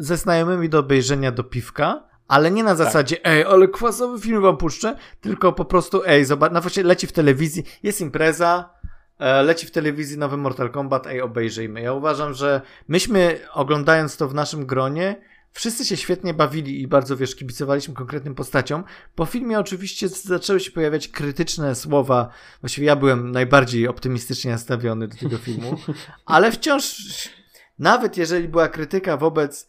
ze 0.00 0.16
znajomymi 0.16 0.68
do 0.68 0.78
obejrzenia 0.78 1.32
do 1.32 1.44
piwka, 1.44 2.08
ale 2.28 2.50
nie 2.50 2.64
na 2.64 2.70
tak. 2.70 2.78
zasadzie, 2.78 3.16
tak. 3.16 3.26
ej, 3.26 3.44
ale 3.44 3.68
kwasowy 3.68 4.20
film 4.20 4.42
wam 4.42 4.56
puszczę, 4.56 4.96
tylko 5.20 5.52
po 5.52 5.64
prostu, 5.64 6.02
ej, 6.06 6.24
zobacz, 6.24 6.52
na 6.52 6.60
właśnie 6.60 6.82
leci 6.82 7.06
w 7.06 7.12
telewizji, 7.12 7.64
jest 7.82 8.00
impreza, 8.00 8.74
e, 9.18 9.42
leci 9.42 9.66
w 9.66 9.70
telewizji 9.70 10.18
nowy 10.18 10.36
Mortal 10.36 10.70
Kombat, 10.70 11.06
ej, 11.06 11.20
obejrzyjmy. 11.20 11.80
Ja 11.80 11.92
uważam, 11.92 12.34
że 12.34 12.60
myśmy, 12.88 13.40
oglądając 13.52 14.16
to 14.16 14.28
w 14.28 14.34
naszym 14.34 14.66
gronie, 14.66 15.16
Wszyscy 15.52 15.84
się 15.84 15.96
świetnie 15.96 16.34
bawili 16.34 16.82
i 16.82 16.88
bardzo, 16.88 17.16
wiesz, 17.16 17.36
kibicowaliśmy 17.36 17.94
konkretnym 17.94 18.34
postaciom. 18.34 18.84
Po 19.14 19.26
filmie 19.26 19.58
oczywiście 19.58 20.08
zaczęły 20.08 20.60
się 20.60 20.70
pojawiać 20.70 21.08
krytyczne 21.08 21.74
słowa. 21.74 22.28
Właściwie 22.60 22.86
ja 22.86 22.96
byłem 22.96 23.30
najbardziej 23.30 23.88
optymistycznie 23.88 24.50
nastawiony 24.50 25.08
do 25.08 25.16
tego 25.16 25.38
filmu, 25.38 25.76
ale 26.26 26.52
wciąż, 26.52 27.02
nawet 27.78 28.16
jeżeli 28.16 28.48
była 28.48 28.68
krytyka 28.68 29.16
wobec 29.16 29.68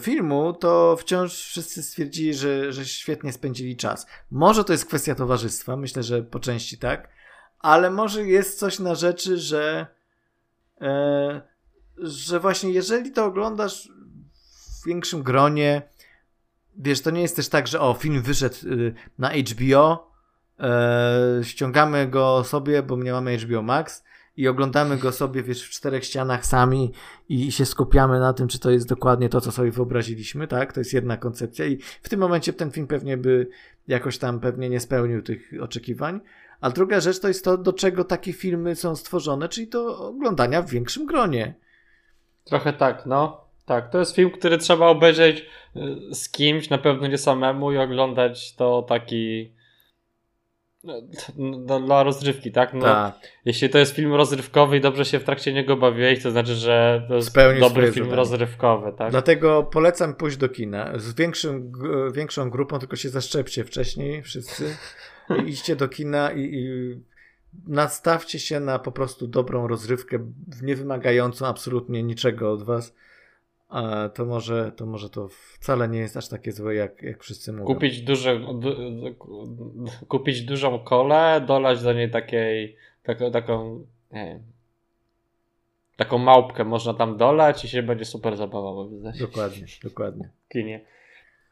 filmu, 0.00 0.52
to 0.52 0.96
wciąż 0.96 1.32
wszyscy 1.32 1.82
stwierdzili, 1.82 2.34
że, 2.34 2.72
że 2.72 2.84
świetnie 2.84 3.32
spędzili 3.32 3.76
czas. 3.76 4.06
Może 4.30 4.64
to 4.64 4.72
jest 4.72 4.86
kwestia 4.86 5.14
towarzystwa, 5.14 5.76
myślę, 5.76 6.02
że 6.02 6.22
po 6.22 6.40
części 6.40 6.78
tak, 6.78 7.08
ale 7.58 7.90
może 7.90 8.26
jest 8.26 8.58
coś 8.58 8.78
na 8.78 8.94
rzeczy, 8.94 9.38
że 9.38 9.86
e, 10.80 11.40
że 11.98 12.40
właśnie 12.40 12.70
jeżeli 12.70 13.12
to 13.12 13.24
oglądasz 13.24 13.92
w 14.82 14.86
większym 14.86 15.22
gronie. 15.22 15.82
Wiesz, 16.76 17.02
to 17.02 17.10
nie 17.10 17.22
jest 17.22 17.36
też 17.36 17.48
tak, 17.48 17.66
że 17.66 17.80
o, 17.80 17.94
film 17.94 18.22
wyszedł 18.22 18.56
y, 18.64 18.94
na 19.18 19.30
HBO, 19.30 20.10
e, 20.60 21.40
ściągamy 21.42 22.06
go 22.06 22.44
sobie, 22.44 22.82
bo 22.82 22.96
nie 22.96 23.12
mamy 23.12 23.38
HBO 23.38 23.62
Max 23.62 24.04
i 24.38 24.48
oglądamy 24.48 24.96
go 24.96 25.12
sobie, 25.12 25.42
wiesz, 25.42 25.62
w 25.62 25.70
czterech 25.70 26.04
ścianach 26.04 26.46
sami 26.46 26.92
i 27.28 27.52
się 27.52 27.66
skupiamy 27.66 28.20
na 28.20 28.32
tym, 28.32 28.48
czy 28.48 28.58
to 28.58 28.70
jest 28.70 28.88
dokładnie 28.88 29.28
to, 29.28 29.40
co 29.40 29.52
sobie 29.52 29.70
wyobraziliśmy, 29.70 30.48
tak? 30.48 30.72
To 30.72 30.80
jest 30.80 30.92
jedna 30.92 31.16
koncepcja 31.16 31.66
i 31.66 31.78
w 32.02 32.08
tym 32.08 32.20
momencie 32.20 32.52
ten 32.52 32.70
film 32.70 32.86
pewnie 32.86 33.16
by 33.16 33.48
jakoś 33.88 34.18
tam 34.18 34.40
pewnie 34.40 34.70
nie 34.70 34.80
spełnił 34.80 35.22
tych 35.22 35.50
oczekiwań. 35.60 36.20
A 36.60 36.70
druga 36.70 37.00
rzecz 37.00 37.20
to 37.20 37.28
jest 37.28 37.44
to, 37.44 37.58
do 37.58 37.72
czego 37.72 38.04
takie 38.04 38.32
filmy 38.32 38.76
są 38.76 38.96
stworzone, 38.96 39.48
czyli 39.48 39.68
do 39.68 39.98
oglądania 39.98 40.62
w 40.62 40.70
większym 40.70 41.06
gronie. 41.06 41.54
Trochę 42.44 42.72
tak, 42.72 43.06
no. 43.06 43.44
Tak, 43.66 43.90
to 43.90 43.98
jest 43.98 44.14
film, 44.14 44.30
który 44.30 44.58
trzeba 44.58 44.86
obejrzeć 44.86 45.46
y, 45.76 46.14
z 46.14 46.28
kimś, 46.28 46.70
na 46.70 46.78
pewno 46.78 47.06
nie 47.06 47.18
samemu 47.18 47.72
i 47.72 47.78
oglądać 47.78 48.54
to 48.54 48.82
taki 48.82 49.52
dla 51.86 52.02
rozrywki, 52.02 52.52
tak? 52.52 52.74
No, 52.74 52.80
tak. 52.82 53.14
Jeśli 53.44 53.68
to 53.68 53.78
jest 53.78 53.94
film 53.94 54.14
rozrywkowy 54.14 54.76
i 54.76 54.80
dobrze 54.80 55.04
się 55.04 55.18
w 55.18 55.24
trakcie 55.24 55.52
niego 55.52 55.76
bawiłeś, 55.76 56.22
to 56.22 56.30
znaczy, 56.30 56.54
że 56.54 57.04
to 57.08 57.14
jest 57.14 57.28
Spełni 57.28 57.60
dobry 57.60 57.92
film 57.92 58.06
zadanie. 58.06 58.16
rozrywkowy, 58.16 58.92
tak? 58.98 59.10
Dlatego 59.10 59.62
polecam 59.62 60.14
pójść 60.14 60.36
do 60.36 60.48
kina 60.48 60.92
z 60.98 61.14
większym, 61.14 61.72
większą 62.12 62.50
grupą, 62.50 62.78
tylko 62.78 62.96
się 62.96 63.08
zaszczepcie 63.08 63.64
wcześniej 63.64 64.22
wszyscy. 64.22 64.76
Idźcie 65.46 65.76
do 65.76 65.88
kina 65.88 66.32
i, 66.32 66.40
i 66.40 66.94
nastawcie 67.66 68.38
się 68.38 68.60
na 68.60 68.78
po 68.78 68.92
prostu 68.92 69.26
dobrą 69.26 69.68
rozrywkę, 69.68 70.18
nie 70.62 70.76
wymagającą 70.76 71.46
absolutnie 71.46 72.02
niczego 72.02 72.52
od 72.52 72.62
was 72.62 72.94
to 74.14 74.24
może, 74.26 74.72
to 74.72 74.86
może 74.86 75.10
to 75.10 75.28
wcale 75.28 75.88
nie 75.88 75.98
jest 75.98 76.16
aż 76.16 76.28
takie 76.28 76.52
złe, 76.52 76.74
jak, 76.74 77.02
jak 77.02 77.22
wszyscy 77.22 77.52
mówią. 77.52 77.64
Kupić, 77.64 78.02
duże, 78.02 78.40
du, 78.54 78.76
kupić 80.08 80.42
dużą 80.42 80.78
kolę, 80.78 81.44
dolać 81.46 81.82
do 81.82 81.92
niej 81.92 82.10
takiej, 82.10 82.76
taką, 83.02 83.30
taką 83.30 83.84
nie 84.12 84.24
wiem, 84.24 84.42
taką 85.96 86.18
małpkę 86.18 86.64
można 86.64 86.94
tam 86.94 87.16
dolać 87.16 87.64
i 87.64 87.68
się 87.68 87.82
będzie 87.82 88.04
super 88.04 88.36
zabawa. 88.36 88.70
Dokładnie, 89.20 89.66
dokładnie. 89.84 90.30
Kinie. 90.48 90.84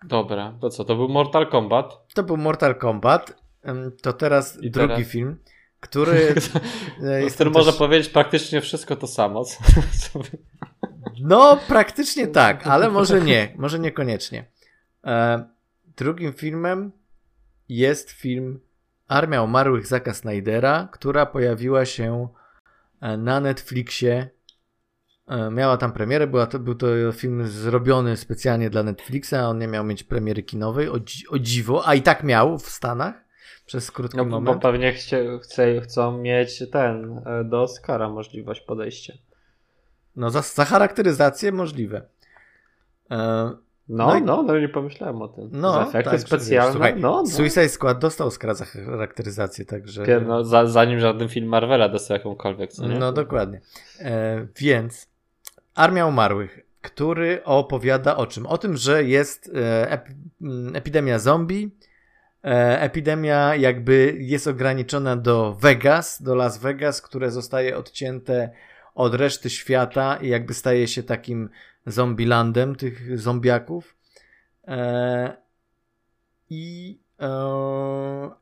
Dobra, 0.05 0.59
to 0.61 0.71
co, 0.71 0.85
to 0.85 0.97
był 0.97 1.09
Mortal 1.09 1.47
Kombat? 1.47 2.15
To 2.15 2.23
był 2.23 2.37
Mortal 2.37 2.75
Kombat. 2.75 3.43
To 4.03 4.13
teraz 4.13 4.63
I 4.63 4.71
drugi 4.71 4.95
teraz... 4.95 5.09
film, 5.09 5.37
który... 5.81 6.35
który 7.35 7.51
może 7.51 7.73
powiedzieć 7.73 8.09
praktycznie 8.09 8.61
wszystko 8.61 8.97
to 8.97 9.07
samo. 9.07 9.45
No, 11.27 11.59
praktycznie 11.69 12.27
tak, 12.27 12.67
ale 12.67 12.91
może 12.91 13.21
nie, 13.21 13.53
może 13.57 13.79
niekoniecznie. 13.79 14.45
E, 15.05 15.45
drugim 15.97 16.33
filmem 16.33 16.93
jest 17.69 18.11
film 18.11 18.61
Armia 19.09 19.43
Umarłych 19.43 19.87
Zaka 19.87 20.15
Snydera, 20.15 20.89
która 20.93 21.27
pojawiła 21.27 21.85
się 21.85 22.29
e, 23.01 23.17
na 23.17 23.41
Netflixie. 23.41 24.31
E, 25.29 25.51
miała 25.51 25.77
tam 25.77 25.93
premierę, 25.93 26.27
była 26.27 26.47
to, 26.47 26.59
był 26.59 26.75
to 26.75 26.87
film 27.13 27.47
zrobiony 27.47 28.17
specjalnie 28.17 28.71
dla 28.71 28.83
Netflixa, 28.83 29.35
on 29.35 29.59
nie 29.59 29.69
miał 29.69 29.85
mieć 29.85 30.03
premiery 30.03 30.43
kinowej, 30.43 30.89
o, 30.89 30.99
o 31.31 31.39
dziwo, 31.39 31.89
a 31.89 31.95
i 31.95 32.03
tak 32.03 32.25
miał 32.25 32.59
w 32.59 32.69
Stanach 32.69 33.15
przez 33.67 33.91
krótki 33.91 34.17
no, 34.17 34.25
moment. 34.25 34.57
Bo 34.57 34.61
pewnie 34.63 34.93
chcie, 34.93 35.39
chce, 35.43 35.81
chcą 35.81 36.19
mieć 36.19 36.63
ten, 36.73 37.23
do 37.45 37.63
Oscara 37.63 38.09
możliwość 38.09 38.61
podejścia. 38.61 39.13
No 40.17 40.31
za, 40.31 40.43
za 40.43 40.65
charakteryzację 40.65 41.53
możliwe. 41.53 42.03
E, 43.11 43.17
no, 43.89 44.07
no, 44.07 44.21
no, 44.21 44.43
no, 44.43 44.59
nie 44.59 44.69
pomyślałem 44.69 45.23
o 45.23 45.29
tym. 45.29 45.49
No, 45.53 45.73
za 45.73 45.83
efekty 45.83 46.11
tak, 46.11 46.21
specjalne. 46.21 46.73
Słuchaj, 46.73 46.95
no, 46.97 47.23
no. 47.23 47.27
Suicide 47.27 47.69
Squad 47.69 47.99
dostał 47.99 48.27
Oscara 48.27 48.55
za 48.55 48.65
charakteryzację, 48.65 49.65
także... 49.65 50.21
No, 50.27 50.45
za, 50.45 50.67
zanim 50.67 51.01
żaden 51.01 51.29
film 51.29 51.49
Marvela 51.49 51.89
dostał 51.89 52.17
jakąkolwiek, 52.17 52.73
co 52.73 52.87
nie? 52.87 52.99
No, 52.99 53.13
dokładnie. 53.13 53.61
E, 54.01 54.47
więc 54.57 55.09
Armia 55.75 56.07
Umarłych, 56.07 56.61
który 56.83 57.45
opowiada 57.45 58.17
o 58.17 58.27
czym? 58.27 58.47
O 58.47 58.59
tym, 58.59 58.77
że 58.77 59.05
jest 59.05 59.51
e, 59.55 59.91
ep, 59.91 60.09
epidemia 60.75 61.19
zombie, 61.19 61.71
e, 62.45 62.81
epidemia 62.81 63.57
jakby 63.57 64.17
jest 64.19 64.47
ograniczona 64.47 65.17
do 65.17 65.57
Vegas, 65.61 66.23
do 66.23 66.35
Las 66.35 66.59
Vegas, 66.59 67.03
które 67.03 67.31
zostaje 67.31 67.77
odcięte 67.77 68.51
od 68.97 69.15
reszty 69.15 69.51
świata 69.51 70.17
i 70.17 70.29
jakby 70.29 70.55
staje 70.55 70.89
się 70.89 71.03
takim 71.03 71.51
zombielandem 71.87 72.77
tych 72.77 73.19
zombiaków. 73.19 73.97
E, 74.69 75.37
I, 76.51 76.99
e, 77.21 77.31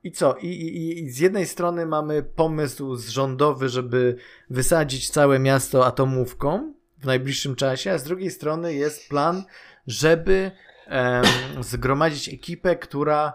I 0.05 0.13
co? 0.13 0.37
I, 0.37 0.47
i, 0.47 1.03
I 1.05 1.11
z 1.11 1.19
jednej 1.19 1.47
strony 1.47 1.87
mamy 1.87 2.23
pomysł 2.23 2.97
rządowy, 2.97 3.69
żeby 3.69 4.17
wysadzić 4.51 5.11
całe 5.11 5.39
miasto 5.39 5.87
atomówką 5.87 6.75
w 6.99 7.07
najbliższym 7.07 7.57
czasie, 7.57 7.93
a 7.93 7.99
z 7.99 8.05
drugiej 8.05 8.31
strony 8.31 8.75
jest 8.75 9.09
plan, 9.09 9.45
żeby 9.87 10.51
zgromadzić 11.61 12.29
ekipę, 12.29 12.77
która 12.77 13.33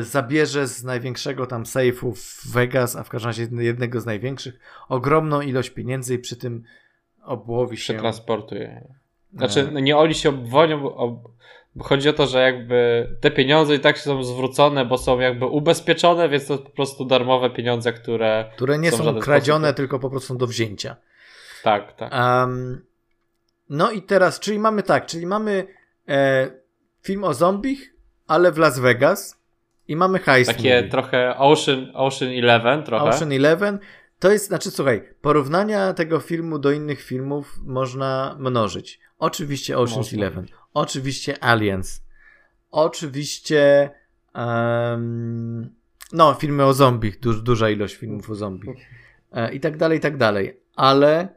zabierze 0.00 0.66
z 0.66 0.84
największego 0.84 1.46
tam 1.46 1.66
sejfu 1.66 2.14
w 2.14 2.52
Vegas, 2.52 2.96
a 2.96 3.02
w 3.02 3.08
każdym 3.08 3.28
razie 3.28 3.48
jednego 3.58 4.00
z 4.00 4.06
największych, 4.06 4.58
ogromną 4.88 5.40
ilość 5.40 5.70
pieniędzy 5.70 6.14
i 6.14 6.18
przy 6.18 6.36
tym 6.36 6.62
obłowi 7.24 7.76
się. 7.76 7.94
Przetransportuje. 7.94 8.94
Znaczy, 9.34 9.68
no 9.72 9.80
nie 9.80 9.96
oni 9.96 10.14
się 10.14 10.28
obwonią, 10.28 10.94
ob... 10.94 11.28
chodzi 11.80 12.08
o 12.08 12.12
to, 12.12 12.26
że 12.26 12.38
jakby 12.38 13.08
te 13.20 13.30
pieniądze 13.30 13.74
i 13.74 13.80
tak 13.80 13.98
są 13.98 14.24
zwrócone, 14.24 14.84
bo 14.84 14.98
są 14.98 15.18
jakby 15.18 15.46
ubezpieczone, 15.46 16.28
więc 16.28 16.46
to 16.46 16.58
po 16.58 16.70
prostu 16.70 17.04
darmowe 17.04 17.50
pieniądze, 17.50 17.92
które. 17.92 18.50
Które 18.54 18.78
nie 18.78 18.90
są, 18.90 19.04
są 19.04 19.20
kradzione, 19.20 19.68
sposób... 19.68 19.76
tylko 19.76 19.98
po 19.98 20.10
prostu 20.10 20.34
do 20.34 20.46
wzięcia. 20.46 20.96
Tak, 21.62 21.92
tak. 21.92 22.12
Um, 22.12 22.84
no 23.68 23.90
i 23.90 24.02
teraz, 24.02 24.40
czyli 24.40 24.58
mamy 24.58 24.82
tak, 24.82 25.06
czyli 25.06 25.26
mamy 25.26 25.66
e, 26.08 26.50
film 27.02 27.24
o 27.24 27.34
zombich, 27.34 27.94
ale 28.26 28.52
w 28.52 28.58
Las 28.58 28.78
Vegas 28.78 29.39
i 29.90 29.96
mamy 29.96 30.18
heist 30.18 30.50
Takie 30.50 30.76
movie. 30.76 30.88
trochę 30.88 31.36
Ocean, 31.36 31.90
Ocean 31.94 32.30
Eleven 32.32 32.82
trochę. 32.82 33.04
Ocean 33.04 33.32
Eleven. 33.32 33.78
To 34.18 34.32
jest, 34.32 34.46
znaczy 34.46 34.70
słuchaj, 34.70 35.02
porównania 35.20 35.94
tego 35.94 36.20
filmu 36.20 36.58
do 36.58 36.70
innych 36.70 37.02
filmów 37.02 37.58
można 37.64 38.36
mnożyć. 38.38 39.00
Oczywiście 39.18 39.76
Ocean's 39.76 39.96
można. 39.96 40.18
Eleven, 40.18 40.46
oczywiście 40.74 41.44
Aliens, 41.44 42.04
oczywiście 42.70 43.90
um, 44.34 45.74
no, 46.12 46.34
filmy 46.34 46.64
o 46.64 46.72
zombich, 46.72 47.20
du 47.20 47.42
duża 47.42 47.70
ilość 47.70 47.94
filmów 47.96 48.30
o 48.30 48.34
zombich 48.34 48.76
e, 49.32 49.52
i 49.54 49.60
tak 49.60 49.76
dalej, 49.76 49.98
i 49.98 50.00
tak 50.00 50.16
dalej. 50.16 50.60
Ale 50.76 51.28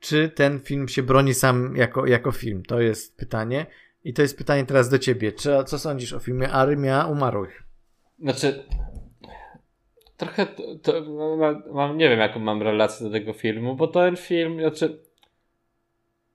czy 0.00 0.28
ten 0.28 0.60
film 0.60 0.88
się 0.88 1.02
broni 1.02 1.34
sam 1.34 1.76
jako, 1.76 2.06
jako 2.06 2.32
film? 2.32 2.62
To 2.62 2.80
jest 2.80 3.16
pytanie. 3.16 3.66
I 4.04 4.14
to 4.14 4.22
jest 4.22 4.38
pytanie 4.38 4.66
teraz 4.66 4.88
do 4.88 4.98
ciebie. 4.98 5.32
Czy, 5.32 5.50
co 5.66 5.78
sądzisz 5.78 6.12
o 6.12 6.18
filmie 6.18 6.50
Armia 6.50 7.06
Umarłych? 7.06 7.69
Znaczy, 8.20 8.64
trochę 10.16 10.46
to, 10.46 10.62
to 10.82 10.92
mam, 11.72 11.98
nie 11.98 12.08
wiem, 12.08 12.18
jaką 12.18 12.40
mam 12.40 12.62
relację 12.62 13.06
do 13.06 13.12
tego 13.12 13.32
filmu, 13.32 13.74
bo 13.74 13.86
ten 13.86 14.16
film, 14.16 14.60
znaczy 14.60 14.98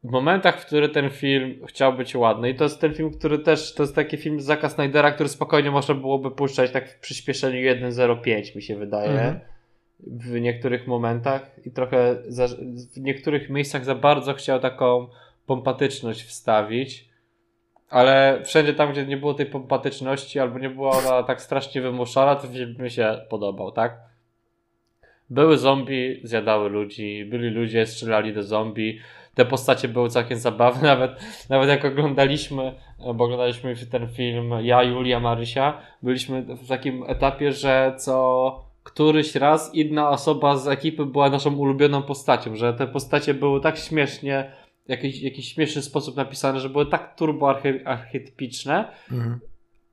w 0.04 0.12
momentach, 0.12 0.62
w 0.62 0.66
których 0.66 0.92
ten 0.92 1.10
film 1.10 1.66
chciał 1.68 1.94
być 1.94 2.16
ładny 2.16 2.50
i 2.50 2.56
to 2.56 2.64
jest 2.64 2.82
ten 2.82 2.94
film, 2.94 3.12
który 3.12 3.40
też, 3.40 3.74
to 3.74 3.84
jest 3.84 3.96
taki 3.96 4.18
film 4.18 4.42
Zaka 4.42 4.70
Snydera, 4.70 5.12
który 5.12 5.30
spokojnie 5.30 5.72
można 5.72 5.96
byłoby 5.96 6.32
puszczać 6.32 6.72
tak 6.72 6.90
w 6.90 7.00
przyspieszeniu 7.00 7.60
1.05 7.60 8.56
mi 8.56 8.62
się 8.62 8.76
wydaje. 8.76 9.12
Mhm. 9.12 9.40
W 10.00 10.42
niektórych 10.42 10.88
momentach 10.88 11.52
i 11.66 11.72
trochę 11.72 12.18
za, 12.28 12.48
w 12.96 12.98
niektórych 12.98 13.50
miejscach 13.50 13.86
za 13.86 13.96
bardzo 13.96 14.34
chciał 14.34 14.60
taką 14.60 15.08
pompatyczność 15.46 16.24
wstawić 16.24 17.10
ale 17.96 18.42
wszędzie 18.44 18.74
tam, 18.74 18.92
gdzie 18.92 19.06
nie 19.06 19.18
było 19.18 19.34
tej 19.34 19.46
pompatyczności 19.46 20.40
albo 20.40 20.60
nie 20.60 20.70
była 20.70 20.90
ona 20.90 21.24
tak 21.24 21.42
strasznie 21.42 21.82
wymuszona, 21.82 22.36
to 22.36 22.48
mi 22.80 22.92
się 22.92 23.22
podobał, 23.30 23.72
tak? 23.72 24.00
Były 25.30 25.58
zombie, 25.58 26.20
zjadały 26.24 26.70
ludzi, 26.70 27.26
byli 27.26 27.50
ludzie, 27.50 27.86
strzelali 27.86 28.34
do 28.34 28.44
zombie. 28.44 29.00
Te 29.36 29.46
postacie 29.46 29.88
były 29.88 30.10
całkiem 30.10 30.38
zabawne, 30.38 30.82
nawet, 30.94 31.12
nawet 31.50 31.70
jak 31.70 31.86
oglądaliśmy, 31.86 32.76
bo 33.16 33.24
oglądaliśmy 33.24 33.76
ten 33.92 34.08
film 34.08 34.54
ja, 34.62 34.84
Julia, 34.84 35.20
Marysia, 35.20 35.78
byliśmy 36.04 36.42
w 36.42 36.68
takim 36.68 37.04
etapie, 37.08 37.52
że 37.52 37.94
co 37.98 38.66
któryś 38.84 39.36
raz 39.36 39.76
inna 39.76 40.10
osoba 40.10 40.58
z 40.58 40.68
ekipy 40.68 41.06
była 41.06 41.30
naszą 41.30 41.56
ulubioną 41.56 42.02
postacią, 42.02 42.56
że 42.56 42.74
te 42.74 42.88
postacie 42.88 43.34
były 43.34 43.62
tak 43.62 43.78
śmiesznie 43.78 44.52
jakiś, 44.88 45.22
jakiś 45.22 45.54
śmieszny 45.54 45.82
sposób 45.82 46.16
napisane, 46.16 46.60
że 46.60 46.70
były 46.70 46.86
tak 46.86 47.16
turbo 47.16 47.56
archetypiczne, 47.86 48.92
mhm. 49.12 49.40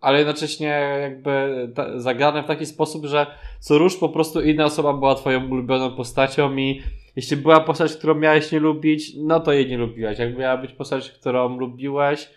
ale 0.01 0.19
jednocześnie 0.19 0.99
jakby 1.01 1.69
ta, 1.75 1.99
zagrane 2.01 2.43
w 2.43 2.47
taki 2.47 2.67
sposób, 2.67 3.07
że 3.07 3.27
co 3.61 3.79
rusz 3.79 3.97
po 3.97 4.09
prostu 4.09 4.41
inna 4.41 4.65
osoba 4.65 4.93
była 4.93 5.15
twoją 5.15 5.51
ulubioną 5.51 5.97
postacią 5.97 6.57
i 6.57 6.83
jeśli 7.17 7.37
była 7.37 7.61
postać, 7.61 7.97
którą 7.97 8.15
miałeś 8.15 8.53
nie 8.53 8.61
lubić, 8.61 9.13
no 9.17 9.41
to 9.41 9.53
jej 9.53 9.71
nie 9.71 9.79
lubiłeś. 9.79 10.19
Jak 10.19 10.39
miała 10.39 10.57
być 10.57 10.73
postać, 10.73 11.11
którą 11.11 11.59
lubiłeś, 11.59 12.29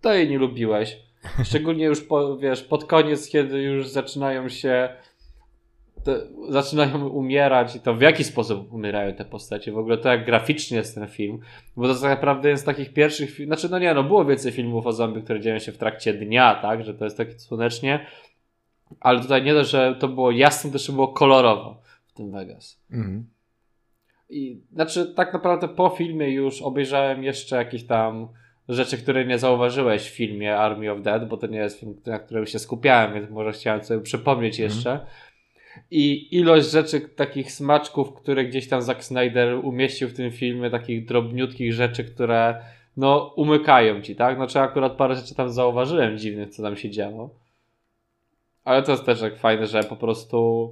to 0.00 0.14
jej 0.14 0.30
nie 0.30 0.38
lubiłeś. 0.38 0.96
Szczególnie 1.48 1.84
już 1.84 2.00
po, 2.04 2.36
wiesz, 2.36 2.62
pod 2.62 2.84
koniec, 2.84 3.28
kiedy 3.28 3.62
już 3.62 3.88
zaczynają 3.88 4.48
się 4.48 4.88
zaczynają 6.48 7.08
umierać 7.08 7.76
i 7.76 7.80
to 7.80 7.94
w 7.94 8.00
jaki 8.00 8.24
sposób 8.24 8.72
umierają 8.72 9.14
te 9.14 9.24
postacie, 9.24 9.72
w 9.72 9.78
ogóle 9.78 9.98
to 9.98 10.08
jak 10.08 10.26
graficznie 10.26 10.76
jest 10.76 10.94
ten 10.94 11.08
film, 11.08 11.38
bo 11.76 11.88
to 11.88 11.94
tak 11.94 12.10
naprawdę 12.10 12.48
jest 12.48 12.62
z 12.62 12.66
takich 12.66 12.92
pierwszych, 12.92 13.46
znaczy 13.46 13.68
no 13.70 13.78
nie, 13.78 13.94
no 13.94 14.04
było 14.04 14.24
więcej 14.24 14.52
filmów 14.52 14.86
o 14.86 14.92
zombie, 14.92 15.22
które 15.22 15.40
dzieją 15.40 15.58
się 15.58 15.72
w 15.72 15.78
trakcie 15.78 16.14
dnia, 16.14 16.54
tak, 16.54 16.84
że 16.84 16.94
to 16.94 17.04
jest 17.04 17.16
takie 17.16 17.38
słonecznie, 17.38 18.06
ale 19.00 19.20
tutaj 19.20 19.42
nie 19.42 19.54
dość, 19.54 19.70
że 19.70 19.96
to 20.00 20.08
było 20.08 20.30
jasne, 20.30 20.70
też 20.70 20.90
było 20.90 21.08
kolorowo 21.08 21.82
w 22.06 22.12
tym 22.12 22.32
Vegas. 22.32 22.82
Mhm. 22.90 23.26
I 24.28 24.60
znaczy 24.72 25.06
tak 25.06 25.32
naprawdę 25.32 25.68
po 25.68 25.88
filmie 25.88 26.30
już 26.30 26.62
obejrzałem 26.62 27.24
jeszcze 27.24 27.56
jakieś 27.56 27.86
tam 27.86 28.28
rzeczy, 28.68 28.98
które 28.98 29.26
nie 29.26 29.38
zauważyłeś 29.38 30.02
w 30.10 30.14
filmie 30.14 30.56
Army 30.56 30.92
of 30.92 31.02
Dead, 31.02 31.28
bo 31.28 31.36
to 31.36 31.46
nie 31.46 31.58
jest 31.58 31.80
film, 31.80 32.00
na 32.06 32.18
którym 32.18 32.46
się 32.46 32.58
skupiałem, 32.58 33.14
więc 33.14 33.30
może 33.30 33.52
chciałem 33.52 33.84
sobie 33.84 34.00
przypomnieć 34.00 34.60
mhm. 34.60 34.76
jeszcze. 34.76 34.92
Mhm 34.92 35.10
i 35.90 36.36
ilość 36.36 36.70
rzeczy, 36.70 37.00
takich 37.00 37.52
smaczków, 37.52 38.12
które 38.14 38.44
gdzieś 38.44 38.68
tam 38.68 38.82
Zack 38.82 39.04
Snyder 39.04 39.54
umieścił 39.54 40.08
w 40.08 40.14
tym 40.14 40.30
filmie, 40.30 40.70
takich 40.70 41.06
drobniutkich 41.06 41.72
rzeczy, 41.72 42.04
które 42.04 42.62
no 42.96 43.32
umykają 43.36 44.02
ci, 44.02 44.16
tak? 44.16 44.36
Znaczy 44.36 44.60
akurat 44.60 44.92
parę 44.92 45.14
rzeczy 45.14 45.34
tam 45.34 45.50
zauważyłem 45.50 46.18
dziwnych, 46.18 46.50
co 46.50 46.62
tam 46.62 46.76
się 46.76 46.90
działo. 46.90 47.30
Ale 48.64 48.82
to 48.82 48.92
jest 48.92 49.04
też 49.04 49.20
tak 49.20 49.38
fajne, 49.38 49.66
że 49.66 49.84
po 49.84 49.96
prostu 49.96 50.70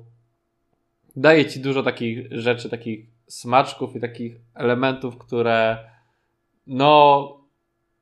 daje 1.17 1.47
ci 1.47 1.61
dużo 1.61 1.83
takich 1.83 2.27
rzeczy, 2.31 2.71
takich 2.71 3.07
smaczków 3.27 3.97
i 3.97 4.01
takich 4.01 4.37
elementów, 4.55 5.19
które 5.19 5.79
no 6.67 7.45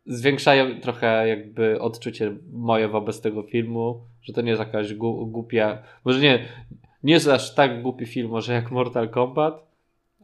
zwiększają 0.06 0.80
trochę 0.80 1.28
jakby 1.28 1.80
odczucie 1.80 2.36
moje 2.52 2.88
wobec 2.88 3.20
tego 3.20 3.42
filmu, 3.42 4.00
że 4.22 4.32
to 4.32 4.42
nie 4.42 4.50
jest 4.50 4.60
jakaś 4.60 4.94
głupia, 4.94 5.82
może 6.04 6.20
nie, 6.20 6.48
nie 7.02 7.14
jest 7.14 7.28
aż 7.28 7.54
tak 7.54 7.82
głupi 7.82 8.06
film 8.06 8.30
może 8.30 8.52
jak 8.52 8.70
Mortal 8.70 9.08
Kombat, 9.08 9.66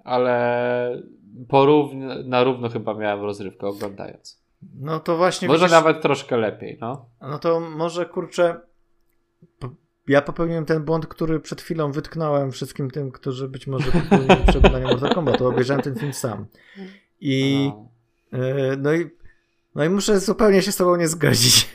ale 0.04 1.02
porówno, 1.48 2.14
na 2.24 2.44
równo 2.44 2.68
chyba 2.68 2.94
miałem 2.94 3.24
rozrywkę 3.24 3.66
oglądając. 3.66 4.42
No 4.80 5.00
to 5.00 5.16
właśnie. 5.16 5.48
Może 5.48 5.58
widzisz, 5.58 5.72
nawet 5.72 6.02
troszkę 6.02 6.36
lepiej, 6.36 6.78
no. 6.80 7.06
No 7.20 7.38
to 7.38 7.60
może 7.60 8.06
kurczę. 8.06 8.60
Ja 10.08 10.22
popełniłem 10.22 10.64
ten 10.64 10.84
błąd, 10.84 11.06
który 11.06 11.40
przed 11.40 11.62
chwilą 11.62 11.92
wytknąłem 11.92 12.52
wszystkim 12.52 12.90
tym, 12.90 13.12
którzy 13.12 13.48
być 13.48 13.66
może 13.66 13.92
popełnili 13.92 14.82
Mortal 14.82 15.14
Kombat. 15.14 15.38
To 15.38 15.48
obejrzałem 15.48 15.82
ten 15.82 15.94
film 15.94 16.12
sam. 16.12 16.46
I. 17.20 17.70
No. 18.32 18.38
no 18.78 18.94
i. 18.94 19.10
No 19.74 19.84
i 19.84 19.88
muszę 19.88 20.20
zupełnie 20.20 20.62
się 20.62 20.72
z 20.72 20.76
tobą 20.76 20.96
nie 20.96 21.08
zgodzić. 21.08 21.68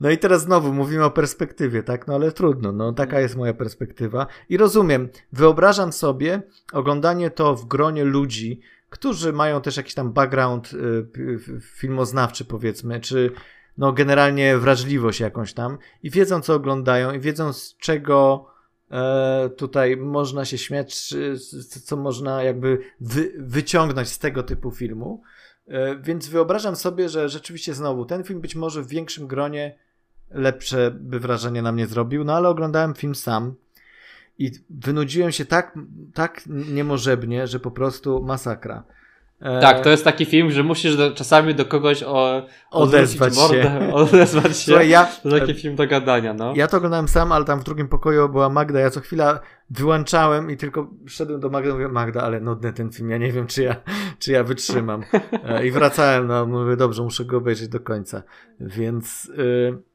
No 0.00 0.10
i 0.10 0.18
teraz 0.18 0.42
znowu 0.42 0.72
mówimy 0.72 1.04
o 1.04 1.10
perspektywie, 1.10 1.82
tak? 1.82 2.06
No 2.06 2.14
ale 2.14 2.32
trudno, 2.32 2.72
no 2.72 2.92
taka 2.92 3.20
jest 3.20 3.36
moja 3.36 3.54
perspektywa. 3.54 4.26
I 4.48 4.56
rozumiem, 4.56 5.08
wyobrażam 5.32 5.92
sobie 5.92 6.42
oglądanie 6.72 7.30
to 7.30 7.56
w 7.56 7.64
gronie 7.64 8.04
ludzi, 8.04 8.60
którzy 8.90 9.32
mają 9.32 9.60
też 9.60 9.76
jakiś 9.76 9.94
tam 9.94 10.12
background 10.12 10.72
y, 10.72 11.60
filmoznawczy, 11.60 12.44
powiedzmy, 12.44 13.00
czy 13.00 13.32
no 13.78 13.92
generalnie 13.92 14.58
wrażliwość 14.58 15.20
jakąś 15.20 15.52
tam 15.52 15.78
i 16.02 16.10
wiedzą, 16.10 16.40
co 16.40 16.54
oglądają 16.54 17.12
i 17.12 17.20
wiedzą, 17.20 17.52
z 17.52 17.76
czego 17.76 18.46
e, 18.90 19.50
tutaj 19.56 19.96
można 19.96 20.44
się 20.44 20.58
śmiać, 20.58 21.14
co 21.84 21.96
można 21.96 22.42
jakby 22.42 22.78
wy, 23.00 23.32
wyciągnąć 23.38 24.08
z 24.08 24.18
tego 24.18 24.42
typu 24.42 24.70
filmu. 24.70 25.22
E, 25.68 25.96
więc 25.96 26.28
wyobrażam 26.28 26.76
sobie, 26.76 27.08
że 27.08 27.28
rzeczywiście 27.28 27.74
znowu 27.74 28.04
ten 28.04 28.24
film 28.24 28.40
być 28.40 28.54
może 28.54 28.82
w 28.82 28.88
większym 28.88 29.26
gronie 29.26 29.78
lepsze 30.30 30.90
by 31.00 31.20
wrażenie 31.20 31.62
na 31.62 31.72
mnie 31.72 31.86
zrobił, 31.86 32.24
no 32.24 32.32
ale 32.32 32.48
oglądałem 32.48 32.94
film 32.94 33.14
sam 33.14 33.54
i 34.38 34.50
wynudziłem 34.70 35.32
się 35.32 35.44
tak, 35.44 35.78
tak 36.14 36.42
niemożebnie, 36.46 37.46
że 37.46 37.60
po 37.60 37.70
prostu 37.70 38.22
masakra. 38.22 38.84
E, 39.40 39.60
tak, 39.60 39.84
to 39.84 39.90
jest 39.90 40.04
taki 40.04 40.24
film, 40.24 40.50
że 40.50 40.62
musisz 40.62 40.96
do, 40.96 41.12
czasami 41.12 41.54
do 41.54 41.64
kogoś 41.64 42.02
o, 42.02 42.46
odezwać 42.70 43.36
mordę, 43.36 43.62
się. 43.62 43.92
Odezwać 43.94 44.58
się. 44.58 44.64
Słuchaj, 44.64 44.88
ja, 44.88 45.08
to 45.22 45.30
taki 45.30 45.54
film 45.54 45.76
do 45.76 45.86
gadania, 45.86 46.34
no. 46.34 46.52
Ja 46.56 46.66
to 46.66 46.76
oglądałem 46.76 47.08
sam, 47.08 47.32
ale 47.32 47.44
tam 47.44 47.60
w 47.60 47.64
drugim 47.64 47.88
pokoju 47.88 48.28
była 48.28 48.48
Magda. 48.48 48.80
Ja 48.80 48.90
co 48.90 49.00
chwila 49.00 49.40
wyłączałem 49.70 50.50
i 50.50 50.56
tylko 50.56 50.90
szedłem 51.06 51.40
do 51.40 51.50
Magdy 51.50 51.70
i 51.70 51.72
mówię, 51.72 51.88
Magda, 51.88 52.22
ale 52.22 52.40
nudny 52.40 52.72
ten 52.72 52.92
film, 52.92 53.10
ja 53.10 53.18
nie 53.18 53.32
wiem, 53.32 53.46
czy 53.46 53.62
ja, 53.62 53.76
czy 54.18 54.32
ja 54.32 54.44
wytrzymam. 54.44 55.02
E, 55.44 55.66
I 55.66 55.70
wracałem, 55.70 56.26
no 56.26 56.46
mówię, 56.46 56.76
dobrze, 56.76 57.02
muszę 57.02 57.24
go 57.24 57.36
obejrzeć 57.36 57.68
do 57.68 57.80
końca. 57.80 58.22
Więc... 58.60 59.30
Yy, 59.36 59.87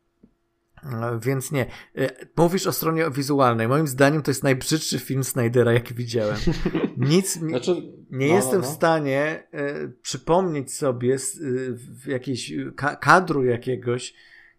więc 1.21 1.51
nie. 1.51 1.65
E, 1.97 2.09
mówisz 2.37 2.67
o 2.67 2.71
stronie 2.71 3.11
wizualnej. 3.11 3.67
Moim 3.67 3.87
zdaniem 3.87 4.21
to 4.21 4.31
jest 4.31 4.43
najbrzydszy 4.43 4.99
film 4.99 5.23
Snydera, 5.23 5.73
jaki 5.73 5.93
widziałem. 5.93 6.37
Nic 6.97 7.33
znaczy, 7.33 7.71
nie 8.11 8.27
no, 8.27 8.35
jestem 8.35 8.61
no, 8.61 8.67
no. 8.67 8.71
w 8.73 8.75
stanie 8.75 9.47
e, 9.51 9.87
przypomnieć 10.01 10.73
sobie 10.73 11.19
z, 11.19 11.41
e, 12.07 12.11
jakiejś 12.11 12.53
ka 12.75 12.95
kadru 12.95 13.45
jakiegoś, 13.45 14.13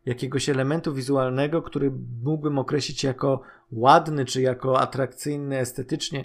jakiegoś 0.07 0.49
elementu 0.49 0.95
wizualnego, 0.95 1.63
który 1.63 1.93
mógłbym 2.23 2.59
określić 2.59 3.05
jako 3.05 3.43
ładny, 3.73 4.25
czy 4.25 4.43
jako 4.43 4.81
atrakcyjny 4.81 5.59
estetycznie. 5.59 6.25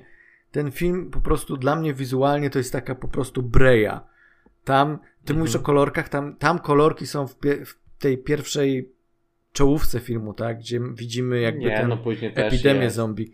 Ten 0.51 0.71
film 0.71 1.11
po 1.11 1.21
prostu 1.21 1.57
dla 1.57 1.75
mnie 1.75 1.93
wizualnie 1.93 2.49
to 2.49 2.57
jest 2.57 2.71
taka 2.71 2.95
po 2.95 3.07
prostu 3.07 3.43
breja. 3.43 4.07
Tam, 4.63 4.97
ty 4.97 5.33
mhm. 5.33 5.39
mówisz 5.39 5.55
o 5.55 5.59
kolorkach, 5.59 6.09
tam, 6.09 6.35
tam 6.35 6.59
kolorki 6.59 7.07
są 7.07 7.27
w, 7.27 7.35
w 7.65 7.99
tej 7.99 8.17
pierwszej 8.17 8.98
czołówce 9.53 9.99
filmu, 9.99 10.33
tak? 10.33 10.59
Gdzie 10.59 10.79
widzimy 10.93 11.39
jakby 11.39 11.65
nie, 11.65 11.85
no 11.87 11.97
epidemię 12.35 12.89
zombie. 12.89 13.31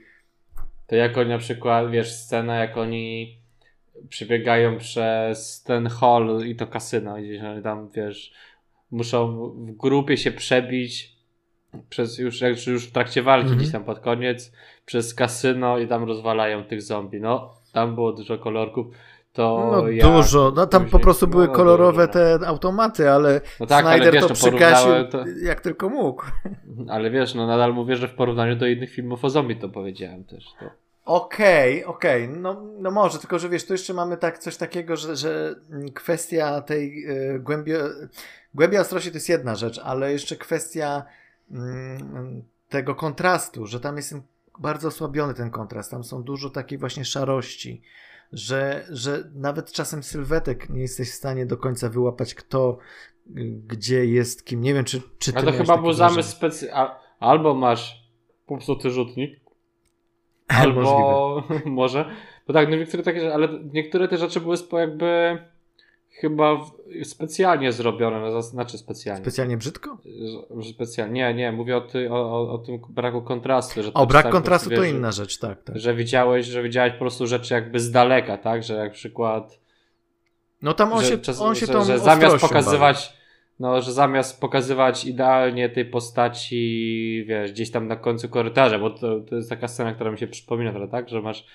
to 0.87 0.95
jak 0.95 1.17
oni 1.17 1.29
na 1.29 1.37
przykład, 1.37 1.91
wiesz, 1.91 2.11
scena 2.11 2.55
jak 2.55 2.77
oni 2.77 3.37
przebiegają 4.09 4.77
przez 4.77 5.63
ten 5.63 5.87
hall 5.87 6.41
i 6.45 6.55
to 6.55 6.67
kasyno, 6.67 7.17
gdzieś 7.17 7.41
oni 7.41 7.63
tam, 7.63 7.89
wiesz, 7.91 8.33
muszą 8.91 9.49
w 9.49 9.71
grupie 9.71 10.17
się 10.17 10.31
przebić 10.31 11.15
przez 11.89 12.17
już, 12.17 12.41
jak 12.41 12.67
już 12.67 12.87
w 12.87 12.91
trakcie 12.91 13.23
walki 13.23 13.47
mm 13.47 13.57
-hmm. 13.57 13.61
gdzieś 13.61 13.71
tam 13.71 13.83
pod 13.83 13.99
koniec, 13.99 14.51
przez 14.85 15.13
kasyno 15.13 15.79
i 15.79 15.87
tam 15.87 16.03
rozwalają 16.03 16.63
tych 16.63 16.81
zombie. 16.81 17.21
No, 17.21 17.53
tam 17.73 17.95
było 17.95 18.13
dużo 18.13 18.37
kolorków. 18.37 18.87
To 19.35 19.69
no 19.71 19.87
ja 19.87 20.03
dużo, 20.03 20.53
no 20.55 20.67
tam 20.67 20.85
po 20.85 20.99
prostu 20.99 21.27
były 21.27 21.47
no, 21.47 21.53
kolorowe 21.53 22.07
te 22.07 22.39
automaty, 22.45 23.09
ale 23.09 23.41
no 23.59 23.65
tak, 23.65 23.85
Snyder 23.85 24.01
ale 24.01 24.11
wiesz, 24.11 24.27
to 24.27 24.33
przykasił 24.33 24.91
to... 25.11 25.23
jak 25.41 25.61
tylko 25.61 25.89
mógł. 25.89 26.23
Ale 26.89 27.11
wiesz, 27.11 27.35
no 27.35 27.47
nadal 27.47 27.73
mówię, 27.73 27.95
że 27.95 28.07
w 28.07 28.13
porównaniu 28.13 28.55
do 28.55 28.67
innych 28.67 28.91
filmów 28.91 29.25
o 29.25 29.29
zombie 29.29 29.55
to 29.55 29.69
powiedziałem 29.69 30.23
też. 30.23 30.45
To... 30.59 30.65
Okej, 31.05 31.85
okay, 31.85 31.95
okej, 31.95 32.23
okay. 32.23 32.37
no, 32.37 32.61
no 32.79 32.91
może, 32.91 33.19
tylko 33.19 33.39
że 33.39 33.49
wiesz, 33.49 33.65
tu 33.65 33.73
jeszcze 33.73 33.93
mamy 33.93 34.17
tak 34.17 34.37
coś 34.39 34.57
takiego, 34.57 34.95
że, 34.95 35.15
że 35.15 35.55
kwestia 35.93 36.61
tej 36.61 37.05
y, 37.35 37.39
głębi, 37.39 37.71
głębia 38.53 38.81
ostrości 38.81 39.11
to 39.11 39.17
jest 39.17 39.29
jedna 39.29 39.55
rzecz, 39.55 39.81
ale 39.83 40.11
jeszcze 40.11 40.35
kwestia 40.35 41.05
y, 41.51 41.55
tego 42.69 42.95
kontrastu, 42.95 43.65
że 43.65 43.79
tam 43.79 43.97
jest 43.97 44.15
bardzo 44.59 44.87
osłabiony 44.87 45.33
ten 45.33 45.49
kontrast, 45.49 45.91
tam 45.91 46.03
są 46.03 46.23
dużo 46.23 46.49
takiej 46.49 46.77
właśnie 46.77 47.05
szarości, 47.05 47.81
że, 48.31 48.85
że 48.89 49.23
nawet 49.35 49.71
czasem 49.71 50.03
sylwetek 50.03 50.69
nie 50.69 50.81
jesteś 50.81 51.11
w 51.11 51.15
stanie 51.15 51.45
do 51.45 51.57
końca 51.57 51.89
wyłapać, 51.89 52.35
kto 52.35 52.77
gdzie 53.67 54.05
jest 54.05 54.45
kim. 54.45 54.61
Nie 54.61 54.73
wiem, 54.73 54.85
czy, 54.85 55.01
czy 55.19 55.33
ty 55.33 55.39
A 55.39 55.43
to 55.43 55.51
chyba 55.51 55.77
był 55.77 55.93
zamysł 55.93 56.31
specjalny. 56.31 56.95
Albo 57.19 57.53
masz 57.53 58.09
popsuty 58.45 58.89
rzutnik, 58.89 59.39
albo 60.47 61.43
może. 61.65 62.05
Bo 62.47 62.53
tak, 62.53 62.69
no 62.69 62.75
niektóre 62.75 63.03
takie, 63.03 63.33
ale 63.33 63.47
niektóre 63.73 64.07
te 64.07 64.17
rzeczy 64.17 64.41
były 64.41 64.57
jakby 64.73 65.37
chyba 66.15 66.65
specjalnie 67.03 67.71
zrobione, 67.71 68.19
no, 68.19 68.41
znaczy 68.41 68.77
specjalnie. 68.77 69.21
Specjalnie 69.21 69.57
brzydko? 69.57 69.97
Specjalnie, 70.73 71.13
nie, 71.13 71.33
nie, 71.33 71.51
mówię 71.51 71.77
o, 71.77 71.81
ty, 71.81 72.11
o, 72.11 72.51
o 72.53 72.57
tym 72.57 72.79
braku 72.89 73.21
kontrastu. 73.21 73.83
Że 73.83 73.93
o, 73.93 74.07
brak 74.07 74.29
kontrastu 74.29 74.69
to 74.69 74.83
inna 74.83 75.11
rzecz, 75.11 75.39
tak, 75.39 75.63
tak. 75.63 75.79
Że 75.79 75.95
widziałeś, 75.95 76.45
że 76.45 76.63
widziałeś 76.63 76.93
po 76.93 76.99
prostu 76.99 77.27
rzeczy 77.27 77.53
jakby 77.53 77.79
z 77.79 77.91
daleka, 77.91 78.37
tak, 78.37 78.63
że 78.63 78.73
jak 78.73 78.91
przykład 78.91 79.65
no 80.61 80.73
tam 80.73 80.93
on 80.93 81.03
się, 81.03 81.17
czas, 81.17 81.41
on 81.41 81.55
się 81.55 81.65
że, 81.65 81.85
że 81.85 81.99
zamiast 81.99 82.37
pokazywać 82.41 82.95
bawi. 82.95 83.17
no, 83.59 83.81
że 83.81 83.93
zamiast 83.93 84.41
pokazywać 84.41 85.05
idealnie 85.05 85.69
tej 85.69 85.85
postaci, 85.85 87.25
wiesz, 87.27 87.51
gdzieś 87.51 87.71
tam 87.71 87.87
na 87.87 87.95
końcu 87.95 88.29
korytarza, 88.29 88.79
bo 88.79 88.89
to, 88.89 89.19
to 89.19 89.35
jest 89.35 89.49
taka 89.49 89.67
scena, 89.67 89.93
która 89.93 90.11
mi 90.11 90.17
się 90.17 90.27
przypomina, 90.27 90.87
tak, 90.87 91.09
że 91.09 91.21
masz 91.21 91.45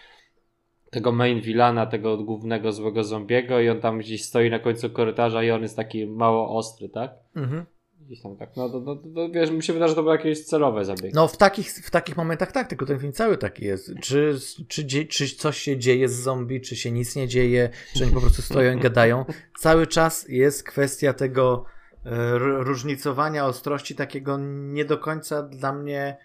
tego 0.91 1.13
main 1.13 1.41
villana, 1.41 1.87
tego 1.87 2.17
głównego 2.17 2.73
złego 2.73 3.05
zombiego 3.05 3.61
i 3.61 3.69
on 3.69 3.81
tam 3.81 3.99
gdzieś 3.99 4.25
stoi 4.25 4.51
na 4.51 4.59
końcu 4.59 4.91
korytarza 4.91 5.43
i 5.43 5.51
on 5.51 5.63
jest 5.63 5.77
taki 5.77 6.07
mało 6.07 6.57
ostry, 6.57 6.89
tak? 6.89 7.11
Mhm. 7.37 7.67
Gdzieś 8.01 8.23
tam 8.23 8.37
tak, 8.37 8.57
no 8.57 8.69
to, 8.69 8.81
no, 8.81 9.03
no, 9.05 9.29
wiesz, 9.31 9.51
mi 9.51 9.63
się 9.63 9.73
wydaje, 9.73 9.89
że 9.89 9.95
to 9.95 10.03
było 10.03 10.15
jakieś 10.15 10.45
celowe 10.45 10.85
zabiegi. 10.85 11.15
No 11.15 11.29
w 11.29 11.37
takich, 11.37 11.71
w 11.71 11.91
takich 11.91 12.17
momentach 12.17 12.53
tak, 12.53 12.69
tylko 12.69 12.87
ten 12.87 12.99
film 12.99 13.13
cały 13.13 13.39
taki 13.39 13.65
jest. 13.65 13.93
Czy, 14.03 14.39
czy, 14.69 15.07
czy 15.07 15.37
coś 15.37 15.59
się 15.59 15.79
dzieje 15.79 16.09
z 16.09 16.13
zombie, 16.13 16.61
czy 16.61 16.77
się 16.77 16.91
nic 16.91 17.17
nie 17.17 17.29
dzieje, 17.29 17.71
czy 17.97 18.05
oni 18.05 18.13
po 18.13 18.21
prostu 18.21 18.43
stoją 18.43 18.77
i 18.77 18.81
gadają. 18.89 19.25
Cały 19.59 19.87
czas 19.87 20.29
jest 20.29 20.63
kwestia 20.63 21.13
tego 21.13 21.65
e, 22.05 22.39
różnicowania 22.39 23.47
ostrości 23.47 23.95
takiego 23.95 24.39
nie 24.41 24.85
do 24.85 24.99
końca 24.99 25.43
dla 25.43 25.73
mnie 25.73 26.17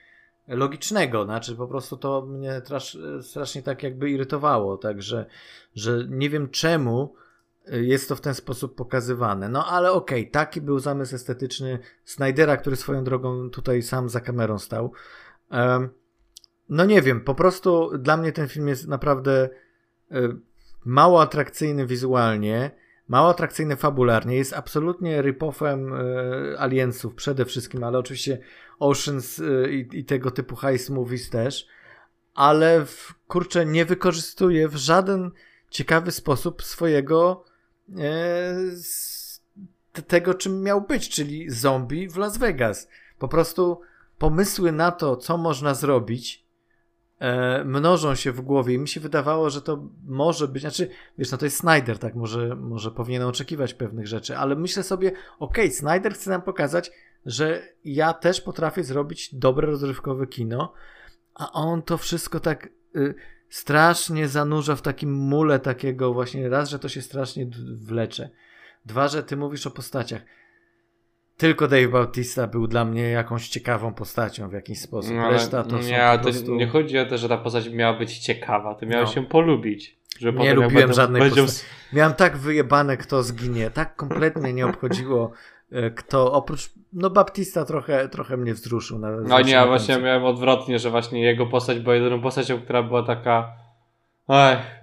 logicznego, 0.47 1.25
znaczy 1.25 1.55
po 1.55 1.67
prostu 1.67 1.97
to 1.97 2.21
mnie 2.21 2.61
trasz, 2.61 2.97
strasznie 3.21 3.63
tak 3.63 3.83
jakby 3.83 4.09
irytowało, 4.09 4.77
także, 4.77 5.25
że 5.75 6.05
nie 6.09 6.29
wiem 6.29 6.49
czemu 6.49 7.15
jest 7.67 8.09
to 8.09 8.15
w 8.15 8.21
ten 8.21 8.33
sposób 8.33 8.75
pokazywane. 8.75 9.49
No 9.49 9.65
ale 9.65 9.91
okej, 9.91 10.21
okay, 10.21 10.31
taki 10.31 10.61
był 10.61 10.79
zamysł 10.79 11.15
estetyczny 11.15 11.79
Snydera, 12.03 12.57
który 12.57 12.75
swoją 12.75 13.03
drogą 13.03 13.49
tutaj 13.49 13.81
sam 13.81 14.09
za 14.09 14.21
kamerą 14.21 14.59
stał. 14.59 14.91
No 16.69 16.85
nie 16.85 17.01
wiem, 17.01 17.21
po 17.21 17.35
prostu 17.35 17.97
dla 17.97 18.17
mnie 18.17 18.31
ten 18.31 18.47
film 18.47 18.67
jest 18.67 18.87
naprawdę 18.87 19.49
y, 20.11 20.35
mało 20.85 21.21
atrakcyjny 21.21 21.85
wizualnie, 21.85 22.71
mało 23.07 23.29
atrakcyjny 23.29 23.75
fabularnie, 23.75 24.35
jest 24.35 24.53
absolutnie 24.53 25.21
rip-offem 25.21 26.01
y, 26.53 26.59
Aliensów 26.59 27.15
przede 27.15 27.45
wszystkim, 27.45 27.83
ale 27.83 27.97
oczywiście 27.97 28.39
Oceans 28.79 29.39
y, 29.39 29.87
i, 29.93 30.05
tego 30.05 30.31
typu 30.31 30.55
heist 30.55 30.89
movies 30.89 31.29
też, 31.29 31.67
ale 32.33 32.85
w, 32.85 33.13
kurczę 33.27 33.65
nie 33.65 33.85
wykorzystuje 33.85 34.67
w 34.67 34.75
żaden 34.75 35.31
ciekawy 35.69 36.11
sposób 36.11 36.63
swojego 36.63 37.45
e, 37.97 38.55
tego, 40.07 40.33
czym 40.33 40.63
miał 40.63 40.81
być, 40.81 41.09
czyli 41.09 41.49
zombie 41.49 42.09
w 42.09 42.17
Las 42.17 42.37
Vegas. 42.37 42.87
Po 43.19 43.27
prostu 43.27 43.81
pomysły 44.17 44.71
na 44.71 44.91
to, 44.91 45.17
co 45.17 45.37
można 45.37 45.73
zrobić, 45.73 46.44
mnożą 47.65 48.15
się 48.15 48.31
w 48.31 48.41
głowie 48.41 48.73
i 48.73 48.79
mi 48.79 48.87
się 48.87 48.99
wydawało, 48.99 49.49
że 49.49 49.61
to 49.61 49.89
może 50.05 50.47
być, 50.47 50.61
znaczy, 50.61 50.89
wiesz, 51.17 51.31
no 51.31 51.37
to 51.37 51.45
jest 51.45 51.57
Snyder, 51.57 51.99
tak, 51.99 52.15
może, 52.15 52.55
może 52.55 52.91
powinien 52.91 53.23
oczekiwać 53.23 53.73
pewnych 53.73 54.07
rzeczy, 54.07 54.37
ale 54.37 54.55
myślę 54.55 54.83
sobie, 54.83 55.07
okej, 55.39 55.65
okay, 55.65 55.71
Snyder 55.71 56.13
chce 56.13 56.29
nam 56.29 56.41
pokazać, 56.41 56.91
że 57.25 57.61
ja 57.83 58.13
też 58.13 58.41
potrafię 58.41 58.83
zrobić 58.83 59.35
dobre 59.35 59.67
rozrywkowe 59.67 60.27
kino, 60.27 60.73
a 61.33 61.51
on 61.51 61.81
to 61.81 61.97
wszystko 61.97 62.39
tak 62.39 62.69
y, 62.95 63.15
strasznie 63.49 64.27
zanurza 64.27 64.75
w 64.75 64.81
takim 64.81 65.13
mule 65.13 65.59
takiego 65.59 66.13
właśnie 66.13 66.49
raz, 66.49 66.69
że 66.69 66.79
to 66.79 66.89
się 66.89 67.01
strasznie 67.01 67.47
wlecze. 67.75 68.29
Dwa, 68.85 69.07
że 69.07 69.23
ty 69.23 69.37
mówisz 69.37 69.67
o 69.67 69.71
postaciach. 69.71 70.21
Tylko 71.37 71.67
Dave 71.67 71.87
Bautista 71.87 72.47
był 72.47 72.67
dla 72.67 72.85
mnie 72.85 73.01
jakąś 73.01 73.47
ciekawą 73.47 73.93
postacią 73.93 74.49
w 74.49 74.53
jakiś 74.53 74.81
sposób. 74.81 75.13
No, 75.15 75.31
Reszta 75.31 75.63
to 75.63 75.79
nie, 75.79 76.09
po 76.17 76.23
prostu... 76.23 76.55
nie 76.55 76.67
chodzi 76.67 76.99
o 76.99 77.05
to, 77.05 77.17
że 77.17 77.29
ta 77.29 77.37
postać 77.37 77.69
miała 77.69 77.97
być 77.97 78.17
ciekawa, 78.17 78.75
ty 78.75 78.85
miałeś 78.85 79.09
no. 79.09 79.15
się 79.15 79.25
polubić. 79.25 79.97
nie 80.37 80.53
lubiłem 80.53 80.93
żadnej 80.93 81.21
będą... 81.21 81.41
postaci. 81.41 81.67
Miałem 81.93 82.13
tak 82.13 82.37
wyjebane, 82.37 82.97
kto 82.97 83.23
zginie. 83.23 83.69
Tak 83.69 83.95
kompletnie 83.95 84.53
nie 84.53 84.65
obchodziło 84.65 85.31
E, 85.71 85.91
kto 85.91 86.33
oprócz, 86.33 86.69
no 86.93 87.09
Baptista 87.09 87.65
trochę, 87.65 88.09
trochę 88.09 88.37
mnie 88.37 88.53
wzruszył. 88.53 88.99
Na, 88.99 89.11
no 89.11 89.41
nie, 89.41 89.51
ja 89.51 89.67
właśnie 89.67 89.97
miałem 89.97 90.25
odwrotnie, 90.25 90.79
że 90.79 90.89
właśnie 90.89 91.21
jego 91.23 91.45
postać 91.45 91.79
była 91.79 91.95
jedyną 91.95 92.21
postacią, 92.21 92.61
która 92.61 92.83
była 92.83 93.03
taka 93.03 93.53
ech, 94.29 94.81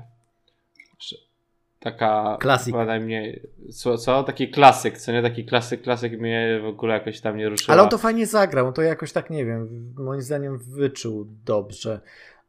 taka 1.82 2.36
klasyk. 2.40 2.74
najmniej, 2.74 3.42
co, 3.72 3.98
co? 3.98 4.22
Taki 4.22 4.50
klasyk, 4.50 4.98
co 4.98 5.12
nie? 5.12 5.22
Taki 5.22 5.44
klasyk, 5.44 5.82
klasyk 5.82 6.20
mnie 6.20 6.60
w 6.62 6.66
ogóle 6.66 6.94
jakoś 6.94 7.20
tam 7.20 7.36
nie 7.36 7.48
ruszył. 7.48 7.72
Ale 7.72 7.82
on 7.82 7.88
to 7.88 7.98
fajnie 7.98 8.26
zagrał, 8.26 8.66
on 8.66 8.72
to 8.72 8.82
jakoś 8.82 9.12
tak, 9.12 9.30
nie 9.30 9.44
wiem, 9.44 9.94
moim 9.98 10.22
zdaniem 10.22 10.58
wyczuł 10.58 11.26
dobrze. 11.44 12.00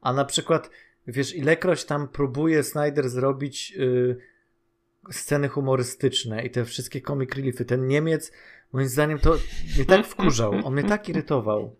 A 0.01 0.13
na 0.13 0.25
przykład, 0.25 0.69
wiesz, 1.07 1.36
ilekroć 1.36 1.86
tam 1.86 2.07
próbuje 2.07 2.63
Snyder 2.63 3.09
zrobić... 3.09 3.71
Yy, 3.71 4.34
sceny 5.11 5.49
humorystyczne 5.49 6.45
i 6.45 6.49
te 6.49 6.65
wszystkie 6.65 7.01
comic 7.01 7.36
reliefy. 7.36 7.65
Ten 7.65 7.88
Niemiec, 7.88 8.31
moim 8.74 8.88
zdaniem, 8.88 9.19
to 9.19 9.36
mnie 9.76 9.86
tak 9.86 10.07
wkurzał, 10.07 10.53
on 10.63 10.74
mnie 10.74 10.84
tak 10.84 11.09
irytował. 11.09 11.76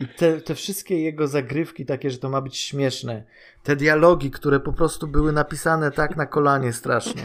I 0.00 0.08
te, 0.08 0.40
te 0.40 0.54
wszystkie 0.54 1.00
jego 1.00 1.28
zagrywki 1.28 1.86
takie, 1.86 2.10
że 2.10 2.18
to 2.18 2.28
ma 2.28 2.40
być 2.40 2.56
śmieszne. 2.56 3.24
Te 3.62 3.76
dialogi, 3.76 4.30
które 4.30 4.60
po 4.60 4.72
prostu 4.72 5.08
były 5.08 5.32
napisane 5.32 5.90
tak 5.90 6.16
na 6.16 6.26
kolanie 6.26 6.72
strasznie. 6.72 7.22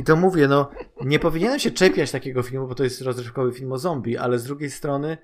I 0.00 0.04
to 0.04 0.16
mówię, 0.16 0.48
no, 0.48 0.70
nie 1.04 1.18
powinienem 1.18 1.58
się 1.58 1.70
czepiać 1.70 2.10
takiego 2.10 2.42
filmu, 2.42 2.68
bo 2.68 2.74
to 2.74 2.84
jest 2.84 3.00
rozrywkowy 3.00 3.52
film 3.52 3.72
o 3.72 3.78
zombie, 3.78 4.16
ale 4.16 4.38
z 4.38 4.44
drugiej 4.44 4.70
strony 4.70 5.18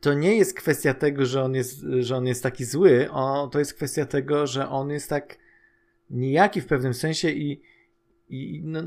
to 0.00 0.14
nie 0.14 0.36
jest 0.36 0.54
kwestia 0.54 0.94
tego, 0.94 1.26
że 1.26 1.42
on 1.42 1.54
jest, 1.54 1.80
że 2.00 2.16
on 2.16 2.26
jest 2.26 2.42
taki 2.42 2.64
zły, 2.64 3.10
o, 3.10 3.48
to 3.52 3.58
jest 3.58 3.74
kwestia 3.74 4.06
tego, 4.06 4.46
że 4.46 4.68
on 4.68 4.90
jest 4.90 5.10
tak 5.10 5.38
nijaki 6.10 6.60
w 6.60 6.66
pewnym 6.66 6.94
sensie 6.94 7.30
i 7.30 7.62
i 8.28 8.60
no, 8.64 8.80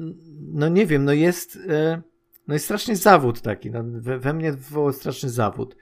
no 0.53 0.69
nie 0.69 0.85
wiem, 0.85 1.05
no 1.05 1.13
jest, 1.13 1.59
e, 1.69 2.01
no 2.47 2.53
jest 2.53 2.65
strasznie 2.65 2.95
zawód 2.95 3.41
taki. 3.41 3.71
No, 3.71 3.79
we, 3.83 4.19
we 4.19 4.33
mnie 4.33 4.51
wywołał 4.51 4.93
straszny 4.93 5.29
zawód. 5.29 5.75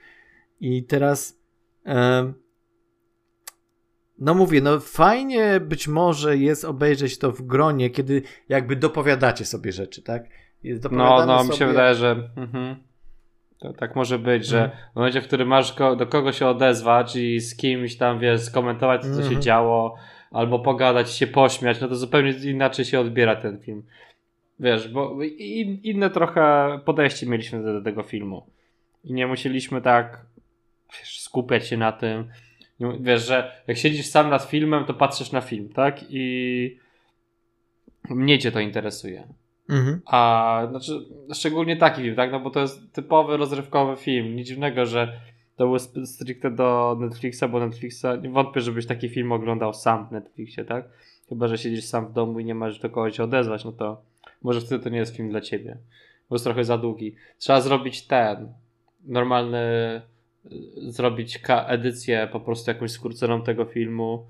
I 0.60 0.84
teraz 0.84 1.40
e, 1.86 2.32
no 4.18 4.34
mówię, 4.34 4.60
no 4.60 4.80
fajnie 4.80 5.60
być 5.60 5.88
może 5.88 6.36
jest 6.36 6.64
obejrzeć 6.64 7.18
to 7.18 7.32
w 7.32 7.42
gronie, 7.42 7.90
kiedy 7.90 8.22
jakby 8.48 8.76
dopowiadacie 8.76 9.44
sobie 9.44 9.72
rzeczy, 9.72 10.02
tak? 10.02 10.24
No, 10.90 11.26
no, 11.26 11.38
sobie... 11.38 11.50
mi 11.50 11.56
się 11.56 11.66
wydaje, 11.66 11.94
że 11.94 12.30
mhm. 12.36 12.76
to 13.58 13.72
tak 13.72 13.96
może 13.96 14.18
być, 14.18 14.46
że 14.46 14.64
mhm. 14.64 14.82
w 14.92 14.96
momencie, 14.96 15.20
w 15.20 15.26
którym 15.26 15.48
masz 15.48 15.72
ko 15.72 15.96
do 15.96 16.06
kogo 16.06 16.32
się 16.32 16.46
odezwać 16.46 17.16
i 17.16 17.40
z 17.40 17.56
kimś 17.56 17.96
tam, 17.96 18.18
wiesz, 18.18 18.40
skomentować, 18.40 19.02
co, 19.02 19.08
co 19.08 19.16
się 19.16 19.22
mhm. 19.22 19.42
działo, 19.42 19.96
albo 20.30 20.58
pogadać, 20.58 21.10
się 21.10 21.26
pośmiać, 21.26 21.80
no 21.80 21.88
to 21.88 21.96
zupełnie 21.96 22.30
inaczej 22.30 22.84
się 22.84 23.00
odbiera 23.00 23.36
ten 23.36 23.60
film. 23.60 23.82
Wiesz, 24.60 24.88
bo 24.88 25.22
in, 25.22 25.80
inne 25.82 26.10
trochę 26.10 26.78
podejście 26.84 27.26
mieliśmy 27.26 27.62
do, 27.62 27.72
do 27.72 27.82
tego 27.82 28.02
filmu. 28.02 28.46
I 29.04 29.12
nie 29.12 29.26
musieliśmy 29.26 29.80
tak 29.82 30.26
wiesz, 30.98 31.20
skupiać 31.20 31.68
się 31.68 31.76
na 31.76 31.92
tym, 31.92 32.28
Wiesz, 33.00 33.26
że 33.26 33.52
jak 33.66 33.76
siedzisz 33.76 34.06
sam 34.06 34.30
nad 34.30 34.42
filmem, 34.44 34.84
to 34.84 34.94
patrzysz 34.94 35.32
na 35.32 35.40
film, 35.40 35.68
tak? 35.68 36.00
I 36.08 36.78
mnie 38.10 38.38
cię 38.38 38.52
to 38.52 38.60
interesuje. 38.60 39.28
Mhm. 39.68 40.00
A 40.06 40.66
znaczy, 40.70 40.92
szczególnie 41.34 41.76
taki 41.76 42.02
film, 42.02 42.16
tak? 42.16 42.32
No 42.32 42.40
bo 42.40 42.50
to 42.50 42.60
jest 42.60 42.92
typowy 42.92 43.36
rozrywkowy 43.36 43.96
film. 43.96 44.36
Nic 44.36 44.46
dziwnego, 44.46 44.86
że 44.86 45.20
to 45.56 45.66
był 45.66 45.78
stricte 46.06 46.50
do 46.50 46.96
Netflixa, 47.00 47.44
bo 47.50 47.60
Netflixa 47.60 48.06
nie 48.22 48.30
wątpię, 48.30 48.60
żebyś 48.60 48.86
taki 48.86 49.08
film 49.08 49.32
oglądał 49.32 49.74
sam 49.74 50.08
w 50.08 50.12
Netflixie, 50.12 50.64
tak? 50.64 50.88
Chyba, 51.28 51.48
że 51.48 51.58
siedzisz 51.58 51.84
sam 51.84 52.06
w 52.06 52.12
domu 52.12 52.40
i 52.40 52.44
nie 52.44 52.54
masz 52.54 52.78
do 52.78 52.90
kogoś 52.90 53.20
odezwać, 53.20 53.64
no 53.64 53.72
to 53.72 54.02
może 54.46 54.60
wtedy 54.60 54.84
to 54.84 54.90
nie 54.90 54.98
jest 54.98 55.16
film 55.16 55.28
dla 55.30 55.40
ciebie. 55.40 55.78
Bo 56.30 56.36
jest 56.36 56.44
trochę 56.44 56.64
za 56.64 56.78
długi. 56.78 57.14
Trzeba 57.38 57.60
zrobić 57.60 58.06
ten 58.06 58.52
normalny 59.04 60.02
zrobić 60.76 61.40
edycję 61.66 62.28
po 62.32 62.40
prostu 62.40 62.70
jakąś 62.70 62.90
skróconą 62.90 63.42
tego 63.42 63.64
filmu 63.64 64.26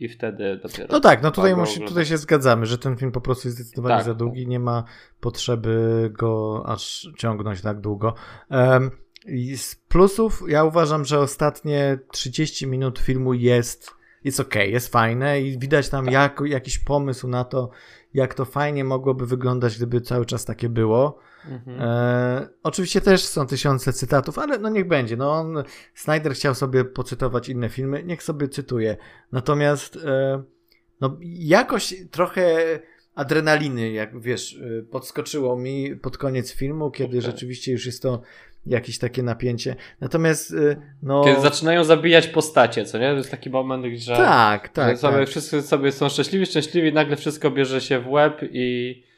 i 0.00 0.08
wtedy 0.08 0.60
dopiero. 0.62 0.88
No 0.90 1.00
tak, 1.00 1.22
no 1.22 1.30
tutaj, 1.30 1.56
musi, 1.56 1.80
tutaj 1.80 2.06
się 2.06 2.16
zgadzamy, 2.16 2.66
że 2.66 2.78
ten 2.78 2.96
film 2.96 3.12
po 3.12 3.20
prostu 3.20 3.48
jest 3.48 3.58
zdecydowanie 3.58 3.96
tak, 3.96 4.04
za 4.04 4.14
długi, 4.14 4.42
tak. 4.42 4.50
nie 4.50 4.60
ma 4.60 4.84
potrzeby 5.20 6.10
go 6.18 6.62
aż 6.66 7.08
ciągnąć 7.18 7.60
tak 7.60 7.80
długo. 7.80 8.14
Um, 8.50 8.90
i 9.26 9.56
z 9.56 9.74
plusów 9.74 10.42
ja 10.48 10.64
uważam, 10.64 11.04
że 11.04 11.20
ostatnie 11.20 11.98
30 12.12 12.66
minut 12.66 12.98
filmu 12.98 13.34
jest 13.34 13.97
jest 14.28 14.40
ok, 14.40 14.54
jest 14.54 14.92
fajne 14.92 15.40
i 15.40 15.58
widać 15.58 15.88
tam 15.88 16.04
tak. 16.04 16.14
jak, 16.14 16.40
jakiś 16.44 16.78
pomysł 16.78 17.28
na 17.28 17.44
to, 17.44 17.70
jak 18.14 18.34
to 18.34 18.44
fajnie 18.44 18.84
mogłoby 18.84 19.26
wyglądać, 19.26 19.76
gdyby 19.76 20.00
cały 20.00 20.26
czas 20.26 20.44
takie 20.44 20.68
było. 20.68 21.18
Mhm. 21.48 21.80
E, 21.80 22.48
oczywiście 22.62 23.00
też 23.00 23.24
są 23.24 23.46
tysiące 23.46 23.92
cytatów, 23.92 24.38
ale 24.38 24.58
no 24.58 24.68
niech 24.68 24.88
będzie. 24.88 25.16
No 25.16 25.32
on, 25.32 25.64
Snyder 25.94 26.34
chciał 26.34 26.54
sobie 26.54 26.84
pocytować 26.84 27.48
inne 27.48 27.68
filmy, 27.68 28.04
niech 28.04 28.22
sobie 28.22 28.48
cytuje. 28.48 28.96
Natomiast 29.32 29.96
e, 29.96 30.42
no 31.00 31.16
jakoś 31.22 31.94
trochę 32.10 32.78
adrenaliny, 33.14 33.90
jak 33.92 34.20
wiesz, 34.20 34.60
e, 34.78 34.82
podskoczyło 34.82 35.56
mi 35.56 35.96
pod 35.96 36.18
koniec 36.18 36.52
filmu, 36.52 36.90
kiedy 36.90 37.18
okay. 37.18 37.30
rzeczywiście 37.30 37.72
już 37.72 37.86
jest 37.86 38.02
to 38.02 38.22
jakieś 38.66 38.98
takie 38.98 39.22
napięcie. 39.22 39.76
Natomiast 40.00 40.54
e, 40.54 40.76
no... 41.02 41.24
Kiedy 41.24 41.40
zaczynają 41.40 41.84
zabijać 41.84 42.26
postacie, 42.26 42.84
co 42.84 42.98
nie? 42.98 43.10
To 43.10 43.16
jest 43.16 43.30
taki 43.30 43.50
moment, 43.50 43.84
że, 43.96 44.16
tak, 44.16 44.68
tak, 44.68 44.90
że 44.90 44.96
sobie, 44.96 45.18
tak. 45.18 45.28
wszyscy 45.28 45.62
sobie 45.62 45.92
są 45.92 46.08
szczęśliwi, 46.08 46.46
szczęśliwi, 46.46 46.92
nagle 46.92 47.16
wszystko 47.16 47.50
bierze 47.50 47.80
się 47.80 48.00
w 48.00 48.08
łeb 48.08 48.40
i 48.42 49.08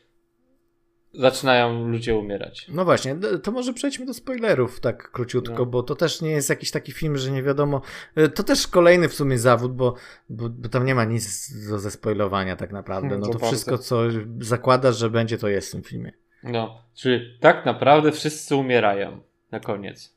zaczynają 1.14 1.88
ludzie 1.88 2.16
umierać. 2.16 2.66
No 2.68 2.84
właśnie, 2.84 3.16
to 3.43 3.53
może 3.53 3.72
przejdźmy 3.72 4.07
do 4.07 4.14
spoilerów 4.14 4.80
tak 4.80 5.11
króciutko, 5.11 5.59
no. 5.59 5.66
bo 5.66 5.82
to 5.82 5.95
też 5.95 6.22
nie 6.22 6.30
jest 6.30 6.51
jakiś 6.51 6.70
taki 6.70 6.93
film, 6.93 7.16
że 7.16 7.30
nie 7.30 7.43
wiadomo. 7.43 7.82
E, 8.16 8.28
to 8.28 8.43
też 8.43 8.66
kolejny 8.66 9.09
w 9.09 9.14
sumie 9.14 9.38
zawód, 9.38 9.72
bo, 9.72 9.95
bo, 10.28 10.49
bo 10.49 10.68
tam 10.68 10.86
nie 10.86 10.95
ma 10.95 11.05
nic 11.05 11.53
do 11.70 11.78
zespoilowania 11.78 12.57
tak 12.57 12.72
naprawdę. 12.72 13.18
No 13.18 13.26
to, 13.26 13.38
to 13.38 13.47
wszystko, 13.47 13.78
co 13.78 14.03
zakłada, 14.41 14.93
że 14.93 15.11
będzie, 15.11 15.38
to 15.38 15.49
jest 15.49 15.68
w 15.68 15.72
tym 15.72 15.82
filmie. 15.82 16.12
No, 16.43 16.84
czyli 16.95 17.38
tak 17.41 17.66
naprawdę 17.66 18.12
wszyscy 18.12 18.57
umierają 18.57 19.30
na 19.51 19.61
koniec. 19.61 20.17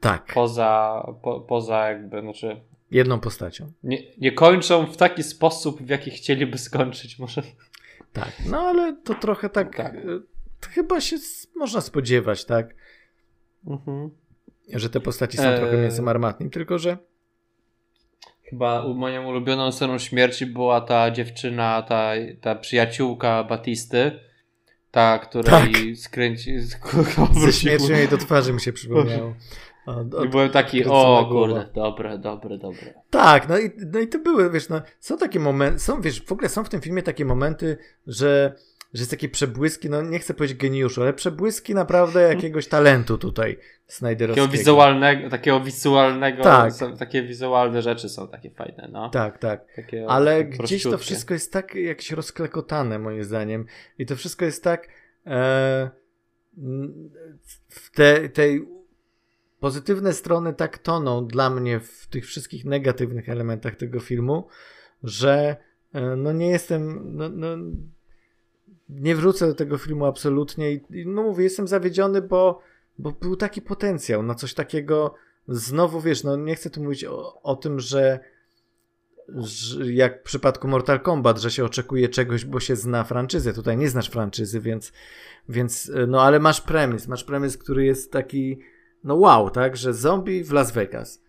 Tak. 0.00 0.32
Poza, 0.34 1.02
po, 1.22 1.40
poza 1.40 1.88
jakby, 1.88 2.20
znaczy. 2.20 2.60
Jedną 2.90 3.20
postacią. 3.20 3.72
Nie, 3.82 3.98
nie 4.18 4.32
kończą 4.32 4.86
w 4.86 4.96
taki 4.96 5.22
sposób, 5.22 5.82
w 5.82 5.88
jaki 5.88 6.10
chcieliby 6.10 6.58
skończyć, 6.58 7.18
może. 7.18 7.42
Tak, 8.12 8.32
no 8.46 8.60
ale 8.60 8.96
to 9.04 9.14
trochę 9.14 9.48
tak, 9.48 9.76
tak. 9.76 9.94
E, 9.94 9.98
chyba 10.68 11.00
się 11.00 11.16
można 11.56 11.80
spodziewać, 11.80 12.44
tak? 12.44 12.74
Mhm. 13.66 14.10
Że 14.74 14.90
te 14.90 15.00
postaci 15.00 15.36
są 15.36 15.44
eee... 15.44 15.58
trochę 15.58 15.76
mięsem 15.76 16.08
armatnim, 16.08 16.50
tylko 16.50 16.78
że 16.78 16.98
Chyba 18.50 18.88
moją 18.88 19.28
ulubioną 19.28 19.72
sceną 19.72 19.98
śmierci 19.98 20.46
była 20.46 20.80
ta 20.80 21.10
dziewczyna, 21.10 21.82
ta, 21.82 22.12
ta 22.40 22.54
przyjaciółka 22.54 23.44
Batisty, 23.44 24.20
ta, 24.90 25.18
której 25.18 25.50
tak. 25.50 25.96
skręci... 25.96 26.60
Ze 27.44 27.52
śmiercią 27.52 27.92
jej 27.92 28.08
do 28.08 28.18
twarzy 28.18 28.52
mi 28.52 28.60
się 28.60 28.72
przypomniało. 28.72 29.34
Od, 29.86 30.14
od, 30.14 30.24
I 30.24 30.28
byłem 30.28 30.50
taki, 30.50 30.84
o 30.84 31.28
kurde, 31.32 31.66
dobre, 31.74 32.18
dobre, 32.18 32.58
dobre. 32.58 32.94
Tak, 33.10 33.48
no 33.48 33.58
i, 33.58 33.70
no 33.92 34.00
i 34.00 34.08
to 34.08 34.18
były, 34.18 34.50
wiesz, 34.50 34.68
no, 34.68 34.82
są 35.00 35.16
takie 35.18 35.40
momenty, 35.40 35.78
są, 35.78 36.00
wiesz, 36.00 36.22
w 36.22 36.32
ogóle 36.32 36.48
są 36.48 36.64
w 36.64 36.68
tym 36.68 36.80
filmie 36.80 37.02
takie 37.02 37.24
momenty, 37.24 37.78
że, 38.06 38.54
że 38.94 39.00
jest 39.00 39.10
takie 39.10 39.28
przebłyski, 39.28 39.90
no 39.90 40.02
nie 40.02 40.18
chcę 40.18 40.34
powiedzieć 40.34 40.58
geniuszu, 40.58 41.02
ale 41.02 41.12
przebłyski 41.12 41.74
naprawdę 41.74 42.22
jakiegoś 42.22 42.68
talentu 42.68 43.18
tutaj 43.18 43.58
Snyderowskiego. 43.86 44.46
Takiego 44.46 44.58
wizualnego, 44.58 45.30
takiego 45.30 45.60
wizualnego, 45.60 46.42
tak. 46.42 46.72
są, 46.72 46.96
takie 46.96 47.22
wizualne 47.22 47.82
rzeczy 47.82 48.08
są 48.08 48.28
takie 48.28 48.50
fajne, 48.50 48.88
no. 48.92 49.10
Tak, 49.10 49.38
tak. 49.38 49.74
Takie 49.76 50.06
ale 50.08 50.44
gdzieś 50.44 50.82
to 50.82 50.98
wszystko 50.98 51.34
jest 51.34 51.52
tak 51.52 51.74
jakieś 51.74 52.10
rozklekotane 52.10 52.98
moim 52.98 53.24
zdaniem 53.24 53.66
i 53.98 54.06
to 54.06 54.16
wszystko 54.16 54.44
jest 54.44 54.64
tak 54.64 54.88
e, 55.26 55.90
w 57.68 57.90
te, 57.94 58.28
tej 58.28 58.68
pozytywne 59.60 60.12
strony 60.12 60.54
tak 60.54 60.78
toną 60.78 61.26
dla 61.26 61.50
mnie 61.50 61.80
w 61.80 62.06
tych 62.06 62.26
wszystkich 62.26 62.64
negatywnych 62.64 63.28
elementach 63.28 63.76
tego 63.76 64.00
filmu, 64.00 64.48
że 65.02 65.56
e, 65.92 66.16
no 66.16 66.32
nie 66.32 66.50
jestem, 66.50 67.00
no, 67.16 67.28
no 67.28 67.56
nie 68.90 69.16
wrócę 69.16 69.46
do 69.46 69.54
tego 69.54 69.78
filmu 69.78 70.04
absolutnie 70.04 70.72
i, 70.72 70.82
no 71.06 71.22
mówię, 71.22 71.44
jestem 71.44 71.68
zawiedziony, 71.68 72.22
bo, 72.22 72.60
bo 72.98 73.12
był 73.12 73.36
taki 73.36 73.62
potencjał 73.62 74.22
na 74.22 74.34
coś 74.34 74.54
takiego, 74.54 75.14
znowu 75.48 76.00
wiesz, 76.00 76.24
no 76.24 76.36
nie 76.36 76.54
chcę 76.54 76.70
tu 76.70 76.82
mówić 76.82 77.04
o, 77.04 77.42
o 77.42 77.56
tym, 77.56 77.80
że, 77.80 78.20
że 79.28 79.92
jak 79.92 80.20
w 80.20 80.22
przypadku 80.22 80.68
Mortal 80.68 81.00
Kombat, 81.00 81.38
że 81.38 81.50
się 81.50 81.64
oczekuje 81.64 82.08
czegoś, 82.08 82.44
bo 82.44 82.60
się 82.60 82.76
zna 82.76 83.04
franczyzę, 83.04 83.52
tutaj 83.52 83.76
nie 83.76 83.88
znasz 83.88 84.08
franczyzy, 84.08 84.60
więc, 84.60 84.92
więc 85.48 85.92
no 86.08 86.22
ale 86.22 86.38
masz 86.38 86.60
premis, 86.60 87.08
masz 87.08 87.24
premis, 87.24 87.58
który 87.58 87.84
jest 87.84 88.12
taki 88.12 88.60
no 89.04 89.14
wow, 89.14 89.50
tak, 89.50 89.76
że 89.76 89.94
zombie 89.94 90.44
w 90.44 90.52
Las 90.52 90.72
Vegas. 90.72 91.22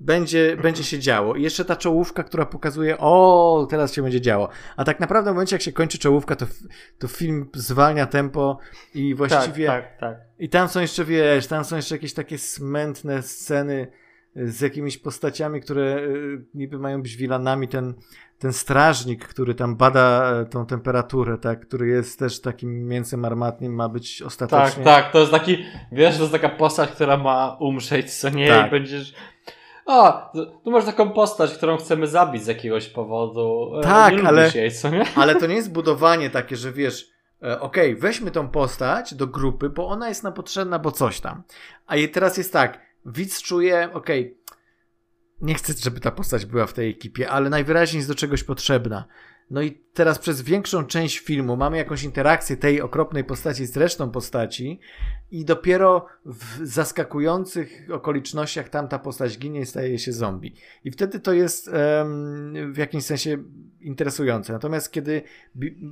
Będzie, 0.00 0.56
będzie 0.62 0.84
się 0.84 0.98
działo. 0.98 1.34
I 1.34 1.42
jeszcze 1.42 1.64
ta 1.64 1.76
czołówka, 1.76 2.22
która 2.22 2.46
pokazuje, 2.46 2.98
o, 2.98 3.66
teraz 3.70 3.94
się 3.94 4.02
będzie 4.02 4.20
działo. 4.20 4.48
A 4.76 4.84
tak 4.84 5.00
naprawdę 5.00 5.30
w 5.30 5.34
momencie, 5.34 5.56
jak 5.56 5.62
się 5.62 5.72
kończy 5.72 5.98
czołówka, 5.98 6.36
to, 6.36 6.46
to 6.98 7.08
film 7.08 7.48
zwalnia 7.54 8.06
tempo 8.06 8.58
i 8.94 9.14
właściwie... 9.14 9.66
Tak, 9.66 9.84
tak, 9.84 10.00
tak. 10.00 10.18
I 10.38 10.48
tam 10.48 10.68
są 10.68 10.80
jeszcze, 10.80 11.04
wiesz, 11.04 11.46
tam 11.46 11.64
są 11.64 11.76
jeszcze 11.76 11.94
jakieś 11.94 12.14
takie 12.14 12.38
smętne 12.38 13.22
sceny 13.22 13.86
z 14.36 14.60
jakimiś 14.60 14.98
postaciami, 14.98 15.60
które 15.60 15.98
y, 15.98 16.44
niby 16.54 16.78
mają 16.78 17.02
być 17.02 17.16
wilanami. 17.16 17.68
Ten, 17.68 17.94
ten 18.38 18.52
strażnik, 18.52 19.28
który 19.28 19.54
tam 19.54 19.76
bada 19.76 20.32
e, 20.32 20.44
tą 20.44 20.66
temperaturę, 20.66 21.38
tak, 21.38 21.66
który 21.66 21.88
jest 21.88 22.18
też 22.18 22.40
takim 22.40 22.88
mięsem 22.88 23.24
armatnim, 23.24 23.74
ma 23.74 23.88
być 23.88 24.22
ostatecznie. 24.22 24.84
Tak, 24.84 25.04
tak, 25.04 25.12
to 25.12 25.18
jest 25.18 25.30
taki, 25.30 25.64
wiesz, 25.92 26.16
to 26.16 26.22
jest 26.22 26.32
taka 26.32 26.48
postać, 26.48 26.90
która 26.90 27.16
ma 27.16 27.56
umrzeć, 27.60 28.14
co 28.14 28.28
nie, 28.30 28.48
tak. 28.48 28.66
i 28.66 28.70
będziesz... 28.70 29.14
A, 29.88 30.32
tu 30.64 30.70
masz 30.70 30.84
taką 30.84 31.10
postać, 31.10 31.54
którą 31.54 31.76
chcemy 31.76 32.06
zabić 32.06 32.44
z 32.44 32.46
jakiegoś 32.46 32.88
powodu. 32.88 33.72
E, 33.78 33.82
tak, 33.82 34.14
ale, 34.24 34.50
jej, 34.54 34.72
co 34.72 34.90
nie? 34.90 35.04
ale 35.14 35.34
to 35.34 35.46
nie 35.50 35.54
jest 35.54 35.72
budowanie 35.72 36.30
takie, 36.30 36.56
że 36.56 36.72
wiesz, 36.72 37.10
e, 37.42 37.60
okej, 37.60 37.90
okay, 37.90 38.00
weźmy 38.00 38.30
tą 38.30 38.48
postać 38.48 39.14
do 39.14 39.26
grupy, 39.26 39.70
bo 39.70 39.88
ona 39.88 40.08
jest 40.08 40.22
nam 40.22 40.32
potrzebna, 40.32 40.78
bo 40.78 40.92
coś 40.92 41.20
tam. 41.20 41.42
A 41.86 41.94
teraz 42.12 42.36
jest 42.36 42.52
tak, 42.52 42.80
widz 43.06 43.42
czuje, 43.42 43.88
okej, 43.92 44.20
okay, 44.20 44.38
nie 45.40 45.54
chcę, 45.54 45.72
żeby 45.72 46.00
ta 46.00 46.10
postać 46.10 46.46
była 46.46 46.66
w 46.66 46.72
tej 46.72 46.90
ekipie, 46.90 47.30
ale 47.30 47.50
najwyraźniej 47.50 47.98
jest 47.98 48.08
do 48.08 48.14
czegoś 48.14 48.44
potrzebna. 48.44 49.04
No 49.50 49.62
i 49.62 49.82
teraz 49.94 50.18
przez 50.18 50.42
większą 50.42 50.84
część 50.84 51.18
filmu 51.18 51.56
mamy 51.56 51.76
jakąś 51.76 52.02
interakcję 52.02 52.56
tej 52.56 52.80
okropnej 52.80 53.24
postaci 53.24 53.66
z 53.66 53.76
resztą 53.76 54.10
postaci 54.10 54.80
i 55.30 55.44
dopiero 55.44 56.06
w 56.24 56.66
zaskakujących 56.66 57.88
okolicznościach 57.92 58.68
tamta 58.68 58.98
postać 58.98 59.38
ginie 59.38 59.60
i 59.60 59.66
staje 59.66 59.98
się 59.98 60.12
zombie. 60.12 60.54
I 60.84 60.90
wtedy 60.90 61.20
to 61.20 61.32
jest 61.32 61.70
w 62.72 62.76
jakimś 62.76 63.04
sensie 63.04 63.38
interesujące. 63.80 64.52
Natomiast 64.52 64.92
kiedy 64.92 65.22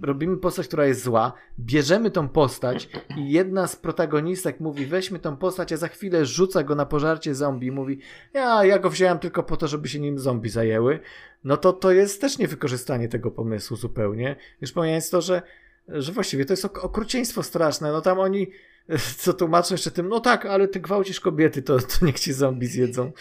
robimy 0.03 0.37
postać, 0.37 0.67
która 0.67 0.87
jest 0.87 1.03
zła, 1.03 1.33
bierzemy 1.59 2.11
tą 2.11 2.29
postać 2.29 2.89
i 3.17 3.31
jedna 3.31 3.67
z 3.67 3.77
protagonistek 3.77 4.61
mówi, 4.61 4.87
weźmy 4.87 5.19
tą 5.19 5.37
postać, 5.37 5.73
a 5.73 5.77
za 5.77 5.89
chwilę 5.89 6.27
rzuca 6.27 6.63
go 6.63 6.75
na 6.75 6.87
pożarcie 6.87 7.35
zombie 7.35 7.67
i 7.67 7.71
mówi, 7.71 7.99
ja, 8.35 8.65
ja 8.65 8.79
go 8.79 8.91
wziąłem 8.91 9.19
tylko 9.19 9.43
po 9.43 9.57
to, 9.57 9.69
żeby 9.69 9.89
się 9.89 10.01
nim 10.01 10.19
zombie 10.19 10.51
zajęły, 10.51 11.01
no 11.47 11.57
to 11.57 11.73
to 11.73 11.93
jest 11.93 12.21
też 12.21 12.39
niewykorzystanie 12.39 13.09
tego 13.09 13.31
pomysłu 13.31 13.77
zupełnie. 13.77 14.37
Już 14.61 14.73
pomijając 14.73 15.11
to, 15.11 15.21
że, 15.21 15.43
że 15.89 16.13
właściwie 16.13 16.45
to 16.45 16.53
jest 16.53 16.65
okrucieństwo 16.65 17.43
straszne. 17.43 17.93
No 17.93 18.01
tam 18.01 18.19
oni 18.19 18.47
co 19.23 19.33
tłumaczą 19.33 19.75
jeszcze 19.75 19.91
tym, 19.91 20.09
no 20.09 20.21
tak, 20.21 20.47
ale 20.47 20.69
ty 20.69 20.81
gwałcisz 20.81 21.21
kobiety, 21.21 21.63
to, 21.63 21.79
to 21.79 22.07
niech 22.07 22.21
ci 22.21 22.33
zombie 22.33 22.67
zjedzą. 22.67 23.13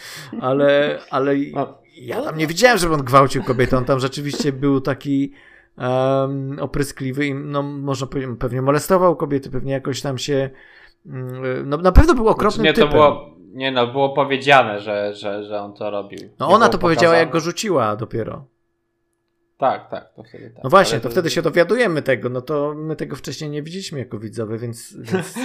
Ale, 0.41 0.99
ale 1.09 1.35
ja 1.95 2.21
tam 2.21 2.37
nie 2.37 2.47
widziałem, 2.47 2.77
żeby 2.77 2.93
on 2.93 3.03
gwałcił 3.03 3.43
kobietę. 3.43 3.77
On 3.77 3.85
tam 3.85 3.99
rzeczywiście 3.99 4.51
był 4.51 4.81
taki 4.81 5.33
um, 5.77 6.59
opryskliwy 6.59 7.25
i 7.25 7.33
no, 7.33 7.63
można 7.63 8.07
powiedzieć, 8.07 8.31
pewnie 8.39 8.61
molestował 8.61 9.15
kobiety, 9.15 9.49
pewnie 9.49 9.73
jakoś 9.73 10.01
tam 10.01 10.17
się 10.17 10.49
mm, 11.05 11.69
no, 11.69 11.77
na 11.77 11.91
pewno 11.91 12.13
był 12.13 12.27
okropnym 12.27 12.65
znaczy, 12.65 12.81
nie, 12.81 12.85
typem. 12.85 12.91
To 12.91 12.97
było, 12.97 13.34
Nie 13.55 13.71
no, 13.71 13.87
było 13.87 14.09
powiedziane, 14.09 14.79
że, 14.79 15.13
że, 15.13 15.43
że 15.43 15.61
on 15.61 15.73
to 15.73 15.89
robił. 15.89 16.19
No 16.39 16.47
ona 16.47 16.69
to 16.69 16.77
powiedziała, 16.77 17.15
jak 17.15 17.29
go 17.29 17.39
rzuciła 17.39 17.95
dopiero. 17.95 18.45
Tak, 19.57 19.89
tak, 19.89 20.13
to 20.15 20.23
wtedy 20.23 20.49
tak. 20.49 20.63
No 20.63 20.69
właśnie, 20.69 20.97
to, 20.99 21.03
to 21.03 21.09
wtedy 21.09 21.29
się 21.29 21.41
dowiadujemy 21.41 22.01
tego, 22.01 22.29
no 22.29 22.41
to 22.41 22.73
my 22.77 22.95
tego 22.95 23.15
wcześniej 23.15 23.49
nie 23.49 23.63
widzieliśmy 23.63 23.99
jako 23.99 24.19
widzowie, 24.19 24.57
więc... 24.57 24.95
więc... 25.11 25.35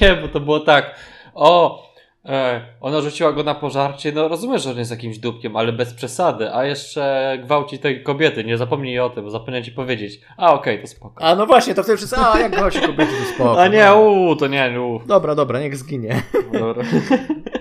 nie, 0.00 0.14
bo 0.14 0.28
to 0.28 0.40
było 0.40 0.60
tak, 0.60 0.94
o, 1.34 1.82
e, 2.28 2.60
ona 2.80 3.00
rzuciła 3.00 3.32
go 3.32 3.42
na 3.42 3.54
pożarcie, 3.54 4.12
no 4.12 4.28
rozumiesz, 4.28 4.62
że 4.62 4.70
on 4.70 4.78
jest 4.78 4.90
jakimś 4.90 5.18
dupkiem, 5.18 5.56
ale 5.56 5.72
bez 5.72 5.94
przesady, 5.94 6.54
a 6.54 6.64
jeszcze 6.64 7.38
gwałci 7.44 7.78
tej 7.78 8.02
kobiety, 8.02 8.44
nie 8.44 8.58
zapomnij 8.58 8.98
o 8.98 9.10
tym, 9.10 9.30
zapomniałem 9.30 9.64
ci 9.64 9.72
powiedzieć. 9.72 10.20
A 10.36 10.52
okej, 10.54 10.80
to 10.80 10.86
spoko. 10.86 11.24
A 11.24 11.34
no 11.34 11.46
właśnie, 11.46 11.74
to 11.74 11.82
wtedy 11.82 11.96
wszyscy, 11.96 12.16
a 12.16 12.38
jak 12.38 12.52
gwałci 12.52 12.80
kobiety, 12.80 13.12
to 13.12 13.34
spoko. 13.34 13.62
A 13.62 13.68
nie, 13.68 13.84
no. 13.84 14.00
uuu, 14.00 14.36
to 14.36 14.46
nie, 14.46 14.80
uuu. 14.80 15.00
Dobra, 15.06 15.34
dobra, 15.34 15.60
niech 15.60 15.76
zginie. 15.76 16.22
Dobra. 16.52 16.84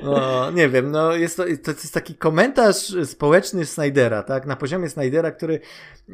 No, 0.04 0.52
nie 0.52 0.70
wiem, 0.70 0.92
no 0.92 1.16
jest 1.16 1.38
to, 1.38 1.44
to 1.44 1.72
jest 1.72 1.94
taki 1.94 2.16
komentarz 2.16 2.96
społeczny 3.06 3.66
Snydera, 3.66 4.24
tak? 4.24 4.46
Na 4.46 4.56
poziomie 4.56 4.90
Snydera, 4.90 5.32
który 5.32 5.60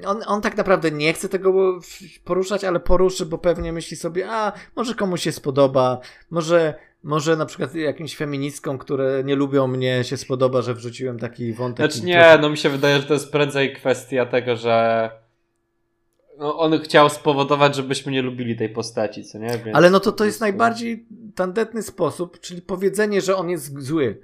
on, 0.05 0.21
on 0.27 0.41
tak 0.41 0.57
naprawdę 0.57 0.91
nie 0.91 1.13
chce 1.13 1.29
tego 1.29 1.79
poruszać, 2.23 2.63
ale 2.63 2.79
poruszy, 2.79 3.25
bo 3.25 3.37
pewnie 3.37 3.73
myśli 3.73 3.97
sobie, 3.97 4.29
a 4.29 4.51
może 4.75 4.95
komuś 4.95 5.21
się 5.21 5.31
spodoba, 5.31 5.99
może 6.31 6.73
może 7.03 7.35
na 7.35 7.45
przykład 7.45 7.75
jakimś 7.75 8.15
feministkom, 8.15 8.77
które 8.77 9.23
nie 9.23 9.35
lubią 9.35 9.67
mnie, 9.67 10.03
się 10.03 10.17
spodoba, 10.17 10.61
że 10.61 10.73
wrzuciłem 10.73 11.19
taki 11.19 11.53
wątek. 11.53 11.91
Znaczy 11.91 12.05
nie, 12.05 12.37
no 12.41 12.49
mi 12.49 12.57
się 12.57 12.69
wydaje, 12.69 12.97
że 12.97 13.03
to 13.03 13.13
jest 13.13 13.31
prędzej 13.31 13.73
kwestia 13.73 14.25
tego, 14.25 14.55
że 14.55 15.09
no, 16.37 16.59
on 16.59 16.79
chciał 16.79 17.09
spowodować, 17.09 17.75
żebyśmy 17.75 18.11
nie 18.11 18.21
lubili 18.21 18.55
tej 18.55 18.69
postaci, 18.69 19.23
co 19.23 19.37
nie? 19.37 19.49
Więc 19.49 19.77
Ale 19.77 19.89
no 19.89 19.99
to 19.99 20.11
to 20.11 20.25
jest 20.25 20.41
najbardziej 20.41 21.05
tandetny 21.35 21.83
sposób, 21.83 22.39
czyli 22.39 22.61
powiedzenie, 22.61 23.21
że 23.21 23.35
on 23.35 23.49
jest 23.49 23.79
zły. 23.79 24.19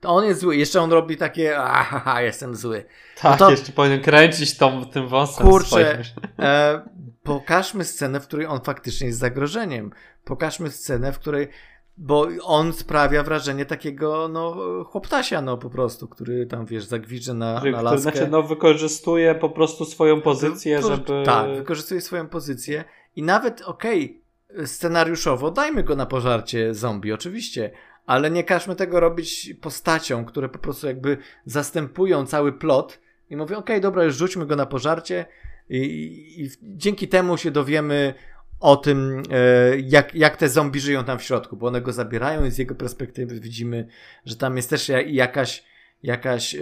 To 0.00 0.08
on 0.08 0.24
jest 0.24 0.40
zły. 0.40 0.56
Jeszcze 0.56 0.80
on 0.80 0.92
robi 0.92 1.16
takie, 1.16 1.58
aha, 1.58 2.22
jestem 2.22 2.56
zły. 2.56 2.84
Tak, 3.20 3.40
no 3.40 3.46
to... 3.46 3.50
jeszcze 3.50 3.72
powinien 3.72 4.00
kręcić 4.00 4.56
tą, 4.56 4.84
tym 4.84 5.08
wąsem 5.08 5.46
Kurczę, 5.46 6.02
e, 6.38 6.80
pokażmy 7.22 7.84
scenę, 7.84 8.20
w 8.20 8.26
której 8.26 8.46
on 8.46 8.60
faktycznie 8.60 9.06
jest 9.06 9.18
zagrożeniem. 9.18 9.90
Pokażmy 10.24 10.70
scenę, 10.70 11.12
w 11.12 11.18
której 11.18 11.48
bo 11.96 12.28
on 12.42 12.72
sprawia 12.72 13.22
wrażenie 13.22 13.66
takiego, 13.66 14.28
no, 14.28 14.56
chłoptasia, 14.84 15.42
no, 15.42 15.58
po 15.58 15.70
prostu, 15.70 16.08
który 16.08 16.46
tam, 16.46 16.66
wiesz, 16.66 16.84
zagwiże 16.84 17.34
na, 17.34 17.62
na 17.64 17.82
laskę. 17.82 18.00
Znaczy, 18.00 18.28
no, 18.28 18.42
wykorzystuje 18.42 19.34
po 19.34 19.50
prostu 19.50 19.84
swoją 19.84 20.20
pozycję, 20.20 20.82
żeby... 20.82 21.22
Tak, 21.24 21.56
wykorzystuje 21.56 22.00
swoją 22.00 22.28
pozycję 22.28 22.84
i 23.16 23.22
nawet, 23.22 23.62
okej, 23.62 24.22
okay, 24.54 24.66
scenariuszowo 24.66 25.50
dajmy 25.50 25.82
go 25.82 25.96
na 25.96 26.06
pożarcie 26.06 26.74
zombie, 26.74 27.12
oczywiście, 27.12 27.70
ale 28.06 28.30
nie 28.30 28.44
każmy 28.44 28.76
tego 28.76 29.00
robić 29.00 29.54
postacią, 29.60 30.24
które 30.24 30.48
po 30.48 30.58
prostu 30.58 30.86
jakby 30.86 31.18
zastępują 31.44 32.26
cały 32.26 32.52
plot 32.52 33.00
i 33.30 33.36
mówią, 33.36 33.58
okej, 33.58 33.76
okay, 33.76 33.80
dobra, 33.80 34.04
już 34.04 34.16
rzućmy 34.16 34.46
go 34.46 34.56
na 34.56 34.66
pożarcie 34.66 35.26
i, 35.68 35.76
i, 35.76 36.42
i 36.44 36.50
dzięki 36.62 37.08
temu 37.08 37.36
się 37.36 37.50
dowiemy 37.50 38.14
o 38.62 38.76
tym, 38.76 39.22
e, 39.30 39.78
jak, 39.78 40.14
jak 40.14 40.36
te 40.36 40.48
zombie 40.48 40.80
żyją 40.80 41.04
tam 41.04 41.18
w 41.18 41.22
środku, 41.22 41.56
bo 41.56 41.66
one 41.66 41.80
go 41.80 41.92
zabierają 41.92 42.44
i 42.44 42.50
z 42.50 42.58
jego 42.58 42.74
perspektywy 42.74 43.40
widzimy, 43.40 43.88
że 44.26 44.36
tam 44.36 44.56
jest 44.56 44.70
też 44.70 44.90
jakaś, 45.06 45.64
jakaś 46.02 46.56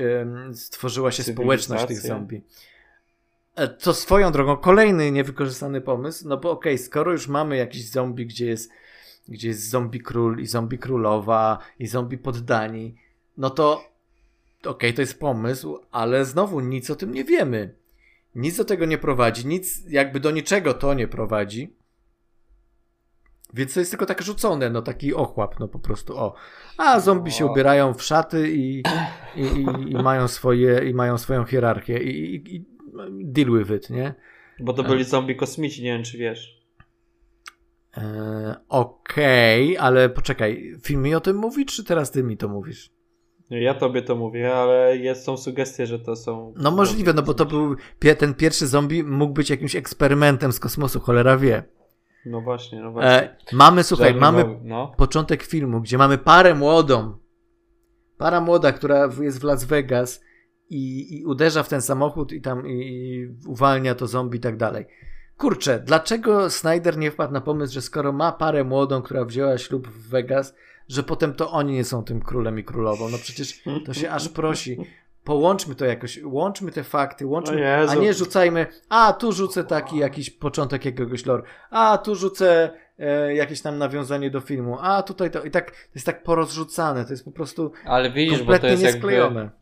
stworzyła 0.54 1.10
się 1.10 1.22
społeczność 1.22 1.86
tych 1.86 2.00
zombie. 2.00 2.42
E, 3.56 3.68
to 3.68 3.94
swoją 3.94 4.32
drogą, 4.32 4.56
kolejny 4.56 5.10
niewykorzystany 5.10 5.80
pomysł, 5.80 6.28
no 6.28 6.36
bo 6.36 6.50
okej, 6.50 6.74
okay, 6.74 6.84
skoro 6.86 7.12
już 7.12 7.28
mamy 7.28 7.56
jakiś 7.56 7.90
zombie, 7.90 8.26
gdzie 8.26 8.46
jest, 8.46 8.70
gdzie 9.28 9.48
jest 9.48 9.70
zombie 9.70 10.00
król 10.00 10.40
i 10.40 10.46
zombie 10.46 10.78
królowa 10.78 11.58
i 11.78 11.86
zombie 11.86 12.18
poddani, 12.18 12.94
no 13.38 13.50
to 13.50 13.72
okej, 13.72 14.70
okay, 14.70 14.92
to 14.92 15.00
jest 15.00 15.20
pomysł, 15.20 15.78
ale 15.90 16.24
znowu 16.24 16.60
nic 16.60 16.90
o 16.90 16.96
tym 16.96 17.12
nie 17.14 17.24
wiemy. 17.24 17.74
Nic 18.34 18.56
do 18.56 18.64
tego 18.64 18.86
nie 18.86 18.98
prowadzi, 18.98 19.46
nic 19.46 19.82
jakby 19.88 20.20
do 20.20 20.30
niczego 20.30 20.74
to 20.74 20.94
nie 20.94 21.08
prowadzi. 21.08 21.79
Więc 23.54 23.74
to 23.74 23.80
jest 23.80 23.92
tylko 23.92 24.06
tak 24.06 24.22
rzucone, 24.22 24.70
no 24.70 24.82
taki 24.82 25.14
ochłap, 25.14 25.60
no 25.60 25.68
po 25.68 25.78
prostu 25.78 26.16
o. 26.16 26.34
A 26.78 27.00
zombie 27.00 27.30
się 27.30 27.46
ubierają 27.46 27.94
w 27.94 28.02
szaty 28.02 28.50
i, 28.50 28.82
i, 29.36 29.42
i, 29.42 29.92
i 29.92 29.94
mają, 29.94 30.28
swoje, 30.28 30.90
i 30.90 30.94
mają 30.94 31.18
swoją 31.18 31.44
hierarchię 31.44 32.02
i, 32.02 32.34
i, 32.34 32.56
i 32.56 32.64
deal 33.24 33.58
with 33.58 33.70
it, 33.70 33.90
nie? 33.90 34.14
Bo 34.60 34.72
to 34.72 34.82
byli 34.82 35.04
zombie 35.04 35.36
kosmici, 35.36 35.82
nie 35.82 35.92
wiem 35.92 36.02
czy 36.02 36.18
wiesz. 36.18 36.60
E, 37.96 38.56
Okej, 38.68 39.76
okay, 39.76 39.86
ale 39.86 40.08
poczekaj, 40.08 40.76
film 40.82 41.02
mi 41.02 41.14
o 41.14 41.20
tym 41.20 41.36
mówi, 41.36 41.66
czy 41.66 41.84
teraz 41.84 42.10
ty 42.10 42.22
mi 42.22 42.36
to 42.36 42.48
mówisz? 42.48 42.90
Ja 43.50 43.74
tobie 43.74 44.02
to 44.02 44.16
mówię, 44.16 44.54
ale 44.54 44.96
jest, 44.96 45.24
są 45.24 45.36
sugestie, 45.36 45.86
że 45.86 45.98
to 45.98 46.16
są. 46.16 46.54
No 46.56 46.70
możliwe, 46.70 47.12
no 47.12 47.22
bo 47.22 47.34
to 47.34 47.46
był 47.46 47.76
ten 48.18 48.34
pierwszy 48.34 48.66
zombie 48.66 49.04
mógł 49.04 49.32
być 49.32 49.50
jakimś 49.50 49.76
eksperymentem 49.76 50.52
z 50.52 50.60
kosmosu, 50.60 51.00
cholera 51.00 51.36
wie. 51.36 51.62
No 52.26 52.40
właśnie, 52.40 52.80
no 52.80 52.92
właśnie. 52.92 53.10
E, 53.10 53.36
mamy, 53.52 53.82
słuchaj, 53.82 54.14
mamy 54.14 54.60
no. 54.62 54.92
początek 54.96 55.42
filmu, 55.42 55.80
gdzie 55.80 55.98
mamy 55.98 56.18
parę 56.18 56.54
młodą. 56.54 57.18
Para 58.18 58.40
młoda, 58.40 58.72
która 58.72 59.08
jest 59.20 59.40
w 59.40 59.44
Las 59.44 59.64
Vegas 59.64 60.20
i, 60.70 61.14
i 61.18 61.24
uderza 61.24 61.62
w 61.62 61.68
ten 61.68 61.82
samochód 61.82 62.32
i 62.32 62.40
tam 62.40 62.66
i, 62.66 62.72
i 62.72 63.28
uwalnia 63.46 63.94
to 63.94 64.06
zombie 64.06 64.38
i 64.38 64.40
tak 64.40 64.56
dalej. 64.56 64.86
Kurczę, 65.36 65.80
dlaczego 65.86 66.50
Snyder 66.50 66.98
nie 66.98 67.10
wpadł 67.10 67.32
na 67.32 67.40
pomysł, 67.40 67.74
że 67.74 67.82
skoro 67.82 68.12
ma 68.12 68.32
parę 68.32 68.64
młodą, 68.64 69.02
która 69.02 69.24
wzięła 69.24 69.58
ślub 69.58 69.88
w 69.88 70.08
Vegas, 70.08 70.54
że 70.88 71.02
potem 71.02 71.34
to 71.34 71.50
oni 71.50 71.72
nie 71.72 71.84
są 71.84 72.04
tym 72.04 72.20
królem 72.20 72.58
i 72.58 72.64
królową? 72.64 73.08
No 73.08 73.18
przecież 73.18 73.62
to 73.86 73.94
się 73.94 74.10
aż 74.10 74.28
prosi 74.28 74.76
połączmy 75.30 75.74
to 75.74 75.84
jakoś, 75.84 76.20
łączmy 76.24 76.72
te 76.72 76.84
fakty, 76.84 77.26
łączmy, 77.26 77.88
a 77.88 77.94
nie 77.94 78.14
rzucajmy, 78.14 78.66
a 78.88 79.12
tu 79.12 79.32
rzucę 79.32 79.64
taki 79.64 79.96
jakiś 79.96 80.30
początek 80.30 80.84
jakiegoś 80.84 81.26
lore, 81.26 81.42
a 81.70 81.98
tu 81.98 82.14
rzucę 82.14 82.70
e, 82.98 83.34
jakieś 83.34 83.62
tam 83.62 83.78
nawiązanie 83.78 84.30
do 84.30 84.40
filmu, 84.40 84.78
a 84.80 85.02
tutaj 85.02 85.30
to 85.30 85.42
i 85.44 85.50
tak, 85.50 85.70
to 85.70 85.76
jest 85.94 86.06
tak 86.06 86.22
porozrzucane, 86.22 87.04
to 87.04 87.10
jest 87.10 87.24
po 87.24 87.30
prostu 87.30 87.72
Ale 87.84 88.10
widzisz, 88.10 88.38
kompletnie 88.38 88.68
bo 88.68 88.76
to 88.76 88.82
jest 88.82 88.94
niesklejone. 88.94 89.40
Jakby, 89.40 89.56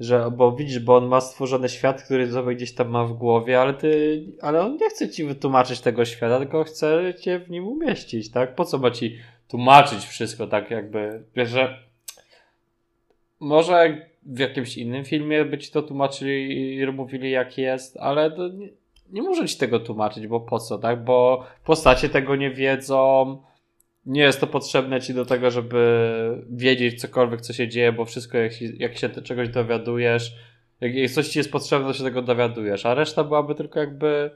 że, 0.00 0.30
bo 0.36 0.52
widzisz, 0.52 0.78
bo 0.78 0.96
on 0.96 1.06
ma 1.06 1.20
stworzony 1.20 1.68
świat, 1.68 2.02
który 2.02 2.32
sobie 2.32 2.56
gdzieś 2.56 2.74
tam 2.74 2.88
ma 2.88 3.04
w 3.04 3.12
głowie, 3.12 3.60
ale 3.60 3.74
ty, 3.74 4.22
ale 4.40 4.60
on 4.60 4.76
nie 4.76 4.90
chce 4.90 5.08
ci 5.08 5.24
wytłumaczyć 5.24 5.80
tego 5.80 6.04
świata, 6.04 6.38
tylko 6.38 6.64
chce 6.64 7.14
cię 7.20 7.38
w 7.38 7.50
nim 7.50 7.68
umieścić, 7.68 8.30
tak? 8.30 8.54
Po 8.54 8.64
co 8.64 8.78
ma 8.78 8.90
ci 8.90 9.18
tłumaczyć 9.48 10.04
wszystko 10.04 10.46
tak 10.46 10.70
jakby, 10.70 11.24
wiesz, 11.36 11.48
że 11.48 11.88
może 13.40 14.07
w 14.28 14.38
jakimś 14.38 14.76
innym 14.76 15.04
filmie 15.04 15.44
by 15.44 15.58
ci 15.58 15.70
to 15.70 15.82
tłumaczyli 15.82 16.76
i 16.76 16.86
mówili 16.86 17.30
jak 17.30 17.58
jest, 17.58 17.96
ale 17.96 18.30
nie, 18.54 18.68
nie 19.10 19.22
muszę 19.22 19.46
ci 19.46 19.58
tego 19.58 19.80
tłumaczyć, 19.80 20.26
bo 20.26 20.40
po 20.40 20.58
co, 20.58 20.78
tak? 20.78 21.04
Bo 21.04 21.46
postacie 21.64 22.08
tego 22.08 22.36
nie 22.36 22.50
wiedzą, 22.50 23.42
nie 24.06 24.22
jest 24.22 24.40
to 24.40 24.46
potrzebne 24.46 25.00
ci 25.00 25.14
do 25.14 25.24
tego, 25.24 25.50
żeby 25.50 26.44
wiedzieć 26.50 27.00
cokolwiek, 27.00 27.40
co 27.40 27.52
się 27.52 27.68
dzieje, 27.68 27.92
bo 27.92 28.04
wszystko, 28.04 28.38
jak, 28.38 28.52
jak 28.60 28.98
się 28.98 29.08
czegoś 29.08 29.48
dowiadujesz, 29.48 30.34
jak 30.80 31.10
coś 31.10 31.28
ci 31.28 31.38
jest 31.38 31.52
potrzebne, 31.52 31.88
to 31.88 31.94
się 31.94 32.04
tego 32.04 32.22
dowiadujesz, 32.22 32.86
a 32.86 32.94
reszta 32.94 33.24
byłaby 33.24 33.54
tylko 33.54 33.80
jakby 33.80 34.30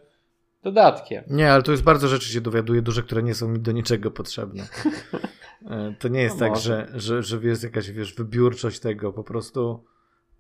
dodatkiem. 0.63 1.25
Nie, 1.31 1.53
ale 1.53 1.63
tu 1.63 1.71
jest 1.71 1.83
bardzo 1.83 2.09
rzeczy 2.09 2.33
się 2.33 2.41
dowiaduje, 2.41 2.83
duże, 2.83 3.03
które 3.03 3.23
nie 3.23 3.35
są 3.35 3.49
mi 3.49 3.61
do 3.61 3.73
niczego 3.73 4.11
potrzebne. 4.11 4.65
E, 5.73 5.95
to 5.99 6.09
nie 6.09 6.23
jest 6.23 6.41
no 6.41 6.47
tak, 6.47 6.57
że, 6.57 6.89
że, 6.95 7.23
że 7.23 7.37
jest 7.43 7.63
jakaś 7.63 7.91
wiesz, 7.91 8.15
wybiórczość 8.15 8.81
tego, 8.81 9.13
po 9.13 9.25
prostu. 9.25 9.85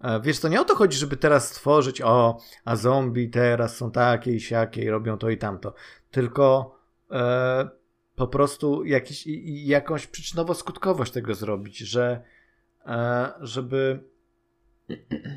E, 0.00 0.20
wiesz, 0.20 0.40
to 0.40 0.48
nie 0.48 0.60
o 0.60 0.64
to 0.64 0.74
chodzi, 0.74 0.98
żeby 0.98 1.16
teraz 1.16 1.48
stworzyć, 1.48 2.02
o, 2.02 2.40
a 2.64 2.76
zombie 2.76 3.30
teraz 3.30 3.76
są 3.76 3.90
takie 3.90 4.32
i 4.32 4.40
siakie 4.40 4.82
i 4.84 4.90
robią 4.90 5.18
to 5.18 5.30
i 5.30 5.38
tamto. 5.38 5.74
Tylko 6.10 6.76
e, 7.10 7.68
po 8.16 8.26
prostu 8.26 8.84
jakiś, 8.84 9.24
jakąś 9.46 10.06
przyczynowo-skutkowość 10.06 11.12
tego 11.12 11.34
zrobić, 11.34 11.78
że 11.78 12.22
e, 12.86 13.32
żeby 13.40 14.04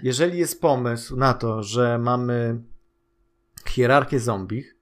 jeżeli 0.04 0.40
jest 0.40 0.62
pomysł 0.62 1.16
na 1.16 1.34
to, 1.34 1.64
że 1.64 1.98
mamy 1.98 2.62
hierarchię 3.68 4.20
zombich, 4.20 4.75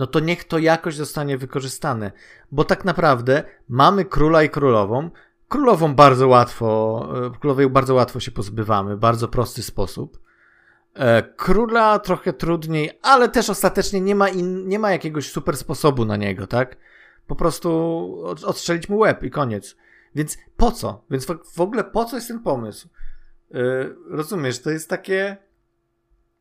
no 0.00 0.06
to 0.06 0.20
niech 0.20 0.44
to 0.44 0.58
jakoś 0.58 0.94
zostanie 0.94 1.38
wykorzystane. 1.38 2.12
Bo 2.52 2.64
tak 2.64 2.84
naprawdę 2.84 3.44
mamy 3.68 4.04
króla 4.04 4.42
i 4.42 4.50
królową. 4.50 5.10
Królową 5.48 5.94
bardzo 5.94 6.28
łatwo, 6.28 7.08
e, 7.26 7.38
królowej 7.40 7.70
bardzo 7.70 7.94
łatwo 7.94 8.20
się 8.20 8.30
pozbywamy, 8.30 8.96
bardzo 8.96 9.28
prosty 9.28 9.62
sposób. 9.62 10.20
E, 10.94 11.22
króla 11.22 11.98
trochę 11.98 12.32
trudniej, 12.32 12.98
ale 13.02 13.28
też 13.28 13.50
ostatecznie 13.50 14.00
nie 14.00 14.14
ma, 14.14 14.28
in, 14.28 14.68
nie 14.68 14.78
ma 14.78 14.90
jakiegoś 14.90 15.30
super 15.30 15.56
sposobu 15.56 16.04
na 16.04 16.16
niego, 16.16 16.46
tak? 16.46 16.76
Po 17.26 17.36
prostu 17.36 17.70
odstrzelić 18.24 18.88
mu 18.88 18.98
łeb 18.98 19.22
i 19.22 19.30
koniec. 19.30 19.76
Więc 20.14 20.38
po 20.56 20.72
co? 20.72 21.04
Więc 21.10 21.26
w 21.54 21.60
ogóle 21.60 21.84
po 21.84 22.04
co 22.04 22.16
jest 22.16 22.28
ten 22.28 22.40
pomysł? 22.40 22.88
Yy, 23.50 23.96
rozumiesz, 24.10 24.62
to 24.62 24.70
jest 24.70 24.88
takie 24.88 25.36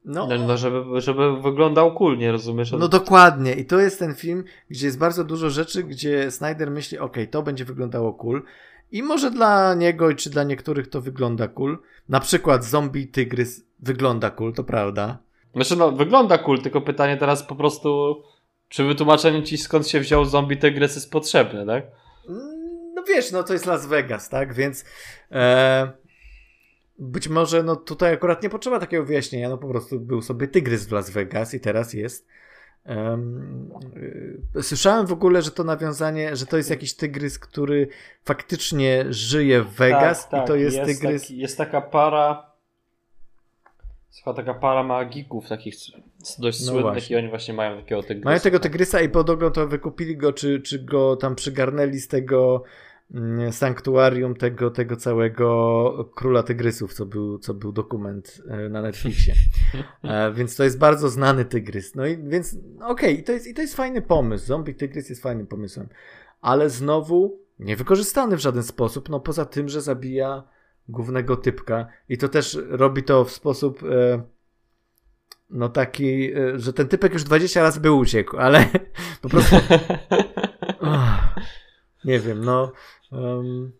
no, 0.09 0.27
no, 0.27 0.37
no 0.37 0.57
żeby, 0.57 1.01
żeby 1.01 1.41
wyglądał 1.41 1.93
cool, 1.93 2.17
nie 2.17 2.31
rozumiesz? 2.31 2.71
No 2.71 2.87
dokładnie. 2.87 3.53
I 3.53 3.65
to 3.65 3.79
jest 3.79 3.99
ten 3.99 4.15
film, 4.15 4.43
gdzie 4.69 4.85
jest 4.85 4.99
bardzo 4.99 5.23
dużo 5.23 5.49
rzeczy, 5.49 5.83
gdzie 5.83 6.31
Snyder 6.31 6.71
myśli, 6.71 6.99
ok, 6.99 7.17
to 7.31 7.43
będzie 7.43 7.65
wyglądało 7.65 8.13
cool. 8.13 8.43
I 8.91 9.03
może 9.03 9.31
dla 9.31 9.73
niego, 9.73 10.13
czy 10.13 10.29
dla 10.29 10.43
niektórych 10.43 10.87
to 10.87 11.01
wygląda 11.01 11.47
cool. 11.47 11.77
Na 12.09 12.19
przykład 12.19 12.65
zombie 12.65 13.07
tygrys 13.07 13.65
wygląda 13.79 14.29
cool, 14.29 14.53
to 14.53 14.63
prawda. 14.63 15.17
Znaczy 15.55 15.75
no, 15.75 15.91
wygląda 15.91 16.37
cool, 16.37 16.61
tylko 16.61 16.81
pytanie 16.81 17.17
teraz 17.17 17.43
po 17.43 17.55
prostu, 17.55 18.21
czy 18.69 18.83
wytłumaczenie 18.83 19.43
ci 19.43 19.57
skąd 19.57 19.87
się 19.87 19.99
wziął 19.99 20.25
zombie 20.25 20.57
tygrys 20.57 20.95
jest 20.95 21.11
potrzebne, 21.11 21.65
tak? 21.65 21.83
Mm, 22.29 22.93
no 22.95 23.03
wiesz, 23.03 23.31
no 23.31 23.43
to 23.43 23.53
jest 23.53 23.65
Las 23.65 23.85
Vegas, 23.85 24.29
tak? 24.29 24.53
Więc 24.53 24.85
e, 25.31 25.91
być 26.99 27.27
może 27.27 27.63
no 27.63 27.75
tutaj 27.75 28.13
akurat 28.13 28.43
nie 28.43 28.49
potrzeba 28.49 28.79
takiego 28.79 29.05
wyjaśnienia, 29.05 29.49
no 29.49 29.57
po 29.57 29.67
prostu 29.67 29.99
był 29.99 30.21
sobie 30.21 30.47
tygrys 30.47 30.87
w 30.87 30.91
Las 30.91 31.09
Vegas 31.09 31.53
i 31.53 31.59
teraz 31.59 31.93
jest 31.93 32.27
Um, 32.85 33.69
słyszałem 34.61 35.07
w 35.07 35.11
ogóle, 35.11 35.41
że 35.41 35.51
to 35.51 35.63
nawiązanie, 35.63 36.35
że 36.35 36.45
to 36.45 36.57
jest 36.57 36.69
jakiś 36.69 36.93
tygrys, 36.93 37.39
który 37.39 37.87
faktycznie 38.25 39.05
żyje 39.09 39.63
w 39.63 39.73
Vegas 39.73 40.23
tak, 40.23 40.31
tak. 40.31 40.43
i 40.43 40.47
to 40.47 40.55
jest, 40.55 40.77
jest 40.77 40.99
tygrys. 40.99 41.21
Taki, 41.21 41.37
jest 41.37 41.57
taka 41.57 41.81
para. 41.81 42.49
Chyba 44.23 44.33
taka 44.33 44.53
para 44.53 44.83
magików 44.83 45.49
takich 45.49 45.75
dość 46.39 46.59
no 46.59 46.65
słynnych 46.65 46.83
właśnie. 46.83 47.15
i 47.15 47.19
oni 47.19 47.29
właśnie 47.29 47.53
mają 47.53 47.77
takiego 47.77 48.03
tygrysa. 48.03 48.25
Mają 48.25 48.39
tego 48.39 48.59
tygrysa 48.59 49.01
i 49.01 49.09
podobno 49.09 49.51
to 49.51 49.67
wykupili 49.67 50.17
go, 50.17 50.33
czy, 50.33 50.61
czy 50.61 50.79
go 50.79 51.15
tam 51.15 51.35
przygarnęli 51.35 51.99
z 51.99 52.07
tego 52.07 52.63
sanktuarium 53.51 54.35
tego, 54.35 54.71
tego 54.71 54.95
całego 54.95 56.11
Króla 56.15 56.43
Tygrysów, 56.43 56.93
co 56.93 57.05
był, 57.05 57.39
co 57.39 57.53
był 57.53 57.71
dokument 57.71 58.41
e, 58.47 58.69
na 58.69 58.81
Netflixie. 58.81 59.33
E, 60.03 60.31
więc 60.37 60.55
to 60.55 60.63
jest 60.63 60.77
bardzo 60.77 61.09
znany 61.09 61.45
tygrys. 61.45 61.95
No 61.95 62.05
i 62.05 62.17
więc 62.17 62.55
okej, 62.81 63.13
okay, 63.13 63.23
to 63.23 63.31
jest, 63.31 63.47
i 63.47 63.53
to 63.53 63.61
jest 63.61 63.75
fajny 63.75 64.01
pomysł. 64.01 64.45
Zombie 64.45 64.75
tygrys 64.75 65.09
jest 65.09 65.21
fajnym 65.21 65.47
pomysłem. 65.47 65.87
Ale 66.41 66.69
znowu 66.69 67.39
niewykorzystany 67.59 68.37
w 68.37 68.39
żaden 68.39 68.63
sposób, 68.63 69.09
no 69.09 69.19
poza 69.19 69.45
tym, 69.45 69.69
że 69.69 69.81
zabija 69.81 70.43
głównego 70.89 71.37
typka 71.37 71.87
i 72.09 72.17
to 72.17 72.29
też 72.29 72.57
robi 72.69 73.03
to 73.03 73.25
w 73.25 73.31
sposób 73.31 73.83
e, 73.83 74.21
no 75.49 75.69
taki, 75.69 76.31
że 76.55 76.73
ten 76.73 76.87
typek 76.87 77.13
już 77.13 77.23
20 77.23 77.61
razy 77.61 77.79
by 77.79 77.91
uciekł, 77.91 78.37
ale 78.37 78.65
po 79.21 79.29
prostu 79.29 79.55
nie 82.05 82.19
wiem, 82.19 82.45
no 82.45 82.71
Um, 83.11 83.71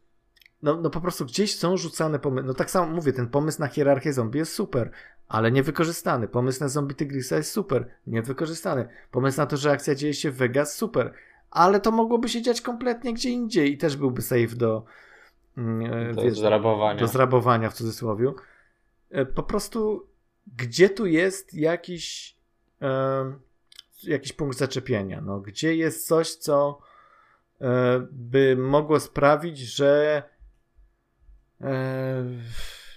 no, 0.62 0.82
no 0.82 0.90
po 0.90 1.02
prostu 1.02 1.26
gdzieś 1.26 1.56
są 1.56 1.78
rzucane 1.78 2.20
pomysły. 2.20 2.48
No 2.48 2.54
tak 2.54 2.72
samo 2.72 2.96
mówię, 2.96 3.14
ten 3.14 3.28
pomysł 3.28 3.60
na 3.60 3.68
hierarchię 3.68 4.14
zombie 4.14 4.40
jest 4.40 4.54
super, 4.54 4.92
ale 5.28 5.52
niewykorzystany. 5.52 6.28
Pomysł 6.28 6.60
na 6.64 6.70
zombie 6.70 6.96
Tygrisa 6.96 7.38
jest 7.38 7.52
super, 7.52 7.90
niewykorzystany. 8.08 8.88
Pomysł 9.12 9.38
na 9.38 9.46
to, 9.46 9.58
że 9.58 9.72
akcja 9.72 9.96
dzieje 9.96 10.14
się 10.14 10.32
w 10.32 10.36
Vegas, 10.36 10.76
super, 10.76 11.14
ale 11.52 11.80
to 11.80 11.92
mogłoby 11.92 12.30
się 12.30 12.42
dziać 12.42 12.62
kompletnie 12.62 13.14
gdzie 13.14 13.30
indziej 13.30 13.72
i 13.72 13.78
też 13.78 13.98
byłby 13.98 14.22
safe 14.22 14.56
do, 14.56 14.86
mm, 15.58 16.16
do 16.16 16.22
wiesz, 16.22 16.40
zrabowania. 16.40 17.00
Do 17.00 17.08
zrabowania 17.08 17.70
w 17.70 17.74
cudzysłowie. 17.74 18.34
E, 19.10 19.26
po 19.26 19.44
prostu 19.44 20.08
gdzie 20.58 20.90
tu 20.90 21.06
jest 21.06 21.54
jakiś, 21.54 22.36
um, 22.82 23.40
jakiś 24.04 24.34
punkt 24.34 24.58
zaczepienia? 24.58 25.22
No, 25.22 25.40
gdzie 25.40 25.76
jest 25.76 26.08
coś, 26.08 26.36
co 26.36 26.80
E, 26.80 26.89
by 28.12 28.56
mogło 28.58 29.00
sprawić, 29.00 29.58
że 29.58 30.24
e, 31.62 32.26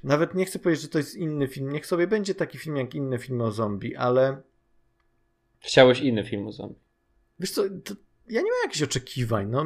nawet 0.04 0.34
nie 0.34 0.44
chcę 0.44 0.58
powiedzieć, 0.58 0.82
że 0.82 0.88
to 0.88 0.98
jest 0.98 1.14
inny 1.14 1.48
film. 1.48 1.72
Niech 1.72 1.86
sobie 1.86 2.06
będzie 2.06 2.34
taki 2.34 2.58
film 2.58 2.76
jak 2.76 2.94
inne 2.94 3.18
filmy 3.18 3.44
o 3.44 3.52
zombie, 3.52 3.96
ale. 3.96 4.42
Chciałeś 5.60 6.00
inny 6.00 6.24
film 6.24 6.46
o 6.46 6.52
zombie. 6.52 6.80
Wiesz 7.40 7.50
co, 7.50 7.64
ja 8.28 8.40
nie 8.40 8.50
mam 8.50 8.62
jakichś 8.64 8.82
oczekiwań. 8.82 9.46
No, 9.50 9.64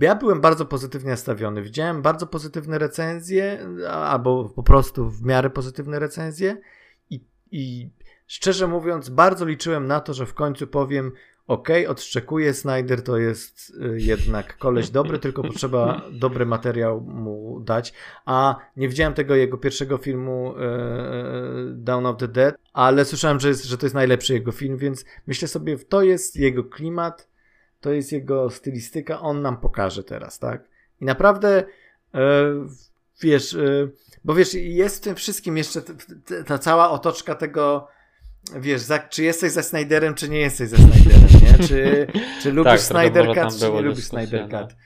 ja 0.00 0.14
byłem 0.14 0.40
bardzo 0.40 0.66
pozytywnie 0.66 1.10
nastawiony. 1.10 1.62
Widziałem 1.62 2.02
bardzo 2.02 2.26
pozytywne 2.26 2.78
recenzje, 2.78 3.66
albo 3.90 4.48
po 4.48 4.62
prostu 4.62 5.10
w 5.10 5.22
miarę 5.22 5.50
pozytywne 5.50 5.98
recenzje, 5.98 6.56
i, 7.10 7.24
i 7.50 7.90
szczerze 8.26 8.66
mówiąc, 8.66 9.08
bardzo 9.08 9.46
liczyłem 9.46 9.86
na 9.86 10.00
to, 10.00 10.14
że 10.14 10.26
w 10.26 10.34
końcu 10.34 10.66
powiem, 10.66 11.12
ok, 11.46 11.68
odszczekuje, 11.88 12.54
Snyder 12.54 13.02
to 13.02 13.18
jest 13.18 13.70
y, 13.70 14.00
jednak 14.00 14.58
koleś 14.58 14.90
dobry, 14.90 15.18
tylko 15.18 15.42
potrzeba 15.42 16.02
dobry 16.12 16.46
materiał 16.46 17.00
mu 17.00 17.60
dać, 17.60 17.92
a 18.24 18.56
nie 18.76 18.88
widziałem 18.88 19.14
tego 19.14 19.34
jego 19.34 19.58
pierwszego 19.58 19.98
filmu 19.98 20.54
e, 20.56 20.62
Down 21.72 22.06
of 22.06 22.16
the 22.16 22.28
Dead, 22.28 22.54
ale 22.72 23.04
słyszałem, 23.04 23.40
że, 23.40 23.48
jest, 23.48 23.64
że 23.64 23.78
to 23.78 23.86
jest 23.86 23.94
najlepszy 23.94 24.34
jego 24.34 24.52
film, 24.52 24.76
więc 24.76 25.04
myślę 25.26 25.48
sobie, 25.48 25.78
to 25.78 26.02
jest 26.02 26.36
jego 26.36 26.64
klimat, 26.64 27.28
to 27.80 27.92
jest 27.92 28.12
jego 28.12 28.50
stylistyka, 28.50 29.20
on 29.20 29.42
nam 29.42 29.56
pokaże 29.56 30.04
teraz, 30.04 30.38
tak? 30.38 30.68
I 31.00 31.04
naprawdę 31.04 31.64
wiesz, 33.22 33.56
bo 34.24 34.34
wiesz, 34.34 34.54
jest 34.54 34.96
w 34.96 35.00
tym 35.00 35.14
wszystkim 35.14 35.56
jeszcze 35.56 35.82
ta 36.46 36.58
cała 36.58 36.90
otoczka 36.90 37.34
tego 37.34 37.88
wiesz, 38.60 38.80
za, 38.80 38.98
czy 38.98 39.22
jesteś 39.22 39.52
ze 39.52 39.62
Snyderem, 39.62 40.14
czy 40.14 40.28
nie 40.28 40.40
jesteś 40.40 40.68
ze 40.68 40.76
Snyderem, 40.76 41.21
nie? 41.58 41.58
Czy, 41.68 42.06
czy 42.42 42.52
lubisz 42.52 42.72
tak, 42.72 42.80
Snyder 42.80 43.26
Cut, 43.26 43.60
czy 43.60 43.70
nie 43.70 43.80
lubisz 43.80 44.04
Snyder 44.04 44.48
no. 44.48 44.58
Cut. 44.58 44.76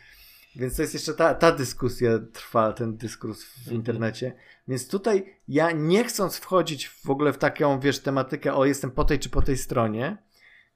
Więc 0.56 0.76
to 0.76 0.82
jest 0.82 0.94
jeszcze 0.94 1.14
ta, 1.14 1.34
ta 1.34 1.52
dyskusja 1.52 2.10
trwa, 2.32 2.72
ten 2.72 2.96
dyskurs 2.96 3.44
w 3.44 3.58
mhm. 3.58 3.76
internecie. 3.76 4.32
Więc 4.68 4.88
tutaj 4.88 5.36
ja 5.48 5.70
nie 5.70 6.04
chcąc 6.04 6.36
wchodzić 6.36 6.88
w 6.88 7.10
ogóle 7.10 7.32
w 7.32 7.38
taką, 7.38 7.80
wiesz, 7.80 7.98
tematykę, 7.98 8.54
o 8.54 8.64
jestem 8.64 8.90
po 8.90 9.04
tej 9.04 9.18
czy 9.18 9.30
po 9.30 9.42
tej 9.42 9.56
stronie, 9.56 10.16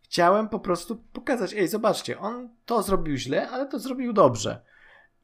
chciałem 0.03 0.49
po 0.49 0.61
prostu 0.61 0.97
pokazać, 1.13 1.55
ej, 1.55 1.69
zobaczcie, 1.69 2.19
on 2.19 2.49
to 2.65 2.83
zrobił 2.83 3.17
źle, 3.17 3.51
ale 3.51 3.67
to 3.67 3.79
zrobił 3.79 4.13
dobrze. 4.13 4.63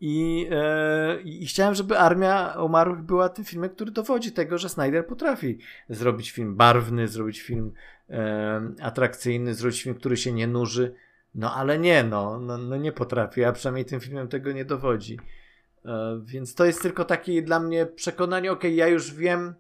I, 0.01 0.47
e, 0.51 1.21
I 1.21 1.47
chciałem, 1.47 1.75
żeby 1.75 1.99
Armia 1.99 2.55
Umarłych 2.63 3.03
była 3.03 3.29
tym 3.29 3.45
filmem, 3.45 3.71
który 3.71 3.91
dowodzi 3.91 4.33
tego, 4.33 4.59
że 4.59 4.69
Snyder 4.69 5.07
potrafi 5.07 5.59
zrobić 5.89 6.31
film 6.31 6.57
barwny, 6.57 7.09
zrobić 7.09 7.41
film 7.41 7.73
e, 8.11 8.61
atrakcyjny, 8.81 9.55
zrobić 9.55 9.83
film, 9.83 9.95
który 9.95 10.17
się 10.17 10.33
nie 10.33 10.47
nuży. 10.47 10.95
No 11.35 11.55
ale 11.55 11.79
nie, 11.79 12.05
no, 12.05 12.41
no, 12.41 12.59
no 12.59 12.77
nie 12.77 12.93
potrafi, 12.93 13.45
a 13.45 13.53
przynajmniej 13.53 13.85
tym 13.85 14.01
filmem 14.01 14.29
tego 14.29 14.53
nie 14.53 14.65
dowodzi. 14.65 15.19
E, 15.85 16.21
więc 16.25 16.55
to 16.55 16.65
jest 16.65 16.83
tylko 16.83 17.05
takie 17.05 17.43
dla 17.43 17.61
mnie 17.61 17.87
przekonanie, 17.87 18.53
okej, 18.53 18.71
okay, 18.71 18.77
ja 18.77 18.89
już 18.89 19.15
wiem, 19.15 19.55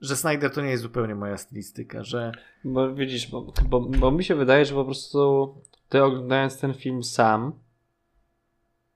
że 0.00 0.16
Snyder 0.16 0.50
to 0.50 0.60
nie 0.62 0.70
jest 0.70 0.82
zupełnie 0.82 1.14
moja 1.14 1.36
stylistyka, 1.36 2.04
że... 2.04 2.32
Bo 2.64 2.94
widzisz, 2.94 3.30
bo, 3.30 3.52
bo, 3.68 3.80
bo 3.80 4.10
mi 4.10 4.24
się 4.24 4.34
wydaje, 4.34 4.64
że 4.64 4.74
po 4.74 4.84
prostu 4.84 5.54
ty 5.88 6.02
oglądając 6.02 6.60
ten 6.60 6.74
film 6.74 7.02
sam, 7.02 7.52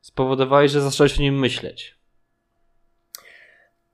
spowodowałeś, 0.02 0.72
że 0.72 0.80
zacząłeś 0.80 1.18
o 1.18 1.22
nim 1.22 1.38
myśleć. 1.38 1.98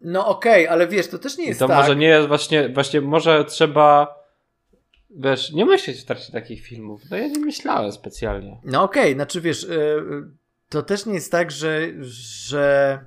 No 0.00 0.26
okej, 0.26 0.64
okay, 0.64 0.72
ale 0.72 0.88
wiesz, 0.88 1.08
to 1.08 1.18
też 1.18 1.38
nie 1.38 1.46
jest 1.46 1.58
I 1.58 1.60
to 1.60 1.68
tak. 1.68 1.76
może 1.76 1.96
nie 1.96 2.06
jest 2.06 2.28
właśnie, 2.28 2.68
właśnie 2.68 3.00
może 3.00 3.44
trzeba 3.44 4.18
wiesz, 5.10 5.52
nie 5.52 5.66
myśleć 5.66 6.00
w 6.00 6.04
trakcie 6.04 6.32
takich 6.32 6.62
filmów. 6.62 7.02
No 7.10 7.16
ja 7.16 7.26
nie 7.26 7.38
myślałem 7.38 7.92
specjalnie. 7.92 8.60
No 8.64 8.82
okej, 8.82 9.02
okay, 9.02 9.14
znaczy 9.14 9.40
wiesz, 9.40 9.62
yy, 9.62 10.30
to 10.68 10.82
też 10.82 11.06
nie 11.06 11.14
jest 11.14 11.32
tak, 11.32 11.50
że, 11.50 11.88
że 12.00 13.04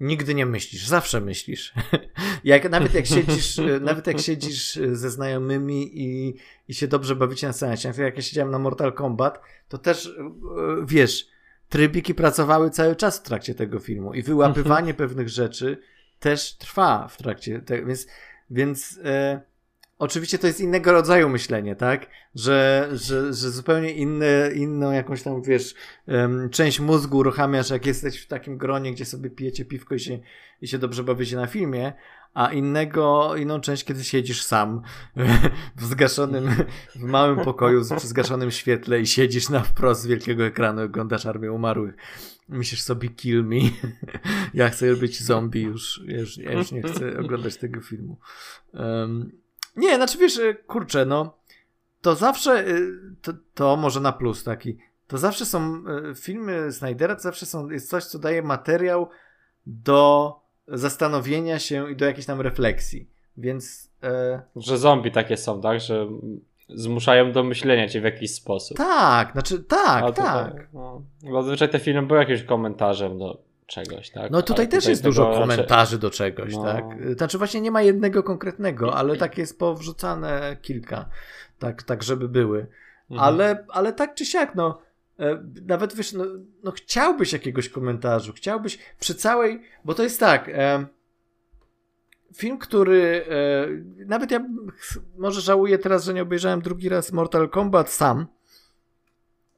nigdy 0.00 0.34
nie 0.34 0.46
myślisz, 0.46 0.86
zawsze 0.86 1.20
myślisz. 1.20 1.74
jak, 2.44 2.70
nawet 2.70 2.94
jak 2.94 3.06
siedzisz, 3.06 3.58
y, 3.58 3.80
nawet 3.90 4.06
jak 4.06 4.20
siedzisz 4.20 4.78
ze 4.92 5.10
znajomymi 5.10 6.00
i, 6.00 6.34
i 6.68 6.74
się 6.74 6.88
dobrze 6.88 7.16
bawicie 7.16 7.46
na 7.46 7.52
seansie, 7.52 7.92
jak 7.98 8.16
ja 8.16 8.22
siedziałem 8.22 8.50
na 8.50 8.58
Mortal 8.58 8.92
Kombat, 8.92 9.40
to 9.68 9.78
też 9.78 10.16
wiesz, 10.86 11.35
trybiki 11.68 12.14
pracowały 12.14 12.70
cały 12.70 12.96
czas 12.96 13.18
w 13.18 13.22
trakcie 13.22 13.54
tego 13.54 13.78
filmu 13.78 14.14
i 14.14 14.22
wyłapywanie 14.22 14.90
mhm. 14.90 14.96
pewnych 14.96 15.28
rzeczy 15.28 15.78
też 16.18 16.56
trwa 16.56 17.08
w 17.08 17.16
trakcie 17.16 17.60
tego, 17.60 17.86
więc, 17.86 18.06
więc 18.50 19.00
e, 19.04 19.40
oczywiście 19.98 20.38
to 20.38 20.46
jest 20.46 20.60
innego 20.60 20.92
rodzaju 20.92 21.28
myślenie, 21.28 21.76
tak? 21.76 22.06
Że, 22.34 22.88
że, 22.92 23.34
że 23.34 23.50
zupełnie 23.50 23.92
inne, 23.92 24.50
inną 24.54 24.92
jakąś 24.92 25.22
tam, 25.22 25.42
wiesz, 25.42 25.74
um, 26.06 26.50
część 26.50 26.80
mózgu 26.80 27.18
uruchamiasz, 27.18 27.70
jak 27.70 27.86
jesteś 27.86 28.22
w 28.22 28.26
takim 28.26 28.58
gronie, 28.58 28.92
gdzie 28.92 29.04
sobie 29.04 29.30
pijecie 29.30 29.64
piwko 29.64 29.94
i 29.94 30.00
się, 30.00 30.18
i 30.60 30.68
się 30.68 30.78
dobrze 30.78 31.04
bawicie 31.04 31.36
na 31.36 31.46
filmie, 31.46 31.92
a 32.36 32.52
innego, 32.52 33.36
inną 33.36 33.60
część, 33.60 33.84
kiedy 33.84 34.04
siedzisz 34.04 34.42
sam 34.42 34.82
w 35.76 35.84
zgaszonym, 35.84 36.50
w 36.94 37.02
małym 37.02 37.44
pokoju 37.44 37.84
z 37.84 38.02
zgaszonym 38.02 38.50
świetle 38.50 39.00
i 39.00 39.06
siedzisz 39.06 39.48
na 39.48 39.60
wprost 39.60 40.02
z 40.02 40.06
wielkiego 40.06 40.44
ekranu, 40.44 40.82
oglądasz 40.82 41.26
Armię 41.26 41.52
Umarłych. 41.52 41.94
Myślisz 42.48 42.82
sobie 42.82 43.08
kill 43.08 43.44
me. 43.44 43.56
ja 44.54 44.68
chcę 44.68 44.96
być 44.96 45.22
zombie 45.22 45.62
już. 45.62 46.02
Ja 46.06 46.18
już, 46.18 46.38
ja 46.38 46.52
już 46.52 46.72
nie 46.72 46.82
chcę 46.82 47.18
oglądać 47.18 47.56
tego 47.56 47.80
filmu. 47.80 48.18
Um, 48.72 49.32
nie, 49.76 49.96
znaczy 49.96 50.18
wiesz, 50.18 50.38
e, 50.38 50.54
kurczę, 50.54 51.06
no 51.06 51.38
to 52.00 52.14
zawsze, 52.14 52.66
e, 52.68 52.76
to, 53.22 53.32
to 53.54 53.76
może 53.76 54.00
na 54.00 54.12
plus 54.12 54.44
taki, 54.44 54.78
to 55.06 55.18
zawsze 55.18 55.46
są 55.46 55.82
e, 56.10 56.14
filmy 56.14 56.72
Snydera, 56.72 57.14
to 57.14 57.22
zawsze 57.22 57.46
są, 57.46 57.70
jest 57.70 57.90
coś, 57.90 58.04
co 58.04 58.18
daje 58.18 58.42
materiał 58.42 59.08
do 59.66 60.45
zastanowienia 60.68 61.58
się 61.58 61.90
i 61.90 61.96
do 61.96 62.04
jakiejś 62.04 62.26
tam 62.26 62.40
refleksji. 62.40 63.10
Więc. 63.36 63.90
E... 64.02 64.42
Że 64.56 64.78
zombie 64.78 65.12
takie 65.12 65.36
są, 65.36 65.60
tak? 65.60 65.80
Że 65.80 66.06
zmuszają 66.68 67.32
do 67.32 67.44
myślenia 67.44 67.88
cię 67.88 68.00
w 68.00 68.04
jakiś 68.04 68.34
sposób. 68.34 68.76
Tak, 68.76 69.32
znaczy 69.32 69.58
tak, 69.58 70.06
tutaj, 70.06 70.24
tak. 70.24 70.68
No, 70.72 71.02
zazwyczaj 71.32 71.68
te 71.68 71.78
filmy 71.78 72.02
były 72.02 72.20
jakimś 72.20 72.42
komentarzem 72.42 73.18
do 73.18 73.42
czegoś, 73.66 74.10
tak? 74.10 74.30
No 74.30 74.42
tutaj 74.42 74.64
ale 74.64 74.70
też 74.70 74.84
tutaj 74.84 74.92
jest 74.92 75.02
dużo 75.02 75.32
komentarzy 75.32 75.70
raczej... 75.70 75.98
do 75.98 76.10
czegoś, 76.10 76.54
no. 76.54 76.64
tak? 76.64 76.84
Znaczy 77.16 77.38
właśnie 77.38 77.60
nie 77.60 77.70
ma 77.70 77.82
jednego 77.82 78.22
konkretnego, 78.22 78.94
ale 78.94 79.16
tak 79.16 79.38
jest 79.38 79.58
powrzucane 79.58 80.56
kilka, 80.62 81.08
tak, 81.58 81.82
tak 81.82 82.02
żeby 82.02 82.28
były. 82.28 82.66
Mhm. 83.10 83.28
Ale, 83.28 83.64
ale 83.68 83.92
tak 83.92 84.14
czy 84.14 84.24
siak, 84.24 84.54
no 84.54 84.78
nawet 85.66 85.94
wiesz, 85.94 86.12
no, 86.12 86.24
no 86.64 86.70
chciałbyś 86.70 87.32
jakiegoś 87.32 87.68
komentarzu, 87.68 88.32
chciałbyś 88.32 88.78
przy 89.00 89.14
całej, 89.14 89.62
bo 89.84 89.94
to 89.94 90.02
jest 90.02 90.20
tak, 90.20 90.48
e, 90.48 90.86
film, 92.34 92.58
który 92.58 93.24
e, 93.28 94.04
nawet 94.06 94.30
ja 94.30 94.46
może 95.18 95.40
żałuję 95.40 95.78
teraz, 95.78 96.04
że 96.04 96.14
nie 96.14 96.22
obejrzałem 96.22 96.60
drugi 96.62 96.88
raz 96.88 97.12
Mortal 97.12 97.48
Kombat 97.48 97.90
sam. 97.90 98.26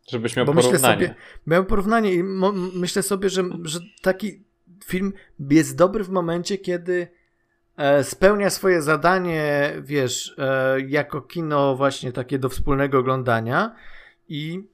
Żebyś 0.08 0.36
miał 0.36 0.46
bo 0.46 0.52
porównanie. 0.52 0.96
Myślę 0.96 1.08
sobie, 1.08 1.14
miałem 1.46 1.66
porównanie 1.66 2.14
i 2.14 2.22
myślę 2.74 3.02
sobie, 3.02 3.30
że, 3.30 3.44
że 3.62 3.80
taki 4.02 4.42
film 4.84 5.12
jest 5.50 5.76
dobry 5.76 6.04
w 6.04 6.08
momencie, 6.08 6.58
kiedy 6.58 7.08
e, 7.76 8.04
spełnia 8.04 8.50
swoje 8.50 8.82
zadanie, 8.82 9.72
wiesz, 9.82 10.34
e, 10.38 10.80
jako 10.80 11.20
kino 11.20 11.76
właśnie 11.76 12.12
takie 12.12 12.38
do 12.38 12.48
wspólnego 12.48 12.98
oglądania 12.98 13.74
i, 14.28 14.68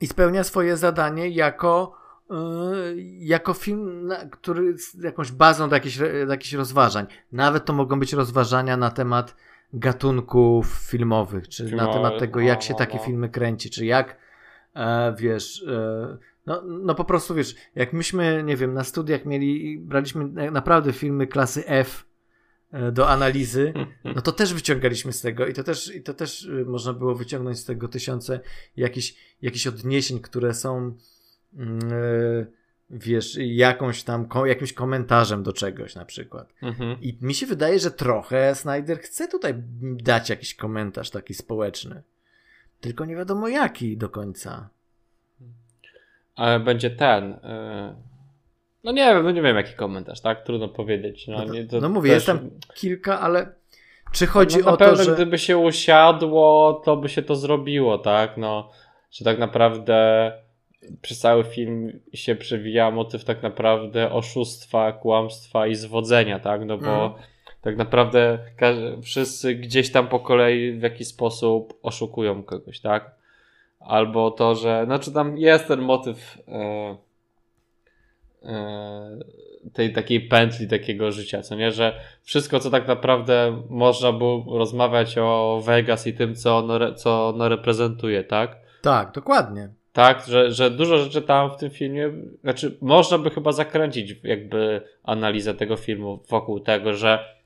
i 0.00 0.06
spełnia 0.06 0.44
swoje 0.44 0.76
zadanie 0.76 1.28
jako 1.28 2.00
Yy, 2.30 3.02
jako 3.18 3.54
film, 3.54 4.12
który 4.30 4.64
jest 4.64 5.02
jakąś 5.02 5.32
bazą 5.32 5.68
do 5.68 5.76
jakichś, 5.76 5.98
do 5.98 6.32
jakichś 6.32 6.52
rozważań. 6.52 7.06
Nawet 7.32 7.64
to 7.64 7.72
mogą 7.72 8.00
być 8.00 8.12
rozważania 8.12 8.76
na 8.76 8.90
temat 8.90 9.36
gatunków 9.72 10.66
filmowych, 10.66 11.48
czy 11.48 11.68
Filmowy, 11.68 11.86
na 11.86 11.92
temat 11.92 12.18
tego, 12.18 12.40
jak 12.40 12.62
się 12.62 12.72
no, 12.72 12.78
takie 12.78 12.98
no. 12.98 13.04
filmy 13.04 13.28
kręci, 13.28 13.70
czy 13.70 13.86
jak, 13.86 14.16
e, 14.74 15.14
wiesz, 15.18 15.64
e, 15.68 16.16
no, 16.46 16.62
no 16.66 16.94
po 16.94 17.04
prostu, 17.04 17.34
wiesz, 17.34 17.54
jak 17.74 17.92
myśmy, 17.92 18.42
nie 18.42 18.56
wiem, 18.56 18.74
na 18.74 18.84
studiach 18.84 19.24
mieli, 19.24 19.78
braliśmy 19.78 20.50
naprawdę 20.52 20.92
filmy 20.92 21.26
klasy 21.26 21.66
F 21.66 22.04
e, 22.04 22.09
do 22.92 23.08
analizy, 23.08 23.72
no 24.04 24.22
to 24.22 24.32
też 24.32 24.54
wyciągaliśmy 24.54 25.12
z 25.12 25.20
tego 25.20 25.46
i 25.46 25.52
to 25.52 25.64
też, 25.64 25.94
i 25.94 26.02
to 26.02 26.14
też 26.14 26.44
y, 26.44 26.64
można 26.66 26.92
było 26.92 27.14
wyciągnąć 27.14 27.58
z 27.58 27.64
tego 27.64 27.88
tysiące 27.88 28.40
jakichś, 28.76 29.14
jakichś 29.42 29.66
odniesień, 29.66 30.20
które 30.20 30.54
są 30.54 30.94
Mm, 31.54 31.78
e, 31.92 32.46
wiesz, 32.90 33.38
jakąś 33.40 34.02
tam, 34.02 34.28
jakimś 34.46 34.72
komentarzem 34.72 35.42
do 35.42 35.52
czegoś 35.52 35.94
na 35.94 36.04
przykład. 36.04 36.54
Mhm. 36.62 37.00
I 37.00 37.18
mi 37.20 37.34
się 37.34 37.46
wydaje, 37.46 37.78
że 37.78 37.90
trochę 37.90 38.54
Snyder 38.54 38.98
chce 38.98 39.28
tutaj 39.28 39.54
dać 39.82 40.30
jakiś 40.30 40.54
komentarz 40.54 41.10
taki 41.10 41.34
społeczny. 41.34 42.02
Tylko 42.80 43.04
nie 43.04 43.16
wiadomo 43.16 43.48
jaki 43.48 43.96
do 43.96 44.08
końca. 44.08 44.68
Ale 46.36 46.60
będzie 46.60 46.90
ten. 46.90 47.30
Yy... 47.30 48.09
No 48.84 48.92
nie 48.92 49.14
wiem, 49.14 49.24
no 49.24 49.30
nie 49.30 49.42
wiem 49.42 49.56
jaki 49.56 49.74
komentarz, 49.74 50.20
tak? 50.20 50.42
Trudno 50.42 50.68
powiedzieć. 50.68 51.26
No, 51.28 51.44
no, 51.46 51.52
nie, 51.52 51.66
no 51.80 51.88
mówię, 51.88 52.10
też... 52.10 52.14
jest 52.14 52.26
tam 52.26 52.50
kilka, 52.74 53.20
ale 53.20 53.52
czy 54.12 54.26
chodzi 54.26 54.58
no, 54.64 54.72
o 54.72 54.76
to, 54.76 54.96
że... 54.96 55.14
gdyby 55.14 55.38
się 55.38 55.58
usiadło, 55.58 56.72
to 56.84 56.96
by 56.96 57.08
się 57.08 57.22
to 57.22 57.36
zrobiło, 57.36 57.98
tak? 57.98 58.36
No, 58.36 58.70
że 59.10 59.24
tak 59.24 59.38
naprawdę 59.38 60.32
przez 61.02 61.18
cały 61.18 61.44
film 61.44 62.00
się 62.14 62.34
przewija 62.34 62.90
motyw 62.90 63.24
tak 63.24 63.42
naprawdę 63.42 64.12
oszustwa, 64.12 64.92
kłamstwa 64.92 65.66
i 65.66 65.74
zwodzenia, 65.74 66.38
tak? 66.38 66.64
No 66.64 66.78
bo 66.78 67.06
mm. 67.06 67.12
tak 67.60 67.76
naprawdę 67.76 68.38
wszyscy 69.02 69.54
gdzieś 69.54 69.92
tam 69.92 70.08
po 70.08 70.20
kolei 70.20 70.72
w 70.72 70.82
jakiś 70.82 71.08
sposób 71.08 71.78
oszukują 71.82 72.42
kogoś, 72.42 72.80
tak? 72.80 73.10
Albo 73.80 74.30
to, 74.30 74.54
że, 74.54 74.82
znaczy 74.84 75.12
tam 75.12 75.38
jest 75.38 75.68
ten 75.68 75.80
motyw 75.80 76.38
e, 76.48 76.96
tej 79.72 79.92
takiej 79.92 80.20
pętli 80.20 80.68
takiego 80.68 81.12
życia, 81.12 81.42
co 81.42 81.54
nie, 81.54 81.72
że 81.72 82.00
wszystko, 82.22 82.60
co 82.60 82.70
tak 82.70 82.88
naprawdę 82.88 83.62
można 83.68 84.12
było 84.12 84.58
rozmawiać 84.58 85.18
o 85.18 85.62
Vegas 85.64 86.06
i 86.06 86.12
tym, 86.14 86.34
co 86.34 86.58
ono, 86.58 86.94
co 86.94 87.28
ono 87.28 87.48
reprezentuje, 87.48 88.24
tak? 88.24 88.56
Tak, 88.82 89.12
dokładnie. 89.12 89.68
Tak, 89.92 90.24
że, 90.26 90.52
że 90.52 90.70
dużo 90.70 90.98
rzeczy 90.98 91.22
tam 91.22 91.50
w 91.50 91.56
tym 91.56 91.70
filmie, 91.70 92.12
znaczy 92.42 92.78
można 92.80 93.18
by 93.18 93.30
chyba 93.30 93.52
zakręcić 93.52 94.16
jakby 94.22 94.82
analizę 95.02 95.54
tego 95.54 95.76
filmu 95.76 96.22
wokół 96.28 96.60
tego, 96.60 96.94
że 96.94 97.40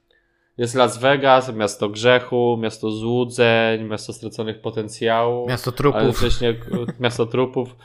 jest 0.59 0.75
Las 0.75 0.99
Vegas, 0.99 1.55
miasto 1.55 1.89
grzechu, 1.89 2.57
miasto 2.61 2.91
złudzeń, 2.91 3.85
miasto 3.85 4.13
straconych 4.13 4.61
potencjałów. 4.61 5.49
Miasto 5.49 5.73
trupów. 5.73 6.01
Ale 6.01 6.13
wcześniej 6.13 6.61
miasto 7.01 7.27
trupów. 7.27 7.77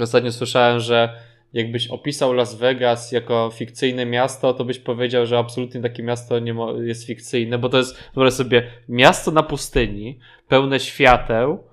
Ostatnio 0.00 0.32
słyszałem, 0.32 0.80
że 0.80 1.29
jakbyś 1.52 1.88
opisał 1.88 2.32
Las 2.32 2.54
Vegas 2.54 3.12
jako 3.12 3.50
fikcyjne 3.54 4.06
miasto, 4.06 4.54
to 4.54 4.64
byś 4.64 4.78
powiedział, 4.78 5.26
że 5.26 5.38
absolutnie 5.38 5.80
takie 5.80 6.02
miasto 6.02 6.38
nie 6.38 6.54
jest 6.82 7.06
fikcyjne, 7.06 7.58
bo 7.58 7.68
to 7.68 7.78
jest, 7.78 8.10
wyobraź 8.14 8.34
sobie, 8.34 8.70
miasto 8.88 9.30
na 9.30 9.42
pustyni, 9.42 10.18
pełne 10.48 10.80
świateł, 10.80 11.70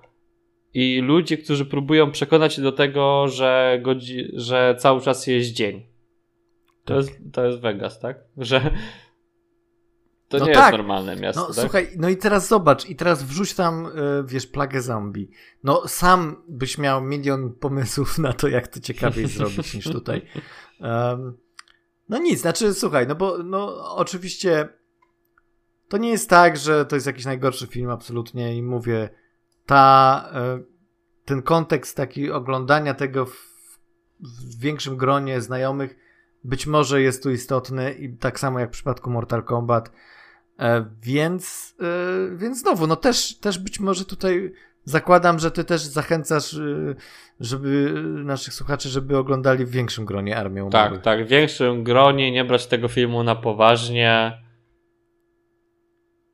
i 0.74 1.00
ludzi, 1.00 1.38
którzy 1.38 1.64
próbują 1.64 2.10
przekonać 2.10 2.54
się 2.54 2.62
do 2.62 2.72
tego, 2.72 3.28
że, 3.28 3.78
godzi, 3.82 4.30
że 4.32 4.76
cały 4.78 5.00
czas 5.00 5.26
jest 5.26 5.52
dzień. 5.52 5.82
To, 6.84 6.94
tak. 6.94 6.96
jest, 6.96 7.18
to 7.32 7.46
jest 7.46 7.60
Vegas, 7.60 8.00
tak? 8.00 8.18
Że 8.36 8.70
to 10.28 10.38
no 10.38 10.46
nie 10.46 10.54
tak. 10.54 10.62
jest 10.62 10.78
normalne 10.78 11.16
miasto. 11.16 11.40
No 11.40 11.46
tak? 11.46 11.56
słuchaj, 11.56 11.88
no 11.96 12.08
i 12.08 12.16
teraz 12.16 12.48
zobacz, 12.48 12.88
i 12.88 12.96
teraz 12.96 13.22
wrzuć 13.22 13.54
tam, 13.54 13.86
e, 13.86 13.90
wiesz, 14.24 14.46
plagę 14.46 14.82
zombie. 14.82 15.30
No 15.64 15.88
sam 15.88 16.42
byś 16.48 16.78
miał 16.78 17.02
milion 17.02 17.52
pomysłów 17.52 18.18
na 18.18 18.32
to, 18.32 18.48
jak 18.48 18.68
to 18.68 18.80
ciekawiej 18.80 19.26
zrobić 19.36 19.74
niż 19.74 19.84
tutaj. 19.84 20.22
Um, 20.80 21.36
no 22.08 22.18
nic, 22.18 22.40
znaczy 22.40 22.74
słuchaj, 22.74 23.06
no 23.06 23.14
bo 23.14 23.38
no 23.42 23.94
oczywiście 23.96 24.68
to 25.88 25.96
nie 25.96 26.10
jest 26.10 26.30
tak, 26.30 26.56
że 26.56 26.86
to 26.86 26.96
jest 26.96 27.06
jakiś 27.06 27.24
najgorszy 27.24 27.66
film, 27.66 27.90
absolutnie 27.90 28.56
i 28.56 28.62
mówię, 28.62 29.08
ta, 29.66 30.30
e, 30.34 30.60
ten 31.24 31.42
kontekst 31.42 31.96
taki 31.96 32.30
oglądania 32.30 32.94
tego 32.94 33.26
w, 33.26 33.36
w 34.20 34.60
większym 34.60 34.96
gronie 34.96 35.40
znajomych 35.40 35.96
być 36.44 36.66
może 36.66 37.02
jest 37.02 37.22
tu 37.22 37.30
istotny 37.30 37.92
i 37.92 38.16
tak 38.16 38.40
samo 38.40 38.58
jak 38.58 38.68
w 38.68 38.72
przypadku 38.72 39.10
Mortal 39.10 39.44
Kombat. 39.44 39.92
E, 40.58 40.84
więc, 41.02 41.74
e, 41.80 42.36
więc 42.36 42.60
znowu, 42.60 42.86
no 42.86 42.96
też, 42.96 43.38
też 43.38 43.58
być 43.58 43.80
może 43.80 44.04
tutaj 44.04 44.52
zakładam, 44.84 45.38
że 45.38 45.50
ty 45.50 45.64
też 45.64 45.80
zachęcasz, 45.80 46.56
żeby 47.40 48.02
naszych 48.24 48.54
słuchaczy, 48.54 48.88
żeby 48.88 49.18
oglądali 49.18 49.64
w 49.64 49.70
większym 49.70 50.04
gronie 50.04 50.36
Armię 50.36 50.64
Umarłych. 50.64 51.02
Tak, 51.02 51.18
tak, 51.18 51.26
w 51.26 51.28
większym 51.28 51.84
gronie, 51.84 52.32
nie 52.32 52.44
brać 52.44 52.66
tego 52.66 52.88
filmu 52.88 53.22
na 53.22 53.34
poważnie 53.34 54.38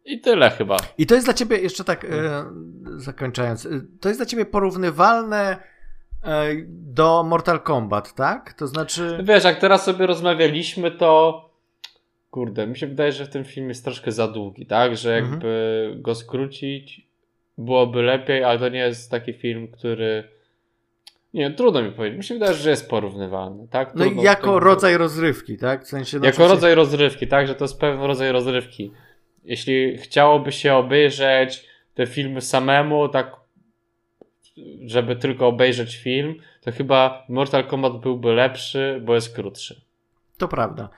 i 0.05 0.21
tyle 0.21 0.51
chyba. 0.51 0.77
I 0.99 1.07
to 1.07 1.15
jest 1.15 1.27
dla 1.27 1.35
ciebie, 1.35 1.59
jeszcze 1.59 1.85
tak 1.85 2.05
e, 2.05 2.09
zakończając, 2.97 3.67
e, 3.67 3.69
to 4.01 4.09
jest 4.09 4.21
dla 4.21 4.27
ciebie 4.27 4.47
porównywalne 4.47 5.57
e, 6.25 6.47
do 6.69 7.23
Mortal 7.23 7.61
Kombat, 7.61 8.15
tak? 8.15 8.53
To 8.53 8.67
znaczy. 8.67 9.19
Wiesz, 9.25 9.45
jak 9.45 9.61
teraz 9.61 9.85
sobie 9.85 10.07
rozmawialiśmy, 10.07 10.91
to. 10.91 11.41
Kurde, 12.35 12.67
mi 12.67 12.77
się 12.77 12.87
wydaje, 12.87 13.13
że 13.13 13.29
ten 13.29 13.45
film 13.45 13.69
jest 13.69 13.85
troszkę 13.85 14.13
za 14.13 14.29
długi, 14.29 14.67
tak? 14.67 14.97
Że 14.97 15.15
mhm. 15.17 15.33
jakby 15.33 15.83
mhm. 15.85 16.03
go 16.03 16.15
skrócić 16.15 17.07
byłoby 17.59 18.03
lepiej, 18.03 18.45
ale 18.45 18.59
to 18.59 18.69
nie 18.69 18.79
jest 18.79 19.11
taki 19.11 19.33
film, 19.33 19.69
który. 19.69 20.25
Nie, 21.35 21.51
trudno 21.51 21.83
mi 21.83 21.93
powiedzieć. 21.93 22.19
Mi 22.19 22.25
się 22.25 22.35
wydaje, 22.35 22.55
że 22.55 22.71
jest 22.71 22.91
porównywalny, 22.91 23.69
tak? 23.69 23.93
Trudno, 23.93 24.15
no 24.15 24.23
i 24.23 24.25
jako 24.25 24.61
rodzaj 24.61 24.97
rozrywki, 24.97 25.59
tak? 25.59 25.85
W 25.85 25.89
sensie, 25.89 26.19
no, 26.19 26.27
jako 26.27 26.49
rodzaj 26.49 26.75
rozrywki, 26.75 27.27
tak? 27.27 27.47
Że 27.47 27.55
to 27.55 27.65
jest 27.65 27.81
pewien 27.81 28.01
rodzaj 28.01 28.33
rozrywki 28.33 28.91
jeśli 29.45 29.99
chciałoby 29.99 30.53
się 30.53 30.75
obejrzeć 30.75 31.69
te 31.95 32.07
filmy 32.07 32.41
samemu, 32.41 33.09
tak 33.09 33.37
żeby 34.87 35.17
tylko 35.17 35.47
obejrzeć 35.47 35.97
film, 35.97 36.35
to 36.61 36.73
chyba 36.73 37.27
Mortal 37.29 37.67
Kombat 37.67 38.01
byłby 38.01 38.33
lepszy, 38.33 39.01
bo 39.05 39.15
jest 39.15 39.35
krótszy. 39.35 39.81
To 40.39 40.49
prawda. 40.49 40.89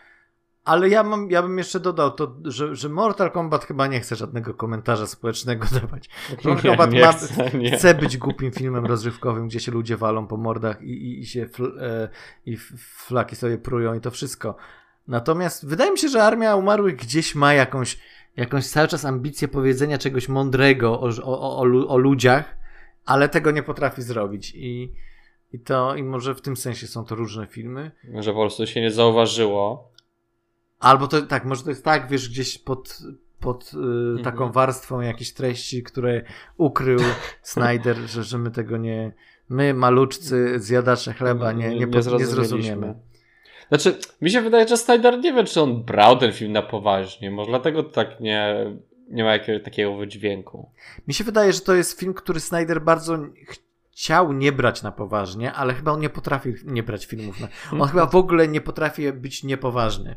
Ale 0.66 0.88
ja, 0.88 1.02
mam, 1.02 1.30
ja 1.30 1.42
bym 1.42 1.58
jeszcze 1.58 1.80
dodał 1.80 2.10
to, 2.10 2.36
że, 2.44 2.76
że 2.76 2.88
Mortal 2.88 3.30
Kombat 3.30 3.64
chyba 3.64 3.86
nie 3.86 4.00
chce 4.00 4.16
żadnego 4.16 4.54
komentarza 4.54 5.06
społecznego 5.06 5.66
dawać. 5.80 6.08
Mortal 6.30 6.62
Kombat 6.62 6.92
nie, 6.92 7.00
ma, 7.00 7.12
chce, 7.12 7.50
chce, 7.76 7.94
być 7.94 8.16
głupim 8.16 8.52
filmem 8.52 8.86
rozrywkowym, 8.86 9.48
gdzie 9.48 9.60
się 9.60 9.72
ludzie 9.72 9.96
walą 9.96 10.26
po 10.26 10.36
mordach 10.36 10.82
i, 10.82 10.90
i, 10.90 11.20
i 11.20 11.26
się 11.26 11.46
fl, 11.46 11.78
e, 11.80 12.08
i 12.46 12.56
flaki 13.06 13.36
sobie 13.36 13.58
prują 13.58 13.94
i 13.94 14.00
to 14.00 14.10
wszystko. 14.10 14.56
Natomiast 15.08 15.66
wydaje 15.66 15.92
mi 15.92 15.98
się, 15.98 16.08
że 16.08 16.22
Armia 16.22 16.56
Umarłych 16.56 16.96
gdzieś 16.96 17.34
ma 17.34 17.54
jakąś 17.54 17.98
jakąś 18.36 18.66
cały 18.66 18.88
czas 18.88 19.04
ambicję 19.04 19.48
powiedzenia 19.48 19.98
czegoś 19.98 20.28
mądrego 20.28 21.00
o, 21.00 21.10
o, 21.22 21.58
o, 21.58 21.88
o 21.88 21.98
ludziach, 21.98 22.56
ale 23.04 23.28
tego 23.28 23.50
nie 23.50 23.62
potrafi 23.62 24.02
zrobić. 24.02 24.52
I, 24.54 24.92
I 25.52 25.60
to, 25.60 25.96
i 25.96 26.02
może 26.02 26.34
w 26.34 26.40
tym 26.40 26.56
sensie 26.56 26.86
są 26.86 27.04
to 27.04 27.14
różne 27.14 27.46
filmy. 27.46 27.90
Może 28.12 28.32
po 28.32 28.40
prostu 28.40 28.66
się 28.66 28.80
nie 28.80 28.90
zauważyło. 28.90 29.95
Albo 30.80 31.08
to 31.08 31.22
tak, 31.22 31.44
może 31.44 31.62
to 31.62 31.70
jest 31.70 31.84
tak, 31.84 32.08
wiesz, 32.08 32.28
gdzieś 32.28 32.58
pod, 32.58 32.98
pod 33.40 33.72
y, 33.74 33.76
mhm. 33.76 34.22
taką 34.24 34.52
warstwą 34.52 35.00
jakichś 35.00 35.32
treści, 35.32 35.82
które 35.82 36.22
ukrył 36.56 37.00
Snyder, 37.42 37.96
że, 37.96 38.24
że 38.24 38.38
my 38.38 38.50
tego 38.50 38.76
nie, 38.76 39.12
my 39.48 39.74
maluczcy 39.74 40.60
zjadacze 40.60 41.12
chleba 41.12 41.52
nie, 41.52 41.68
nie, 41.68 41.86
nie, 41.86 41.86
nie 42.18 42.26
zrozumiemy. 42.26 42.94
Znaczy, 43.68 43.98
mi 44.20 44.30
się 44.30 44.40
wydaje, 44.40 44.68
że 44.68 44.76
Snyder 44.76 45.18
nie 45.18 45.32
wie, 45.32 45.44
czy 45.44 45.60
on 45.60 45.82
brał 45.82 46.18
ten 46.18 46.32
film 46.32 46.52
na 46.52 46.62
poważnie. 46.62 47.30
Może 47.30 47.50
dlatego 47.50 47.82
tak 47.82 48.20
nie, 48.20 48.66
nie 49.08 49.24
ma 49.24 49.32
jakiegoś 49.32 49.62
takiego 49.62 49.96
wydźwięku. 49.96 50.70
Mi 51.08 51.14
się 51.14 51.24
wydaje, 51.24 51.52
że 51.52 51.60
to 51.60 51.74
jest 51.74 52.00
film, 52.00 52.14
który 52.14 52.40
Snyder 52.40 52.82
bardzo 52.82 53.18
chciał 53.90 54.32
nie 54.32 54.52
brać 54.52 54.82
na 54.82 54.92
poważnie, 54.92 55.52
ale 55.52 55.74
chyba 55.74 55.92
on 55.92 56.00
nie 56.00 56.10
potrafi 56.10 56.54
nie 56.64 56.82
brać 56.82 57.06
filmów 57.06 57.40
na... 57.40 57.48
On 57.80 57.88
chyba 57.88 58.06
w 58.06 58.16
ogóle 58.16 58.48
nie 58.48 58.60
potrafi 58.60 59.12
być 59.12 59.44
niepoważny. 59.44 60.16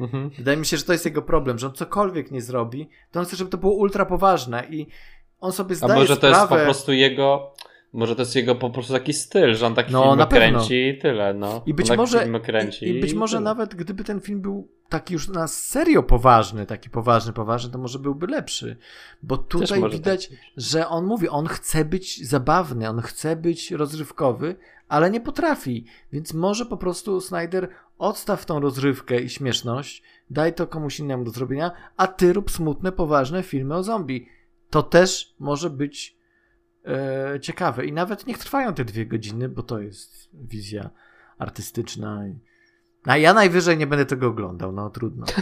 Mhm. 0.00 0.30
Wydaje 0.30 0.56
mi 0.56 0.66
się, 0.66 0.76
że 0.76 0.84
to 0.84 0.92
jest 0.92 1.04
jego 1.04 1.22
problem, 1.22 1.58
że 1.58 1.66
on 1.66 1.72
cokolwiek 1.72 2.30
nie 2.30 2.42
zrobi, 2.42 2.88
to 3.10 3.20
on 3.20 3.26
chce, 3.26 3.36
żeby 3.36 3.50
to 3.50 3.58
było 3.58 3.72
ultra 3.72 4.06
poważne 4.06 4.66
i 4.70 4.86
on 5.40 5.52
sobie 5.52 5.74
zdaje 5.74 5.92
A 5.92 5.96
może 5.96 6.16
sprawę... 6.16 6.34
to 6.34 6.40
jest 6.40 6.48
po 6.48 6.56
prostu 6.56 6.92
jego 6.92 7.54
może 7.92 8.16
to 8.16 8.22
jest 8.22 8.36
jego 8.36 8.54
po 8.54 8.70
prostu 8.70 8.92
taki 8.92 9.12
styl, 9.12 9.54
że 9.54 9.66
on 9.66 9.74
taki 9.74 9.92
no, 9.92 10.16
film 10.16 10.28
kręci 10.28 10.88
i 10.88 10.98
tyle, 10.98 11.34
no. 11.34 11.62
I 11.66 11.74
być 11.74 11.96
może, 11.96 12.28
i, 12.80 12.88
i 12.88 13.00
być 13.00 13.14
może 13.14 13.40
nawet 13.40 13.74
gdyby 13.74 14.04
ten 14.04 14.20
film 14.20 14.40
był 14.40 14.68
taki 14.88 15.14
już 15.14 15.28
na 15.28 15.48
serio 15.48 16.02
poważny, 16.02 16.66
taki 16.66 16.90
poważny, 16.90 17.32
poważny, 17.32 17.72
to 17.72 17.78
może 17.78 17.98
byłby 17.98 18.26
lepszy. 18.26 18.76
Bo 19.22 19.36
tutaj 19.36 19.90
widać, 19.90 20.28
tak 20.28 20.38
że 20.56 20.88
on 20.88 21.04
mówi, 21.04 21.28
on 21.28 21.46
chce 21.46 21.84
być 21.84 22.28
zabawny, 22.28 22.88
on 22.88 23.00
chce 23.00 23.36
być 23.36 23.70
rozrywkowy, 23.70 24.56
ale 24.88 25.10
nie 25.10 25.20
potrafi. 25.20 25.84
Więc 26.12 26.34
może 26.34 26.66
po 26.66 26.76
prostu 26.76 27.20
Snyder 27.20 27.68
odstaw 28.00 28.46
tą 28.46 28.60
rozrywkę 28.60 29.20
i 29.20 29.28
śmieszność, 29.28 30.02
daj 30.30 30.54
to 30.54 30.66
komuś 30.66 30.98
innemu 30.98 31.24
do 31.24 31.30
zrobienia, 31.30 31.70
a 31.96 32.06
ty 32.06 32.32
rób 32.32 32.50
smutne, 32.50 32.92
poważne 32.92 33.42
filmy 33.42 33.74
o 33.74 33.82
zombie. 33.82 34.28
To 34.70 34.82
też 34.82 35.34
może 35.38 35.70
być 35.70 36.16
e, 36.86 37.40
ciekawe. 37.40 37.86
I 37.86 37.92
nawet 37.92 38.26
niech 38.26 38.38
trwają 38.38 38.74
te 38.74 38.84
dwie 38.84 39.06
godziny, 39.06 39.48
bo 39.48 39.62
to 39.62 39.78
jest 39.78 40.30
wizja 40.34 40.90
artystyczna. 41.38 42.24
A 43.04 43.16
ja 43.16 43.34
najwyżej 43.34 43.78
nie 43.78 43.86
będę 43.86 44.06
tego 44.06 44.26
oglądał, 44.26 44.72
no 44.72 44.90
trudno. 44.90 45.26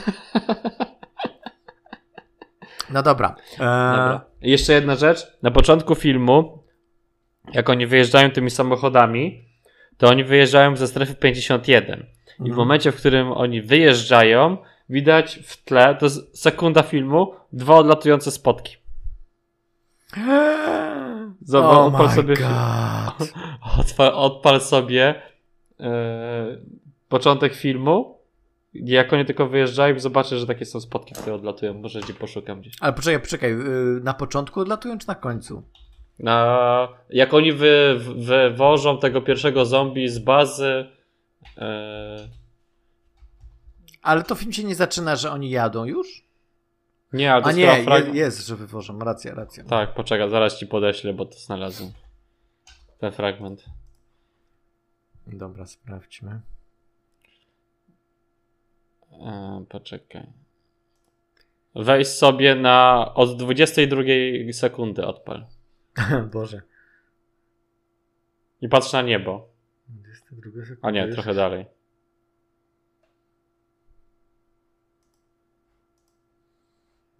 No 2.90 3.02
dobra. 3.02 3.36
E... 3.54 3.58
dobra. 3.58 4.24
Jeszcze 4.40 4.72
jedna 4.72 4.96
rzecz. 4.96 5.26
Na 5.42 5.50
początku 5.50 5.94
filmu, 5.94 6.62
jak 7.52 7.70
oni 7.70 7.86
wyjeżdżają 7.86 8.30
tymi 8.30 8.50
samochodami, 8.50 9.44
to 9.96 10.08
oni 10.08 10.24
wyjeżdżają 10.24 10.76
ze 10.76 10.86
strefy 10.86 11.14
51. 11.14 12.17
I 12.40 12.42
w 12.42 12.46
mhm. 12.46 12.56
momencie, 12.56 12.92
w 12.92 12.96
którym 12.96 13.32
oni 13.32 13.62
wyjeżdżają, 13.62 14.56
widać 14.88 15.40
w 15.44 15.64
tle, 15.64 15.94
to 15.94 16.06
jest 16.06 16.38
sekunda 16.42 16.82
filmu, 16.82 17.34
dwa 17.52 17.74
odlatujące 17.76 18.30
spotki. 18.30 18.76
Zobacz, 21.42 21.76
oh 21.76 21.84
odpal 21.84 22.10
sobie. 22.10 22.34
Odpal, 23.80 24.12
odpal 24.14 24.60
sobie 24.60 25.22
e, 25.80 26.56
początek 27.08 27.54
filmu. 27.54 28.18
Jak 28.74 29.12
oni 29.12 29.24
tylko 29.24 29.46
wyjeżdżają, 29.46 29.98
zobaczę, 29.98 30.38
że 30.38 30.46
takie 30.46 30.64
są 30.64 30.80
spotki, 30.80 31.14
które 31.14 31.34
odlatują. 31.34 31.74
Może 31.74 32.00
gdzie 32.00 32.14
poszukam 32.14 32.60
gdzieś. 32.60 32.74
Ale 32.80 32.92
poczekaj, 32.92 33.20
poczekaj. 33.20 33.52
Y, 33.52 34.00
na 34.02 34.14
początku 34.14 34.60
odlatują, 34.60 34.98
czy 34.98 35.08
na 35.08 35.14
końcu? 35.14 35.62
Na, 36.18 36.88
jak 37.10 37.34
oni 37.34 37.52
wy, 37.52 38.00
wywożą 38.16 38.98
tego 38.98 39.22
pierwszego 39.22 39.64
zombie 39.64 40.08
z 40.08 40.18
bazy. 40.18 40.86
E... 41.58 42.28
Ale 44.02 44.22
to 44.22 44.34
film 44.34 44.52
się 44.52 44.64
nie 44.64 44.74
zaczyna, 44.74 45.16
że 45.16 45.30
oni 45.30 45.50
jadą 45.50 45.84
już? 45.84 46.28
Nie, 47.12 47.32
ale 47.32 47.42
to 47.42 47.48
A 47.48 47.52
nie, 47.52 47.84
frag... 47.84 48.14
jest, 48.14 48.46
że 48.46 48.56
wywożą. 48.56 48.98
Racja, 48.98 49.34
racja. 49.34 49.64
Tak, 49.64 49.94
poczekaj, 49.94 50.30
zaraz 50.30 50.58
ci 50.58 50.66
podeślę, 50.66 51.12
bo 51.12 51.26
to 51.26 51.38
znalazłem. 51.38 51.92
Ten 52.98 53.12
fragment. 53.12 53.64
Dobra, 55.26 55.66
sprawdźmy. 55.66 56.40
E, 59.12 59.64
poczekaj. 59.68 60.26
Wejdź 61.74 62.08
sobie 62.08 62.54
na 62.54 63.06
od 63.14 63.36
22 63.36 64.02
sekundy 64.52 65.06
odpal. 65.06 65.46
Boże. 66.32 66.62
I 68.60 68.68
patrz 68.68 68.92
na 68.92 69.02
niebo. 69.02 69.48
22 69.88 70.50
sekundy. 70.60 70.78
A 70.82 70.90
nie, 70.90 71.08
trochę 71.08 71.34
dalej. 71.34 71.66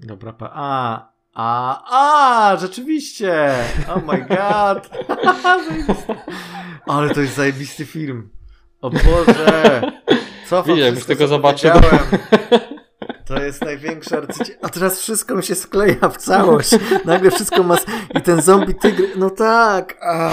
Dobra, 0.00 0.32
pa... 0.32 0.50
A, 0.54 1.12
a, 1.34 1.82
a, 1.90 2.56
rzeczywiście! 2.56 3.54
Oh 3.88 4.00
my 4.12 4.20
god! 4.20 4.90
Ale 6.86 7.14
to 7.14 7.20
jest 7.20 7.34
zajebisty 7.34 7.86
film. 7.86 8.30
O 8.80 8.90
Boże! 8.90 9.82
Co 10.46 10.62
Widziałem, 10.62 10.94
już 10.94 11.04
tego 11.04 11.26
zobaczyłem. 11.26 11.82
To 13.24 13.42
jest 13.42 13.64
największy 13.64 14.16
arcycie... 14.16 14.58
A 14.62 14.68
teraz 14.68 15.00
wszystko 15.00 15.34
mi 15.34 15.42
się 15.42 15.54
skleja 15.54 16.08
w 16.08 16.16
całość. 16.16 16.70
Nagle 17.04 17.30
wszystko 17.30 17.62
ma... 17.62 17.76
I 18.14 18.22
ten 18.22 18.42
zombie 18.42 18.74
tygry... 18.74 19.08
No 19.16 19.30
tak! 19.30 19.96
A. 20.02 20.30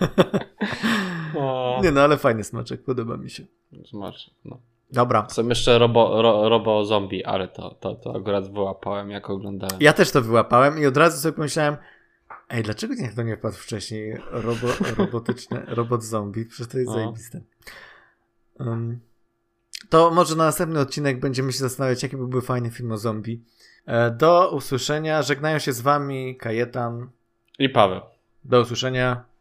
Nie 1.82 1.92
no, 1.92 2.00
ale 2.00 2.16
fajny 2.16 2.44
smaczek, 2.44 2.84
podoba 2.84 3.16
mi 3.16 3.30
się. 3.30 3.44
Smaczek, 3.90 4.34
no. 4.44 4.60
Dobra. 4.90 5.26
Są 5.28 5.48
jeszcze 5.48 5.78
robo, 5.78 6.22
ro, 6.22 6.48
robo 6.48 6.84
zombie, 6.84 7.24
ale 7.24 7.48
to, 7.48 7.70
to, 7.80 7.94
to 7.94 8.16
akurat 8.16 8.52
wyłapałem, 8.52 9.10
jak 9.10 9.30
oglądałem. 9.30 9.76
Ja 9.80 9.92
też 9.92 10.10
to 10.10 10.22
wyłapałem 10.22 10.78
i 10.78 10.86
od 10.86 10.96
razu 10.96 11.20
sobie 11.20 11.32
pomyślałem, 11.32 11.76
ej, 12.48 12.62
dlaczego 12.62 12.94
niech 12.94 13.14
to 13.14 13.22
nie 13.22 13.36
wpadł 13.36 13.56
wcześniej 13.56 14.16
robo, 14.30 14.66
robotyczny, 14.98 15.62
robot 15.66 16.04
zombie? 16.04 16.44
Przecież 16.44 16.72
to 16.72 16.78
jest 16.78 16.90
o. 16.90 16.94
zajebiste. 16.94 17.40
Um, 18.60 19.00
to 19.88 20.10
może 20.10 20.36
na 20.36 20.44
następny 20.44 20.80
odcinek 20.80 21.20
będziemy 21.20 21.52
się 21.52 21.58
zastanawiać, 21.58 22.02
jaki 22.02 22.16
byłby 22.16 22.42
fajny 22.42 22.70
film 22.70 22.92
o 22.92 22.98
zombie. 22.98 23.44
E, 23.86 24.10
do 24.10 24.50
usłyszenia. 24.50 25.22
Żegnają 25.22 25.58
się 25.58 25.72
z 25.72 25.80
wami 25.80 26.36
Kajetan 26.36 27.10
i 27.58 27.68
Paweł. 27.68 28.00
Do 28.44 28.60
usłyszenia. 28.60 29.24